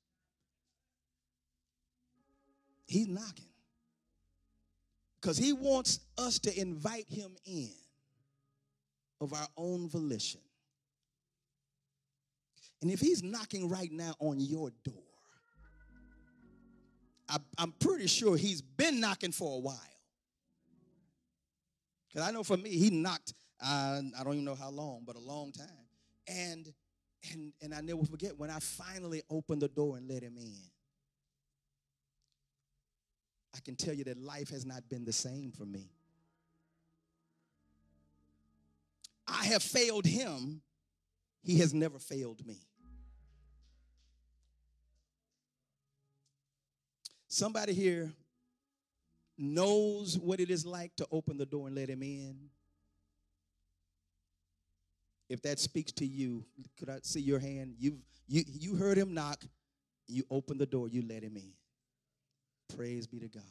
He's 2.86 3.08
knocking. 3.08 3.48
Because 5.20 5.36
he 5.36 5.52
wants 5.52 5.98
us 6.16 6.38
to 6.40 6.60
invite 6.60 7.08
him 7.08 7.34
in 7.44 7.70
of 9.20 9.32
our 9.32 9.48
own 9.56 9.88
volition. 9.88 10.40
And 12.82 12.90
if 12.90 13.00
he's 13.00 13.22
knocking 13.22 13.68
right 13.68 13.90
now 13.90 14.14
on 14.18 14.38
your 14.38 14.70
door, 14.84 14.94
I, 17.28 17.38
am 17.58 17.74
pretty 17.78 18.06
sure 18.06 18.36
he's 18.36 18.62
been 18.62 19.00
knocking 19.00 19.32
for 19.32 19.56
a 19.56 19.60
while. 19.60 19.80
Because 22.08 22.28
I 22.28 22.30
know 22.30 22.42
for 22.42 22.56
me, 22.56 22.70
he 22.70 22.90
knocked, 22.90 23.32
uh, 23.62 24.00
I 24.18 24.24
don't 24.24 24.34
even 24.34 24.44
know 24.44 24.54
how 24.54 24.70
long, 24.70 25.02
but 25.06 25.16
a 25.16 25.20
long 25.20 25.52
time. 25.52 25.66
And, 26.28 26.72
and, 27.32 27.52
and 27.62 27.74
I 27.74 27.80
never 27.80 28.04
forget 28.04 28.38
when 28.38 28.50
I 28.50 28.58
finally 28.60 29.22
opened 29.30 29.62
the 29.62 29.68
door 29.68 29.96
and 29.96 30.08
let 30.08 30.22
him 30.22 30.36
in. 30.38 30.54
I 33.54 33.60
can 33.60 33.74
tell 33.74 33.94
you 33.94 34.04
that 34.04 34.18
life 34.18 34.50
has 34.50 34.66
not 34.66 34.88
been 34.88 35.04
the 35.04 35.12
same 35.12 35.50
for 35.50 35.64
me. 35.64 35.90
I 39.26 39.46
have 39.46 39.62
failed 39.62 40.06
him 40.06 40.62
he 41.46 41.58
has 41.58 41.72
never 41.72 42.00
failed 42.00 42.44
me. 42.44 42.56
Somebody 47.28 47.72
here 47.72 48.12
knows 49.38 50.18
what 50.18 50.40
it 50.40 50.50
is 50.50 50.66
like 50.66 50.96
to 50.96 51.06
open 51.12 51.36
the 51.36 51.46
door 51.46 51.68
and 51.68 51.76
let 51.76 51.88
him 51.88 52.02
in. 52.02 52.36
If 55.28 55.40
that 55.42 55.60
speaks 55.60 55.92
to 55.92 56.06
you, 56.06 56.44
could 56.78 56.88
I 56.88 56.98
see 57.02 57.20
your 57.20 57.38
hand? 57.38 57.76
You've, 57.78 58.00
you, 58.26 58.42
you 58.46 58.74
heard 58.74 58.98
him 58.98 59.14
knock, 59.14 59.44
you 60.08 60.24
open 60.30 60.58
the 60.58 60.66
door, 60.66 60.88
you 60.88 61.04
let 61.08 61.22
him 61.22 61.36
in. 61.36 61.52
Praise 62.76 63.06
be 63.06 63.20
to 63.20 63.28
God. 63.28 63.42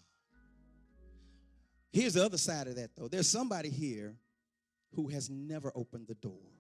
Here's 1.94 2.16
the 2.16 2.26
other 2.26 2.38
side 2.38 2.68
of 2.68 2.76
that, 2.76 2.90
though. 2.98 3.08
There's 3.08 3.30
somebody 3.30 3.70
here 3.70 4.16
who 4.96 5.08
has 5.10 5.30
never 5.30 5.72
opened 5.76 6.08
the 6.08 6.16
door. 6.16 6.55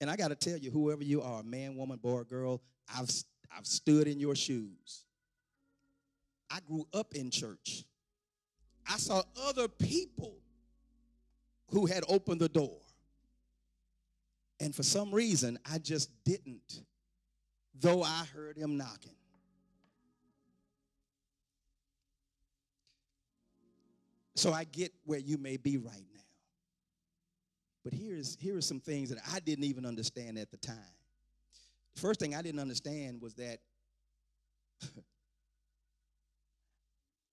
And 0.00 0.10
I 0.10 0.16
got 0.16 0.28
to 0.28 0.34
tell 0.34 0.56
you, 0.56 0.70
whoever 0.70 1.04
you 1.04 1.20
are, 1.20 1.42
man, 1.42 1.76
woman, 1.76 1.98
boy, 1.98 2.22
girl, 2.24 2.62
I've, 2.96 3.10
I've 3.54 3.66
stood 3.66 4.08
in 4.08 4.18
your 4.18 4.34
shoes. 4.34 5.04
I 6.50 6.58
grew 6.66 6.86
up 6.94 7.14
in 7.14 7.30
church. 7.30 7.84
I 8.88 8.96
saw 8.96 9.22
other 9.46 9.68
people 9.68 10.36
who 11.68 11.86
had 11.86 12.02
opened 12.08 12.40
the 12.40 12.48
door. 12.48 12.78
And 14.58 14.74
for 14.74 14.82
some 14.82 15.12
reason, 15.12 15.58
I 15.70 15.78
just 15.78 16.10
didn't, 16.24 16.82
though 17.78 18.02
I 18.02 18.24
heard 18.34 18.56
him 18.56 18.76
knocking. 18.76 19.14
So 24.34 24.52
I 24.52 24.64
get 24.64 24.92
where 25.04 25.18
you 25.18 25.36
may 25.36 25.58
be 25.58 25.76
right 25.76 26.09
But 27.84 27.94
here's 27.94 28.36
here 28.40 28.56
are 28.56 28.62
some 28.62 28.80
things 28.80 29.10
that 29.10 29.18
I 29.32 29.40
didn't 29.40 29.64
even 29.64 29.86
understand 29.86 30.38
at 30.38 30.50
the 30.50 30.56
time. 30.58 30.76
The 31.94 32.00
first 32.00 32.20
thing 32.20 32.34
I 32.34 32.42
didn't 32.42 32.60
understand 32.60 33.20
was 33.20 33.34
that 33.34 33.58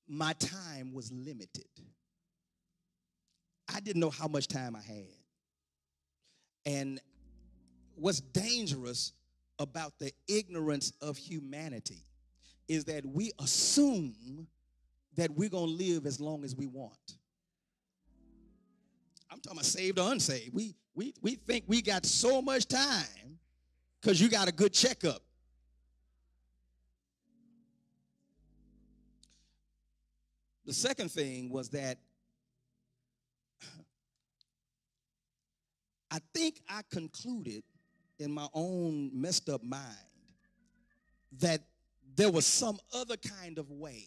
my 0.07 0.33
time 0.33 0.93
was 0.93 1.11
limited. 1.11 1.65
I 3.73 3.79
didn't 3.81 3.99
know 3.99 4.09
how 4.09 4.27
much 4.27 4.47
time 4.47 4.75
I 4.75 4.81
had. 4.81 5.07
And 6.65 7.01
what's 7.95 8.21
dangerous 8.21 9.13
about 9.59 9.99
the 9.99 10.11
ignorance 10.27 10.93
of 11.01 11.17
humanity 11.17 12.03
is 12.67 12.85
that 12.85 13.05
we 13.05 13.31
assume 13.39 14.47
that 15.15 15.31
we're 15.31 15.49
going 15.49 15.67
to 15.67 15.83
live 15.83 16.05
as 16.05 16.19
long 16.19 16.43
as 16.43 16.55
we 16.55 16.67
want. 16.67 17.17
I'm 19.29 19.39
talking 19.39 19.57
about 19.57 19.65
saved 19.65 19.99
or 19.99 20.11
unsaved. 20.11 20.53
We 20.53 20.75
we 20.95 21.13
we 21.21 21.35
think 21.35 21.65
we 21.67 21.81
got 21.81 22.05
so 22.05 22.41
much 22.41 22.67
time 22.67 23.39
because 24.01 24.19
you 24.21 24.29
got 24.29 24.47
a 24.47 24.51
good 24.51 24.73
checkup. 24.73 25.21
The 30.65 30.73
second 30.73 31.11
thing 31.11 31.49
was 31.49 31.69
that 31.69 31.97
I 33.61 33.67
I 36.17 36.19
think 36.33 36.61
I 36.69 36.81
concluded 36.91 37.63
in 38.19 38.31
my 38.31 38.47
own 38.53 39.11
messed 39.13 39.49
up 39.49 39.63
mind 39.63 39.85
that 41.39 41.61
there 42.15 42.31
was 42.31 42.45
some 42.45 42.79
other 42.93 43.15
kind 43.17 43.59
of 43.59 43.69
way 43.69 44.05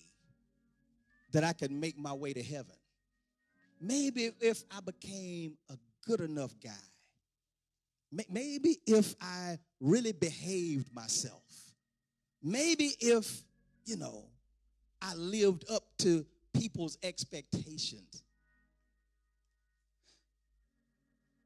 that 1.33 1.45
I 1.45 1.53
could 1.53 1.71
make 1.71 1.97
my 1.97 2.13
way 2.13 2.33
to 2.33 2.43
heaven. 2.43 2.75
Maybe 3.81 4.31
if 4.41 4.63
I 4.71 4.81
became 4.81 5.57
a 5.71 5.77
good 6.07 6.21
enough 6.21 6.53
guy. 6.63 6.71
Maybe 8.29 8.79
if 8.87 9.15
I 9.21 9.59
really 9.81 10.13
behaved 10.13 10.95
myself. 10.95 11.43
Maybe 12.43 12.93
if, 13.01 13.43
you 13.85 13.97
know, 13.97 14.25
I 15.01 15.15
lived 15.15 15.65
up 15.71 15.85
to 15.99 16.27
people's 16.53 16.99
expectations. 17.03 18.23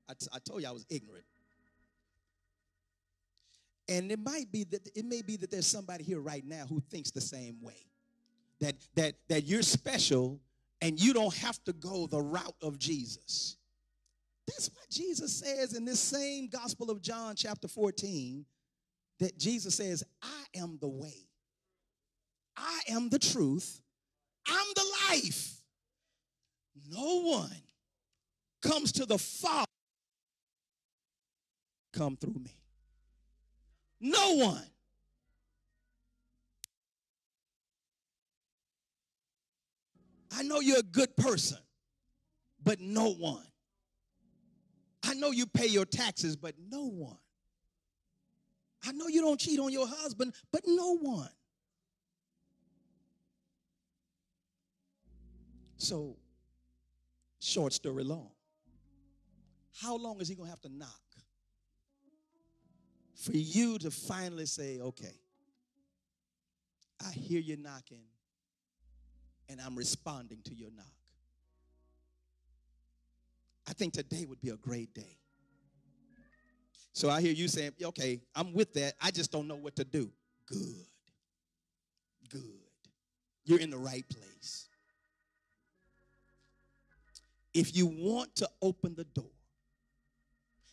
I, 0.08 0.14
t- 0.14 0.26
I 0.32 0.38
told 0.38 0.62
you 0.62 0.68
I 0.68 0.72
was 0.72 0.86
ignorant. 0.88 1.24
And 3.88 4.10
it 4.10 4.18
might 4.18 4.50
be 4.50 4.64
that 4.64 4.88
it 4.94 5.04
may 5.04 5.20
be 5.20 5.36
that 5.36 5.50
there's 5.50 5.66
somebody 5.66 6.04
here 6.04 6.20
right 6.20 6.44
now 6.44 6.64
who 6.66 6.80
thinks 6.80 7.10
the 7.10 7.20
same 7.20 7.60
way. 7.60 7.86
That 8.60 8.76
that 8.94 9.14
that 9.28 9.44
you're 9.44 9.62
special 9.62 10.40
and 10.84 11.00
you 11.00 11.14
don't 11.14 11.34
have 11.36 11.62
to 11.64 11.72
go 11.72 12.06
the 12.06 12.20
route 12.20 12.56
of 12.60 12.78
Jesus. 12.78 13.56
That's 14.46 14.70
what 14.74 14.90
Jesus 14.90 15.32
says 15.32 15.72
in 15.72 15.86
this 15.86 15.98
same 15.98 16.48
Gospel 16.48 16.90
of 16.90 17.00
John, 17.00 17.34
chapter 17.36 17.68
14, 17.68 18.44
that 19.18 19.38
Jesus 19.38 19.76
says, 19.76 20.04
I 20.22 20.44
am 20.54 20.76
the 20.82 20.88
way, 20.88 21.30
I 22.54 22.80
am 22.90 23.08
the 23.08 23.18
truth, 23.18 23.80
I'm 24.46 24.66
the 24.74 24.84
life. 25.10 25.56
No 26.90 27.22
one 27.22 27.62
comes 28.60 28.92
to 28.92 29.06
the 29.06 29.16
Father 29.16 29.64
come 31.94 32.16
through 32.16 32.42
me. 32.44 32.54
No 34.00 34.34
one. 34.34 34.66
I 40.36 40.42
know 40.42 40.60
you're 40.60 40.78
a 40.78 40.82
good 40.82 41.16
person, 41.16 41.58
but 42.62 42.80
no 42.80 43.12
one. 43.12 43.44
I 45.04 45.14
know 45.14 45.30
you 45.30 45.46
pay 45.46 45.66
your 45.66 45.84
taxes, 45.84 46.34
but 46.34 46.54
no 46.70 46.86
one. 46.86 47.18
I 48.86 48.92
know 48.92 49.06
you 49.06 49.20
don't 49.20 49.38
cheat 49.38 49.58
on 49.60 49.72
your 49.72 49.86
husband, 49.86 50.34
but 50.50 50.62
no 50.66 50.96
one. 50.96 51.28
So, 55.76 56.16
short 57.40 57.72
story 57.72 58.04
long. 58.04 58.30
How 59.80 59.96
long 59.96 60.20
is 60.20 60.28
he 60.28 60.34
going 60.34 60.46
to 60.46 60.50
have 60.50 60.60
to 60.62 60.68
knock 60.68 61.00
for 63.14 63.32
you 63.32 63.78
to 63.78 63.90
finally 63.90 64.46
say, 64.46 64.80
okay, 64.80 65.20
I 67.06 67.10
hear 67.10 67.40
you 67.40 67.56
knocking 67.56 68.04
and 69.48 69.60
I'm 69.60 69.76
responding 69.76 70.38
to 70.44 70.54
your 70.54 70.70
knock? 70.76 70.86
I 73.68 73.72
think 73.72 73.94
today 73.94 74.26
would 74.26 74.40
be 74.40 74.50
a 74.50 74.56
great 74.56 74.94
day. 74.94 75.18
So 76.92 77.10
I 77.10 77.20
hear 77.20 77.32
you 77.32 77.48
saying, 77.48 77.72
okay, 77.82 78.20
I'm 78.34 78.52
with 78.52 78.72
that. 78.74 78.94
I 79.00 79.10
just 79.10 79.32
don't 79.32 79.48
know 79.48 79.56
what 79.56 79.74
to 79.76 79.84
do. 79.84 80.10
Good. 80.46 80.86
Good. 82.28 82.42
You're 83.44 83.60
in 83.60 83.70
the 83.70 83.78
right 83.78 84.04
place. 84.08 84.68
If 87.52 87.76
you 87.76 87.86
want 87.86 88.34
to 88.36 88.48
open 88.62 88.94
the 88.94 89.04
door, 89.04 89.30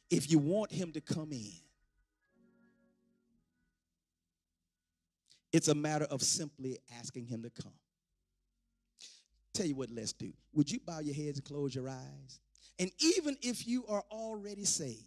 if 0.09 0.29
you 0.29 0.39
want 0.39 0.71
him 0.71 0.91
to 0.91 1.01
come 1.01 1.31
in, 1.31 1.53
it's 5.51 5.67
a 5.67 5.75
matter 5.75 6.05
of 6.05 6.21
simply 6.21 6.77
asking 6.99 7.27
him 7.27 7.43
to 7.43 7.49
come. 7.49 7.73
Tell 9.53 9.65
you 9.65 9.75
what, 9.75 9.91
let's 9.91 10.13
do. 10.13 10.31
Would 10.53 10.71
you 10.71 10.79
bow 10.79 10.99
your 10.99 11.15
heads 11.15 11.37
and 11.37 11.45
close 11.45 11.75
your 11.75 11.89
eyes? 11.89 12.39
And 12.79 12.91
even 12.99 13.37
if 13.41 13.67
you 13.67 13.85
are 13.87 14.03
already 14.09 14.65
saved, 14.65 15.05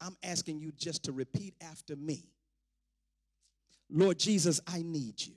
I'm 0.00 0.16
asking 0.22 0.58
you 0.58 0.72
just 0.72 1.04
to 1.04 1.12
repeat 1.12 1.54
after 1.60 1.96
me 1.96 2.28
Lord 3.90 4.18
Jesus, 4.18 4.60
I 4.66 4.82
need 4.82 5.24
you. 5.24 5.34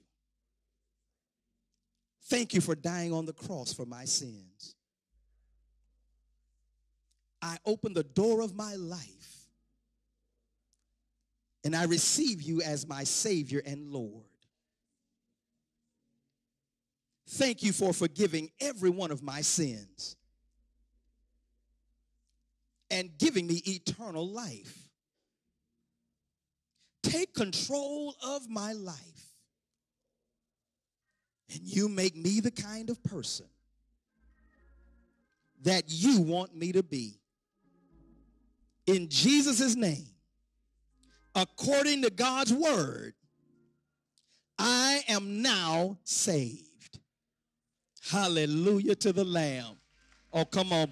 Thank 2.25 2.53
you 2.53 2.61
for 2.61 2.75
dying 2.75 3.13
on 3.13 3.25
the 3.25 3.33
cross 3.33 3.73
for 3.73 3.85
my 3.85 4.05
sins. 4.05 4.75
I 7.41 7.57
open 7.65 7.93
the 7.93 8.03
door 8.03 8.41
of 8.41 8.55
my 8.55 8.75
life 8.75 9.47
and 11.63 11.75
I 11.75 11.83
receive 11.83 12.41
you 12.41 12.61
as 12.61 12.87
my 12.87 13.03
Savior 13.03 13.61
and 13.65 13.91
Lord. 13.91 14.26
Thank 17.29 17.61
you 17.61 17.73
for 17.73 17.91
forgiving 17.93 18.49
every 18.61 18.89
one 18.89 19.11
of 19.11 19.21
my 19.21 19.41
sins 19.41 20.15
and 22.89 23.09
giving 23.17 23.47
me 23.47 23.61
eternal 23.65 24.27
life. 24.27 24.87
Take 27.03 27.33
control 27.33 28.15
of 28.25 28.49
my 28.49 28.73
life, 28.73 28.97
and 31.53 31.61
you 31.63 31.89
make 31.89 32.15
me 32.15 32.39
the 32.39 32.51
kind 32.51 32.89
of 32.89 33.01
person 33.03 33.45
that 35.63 35.83
you 35.87 36.21
want 36.21 36.55
me 36.55 36.71
to 36.71 36.83
be. 36.83 37.19
In 38.85 39.09
Jesus' 39.09 39.75
name, 39.75 40.07
according 41.35 42.03
to 42.03 42.09
God's 42.09 42.53
word, 42.53 43.13
I 44.57 45.01
am 45.09 45.41
now 45.41 45.97
saved. 46.03 46.66
Hallelujah 48.09 48.95
to 48.95 49.11
the 49.11 49.23
Lamb. 49.23 49.77
Oh, 50.31 50.45
come 50.45 50.71
on. 50.71 50.91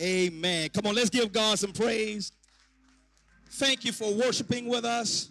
Amen. 0.00 0.68
Come 0.70 0.86
on, 0.86 0.94
let's 0.94 1.10
give 1.10 1.32
God 1.32 1.58
some 1.58 1.72
praise. 1.72 2.32
Thank 3.52 3.84
you 3.84 3.92
for 3.92 4.12
worshiping 4.12 4.66
with 4.68 4.84
us. 4.84 5.30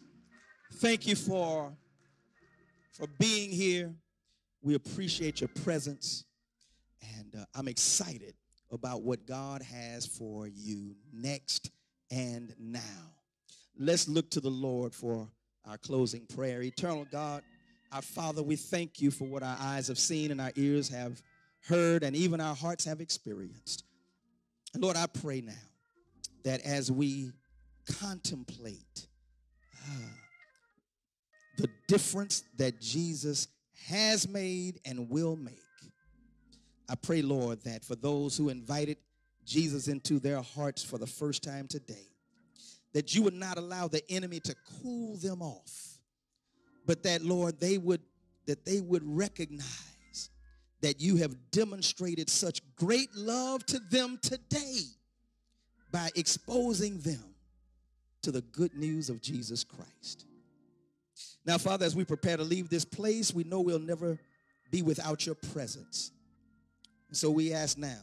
Thank 0.75 1.05
you 1.05 1.15
for, 1.15 1.71
for 2.93 3.07
being 3.19 3.51
here. 3.51 3.93
We 4.61 4.75
appreciate 4.75 5.41
your 5.41 5.49
presence. 5.49 6.23
And 7.17 7.35
uh, 7.35 7.45
I'm 7.53 7.67
excited 7.67 8.33
about 8.71 9.03
what 9.03 9.27
God 9.27 9.61
has 9.61 10.07
for 10.07 10.47
you 10.47 10.95
next 11.11 11.69
and 12.09 12.55
now. 12.57 12.79
Let's 13.77 14.07
look 14.07 14.29
to 14.31 14.39
the 14.39 14.49
Lord 14.49 14.95
for 14.95 15.27
our 15.65 15.77
closing 15.77 16.25
prayer. 16.25 16.61
Eternal 16.63 17.05
God, 17.11 17.43
our 17.93 18.01
Father, 18.01 18.41
we 18.41 18.55
thank 18.55 19.01
you 19.01 19.11
for 19.11 19.25
what 19.25 19.43
our 19.43 19.57
eyes 19.59 19.87
have 19.87 19.99
seen 19.99 20.31
and 20.31 20.41
our 20.41 20.51
ears 20.55 20.89
have 20.89 21.21
heard 21.67 22.03
and 22.03 22.15
even 22.15 22.41
our 22.41 22.55
hearts 22.55 22.85
have 22.85 22.99
experienced. 22.99 23.83
Lord, 24.75 24.97
I 24.97 25.05
pray 25.05 25.41
now 25.41 25.53
that 26.43 26.61
as 26.61 26.91
we 26.91 27.31
contemplate 27.99 29.07
uh, 29.85 30.07
the 31.57 31.69
difference 31.87 32.43
that 32.57 32.81
Jesus 32.81 33.47
has 33.87 34.27
made 34.27 34.79
and 34.85 35.09
will 35.09 35.35
make, 35.35 35.59
I 36.89 36.95
pray, 36.95 37.21
Lord, 37.21 37.61
that 37.63 37.85
for 37.85 37.95
those 37.95 38.35
who 38.35 38.49
invited 38.49 38.97
Jesus 39.45 39.87
into 39.87 40.19
their 40.19 40.41
hearts 40.41 40.83
for 40.83 40.97
the 40.97 41.07
first 41.07 41.43
time 41.43 41.67
today, 41.67 42.07
that 42.93 43.13
you 43.13 43.21
would 43.23 43.33
not 43.33 43.57
allow 43.57 43.87
the 43.87 44.01
enemy 44.11 44.39
to 44.41 44.55
cool 44.81 45.17
them 45.17 45.41
off, 45.41 45.92
but 46.85 47.03
that, 47.03 47.23
Lord, 47.23 47.59
they 47.59 47.77
would 47.77 48.01
that 48.45 48.65
they 48.65 48.81
would 48.81 49.03
recognize 49.05 50.29
that 50.81 50.99
you 50.99 51.15
have 51.15 51.33
demonstrated 51.51 52.29
such 52.29 52.61
great 52.75 53.07
love 53.15 53.65
to 53.67 53.79
them 53.79 54.19
today 54.21 54.81
by 55.93 56.09
exposing 56.15 56.99
them 56.99 57.23
to 58.21 58.31
the 58.31 58.41
good 58.41 58.75
news 58.75 59.09
of 59.09 59.21
Jesus 59.21 59.63
Christ. 59.63 60.25
Now, 61.45 61.57
Father, 61.57 61.85
as 61.85 61.95
we 61.95 62.03
prepare 62.03 62.37
to 62.37 62.43
leave 62.43 62.69
this 62.69 62.83
place, 62.83 63.33
we 63.33 63.43
know 63.43 63.61
we'll 63.61 63.79
never 63.79 64.19
be 64.71 64.81
without 64.81 65.25
your 65.25 65.35
presence. 65.35 66.11
And 67.07 67.17
so 67.17 67.29
we 67.29 67.53
ask 67.53 67.77
now 67.77 68.01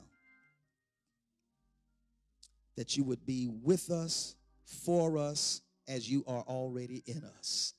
that 2.76 2.96
you 2.96 3.04
would 3.04 3.26
be 3.26 3.48
with 3.62 3.90
us, 3.90 4.36
for 4.64 5.18
us, 5.18 5.60
as 5.88 6.08
you 6.08 6.24
are 6.26 6.44
already 6.46 7.02
in 7.06 7.24
us. 7.38 7.74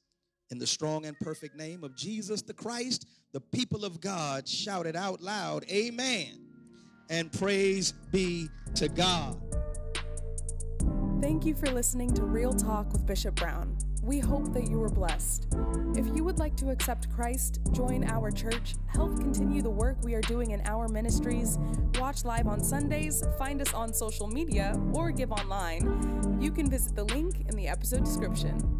In 0.51 0.59
the 0.59 0.67
strong 0.67 1.05
and 1.05 1.17
perfect 1.19 1.55
name 1.55 1.83
of 1.83 1.95
Jesus 1.95 2.41
the 2.41 2.53
Christ, 2.53 3.07
the 3.31 3.39
people 3.39 3.85
of 3.85 4.01
God 4.01 4.47
shouted 4.47 4.97
out 4.97 5.21
loud, 5.21 5.63
Amen. 5.71 6.41
And 7.09 7.31
praise 7.31 7.93
be 8.11 8.49
to 8.75 8.89
God. 8.89 9.41
Thank 11.21 11.45
you 11.45 11.55
for 11.55 11.67
listening 11.67 12.13
to 12.15 12.23
Real 12.23 12.51
Talk 12.51 12.91
with 12.91 13.05
Bishop 13.05 13.35
Brown. 13.35 13.77
We 14.03 14.19
hope 14.19 14.51
that 14.53 14.67
you 14.67 14.79
were 14.79 14.89
blessed. 14.89 15.47
If 15.95 16.07
you 16.15 16.23
would 16.23 16.39
like 16.39 16.57
to 16.57 16.71
accept 16.71 17.09
Christ, 17.11 17.59
join 17.71 18.03
our 18.05 18.31
church, 18.31 18.73
help 18.87 19.17
continue 19.17 19.61
the 19.61 19.69
work 19.69 19.97
we 20.03 20.15
are 20.15 20.21
doing 20.21 20.51
in 20.51 20.61
our 20.65 20.87
ministries, 20.87 21.59
watch 21.99 22.25
live 22.25 22.47
on 22.47 22.61
Sundays, 22.63 23.23
find 23.37 23.61
us 23.61 23.73
on 23.73 23.93
social 23.93 24.27
media, 24.27 24.77
or 24.93 25.11
give 25.11 25.31
online, 25.31 26.39
you 26.41 26.51
can 26.51 26.69
visit 26.69 26.95
the 26.95 27.05
link 27.05 27.45
in 27.47 27.55
the 27.55 27.67
episode 27.67 28.03
description. 28.03 28.79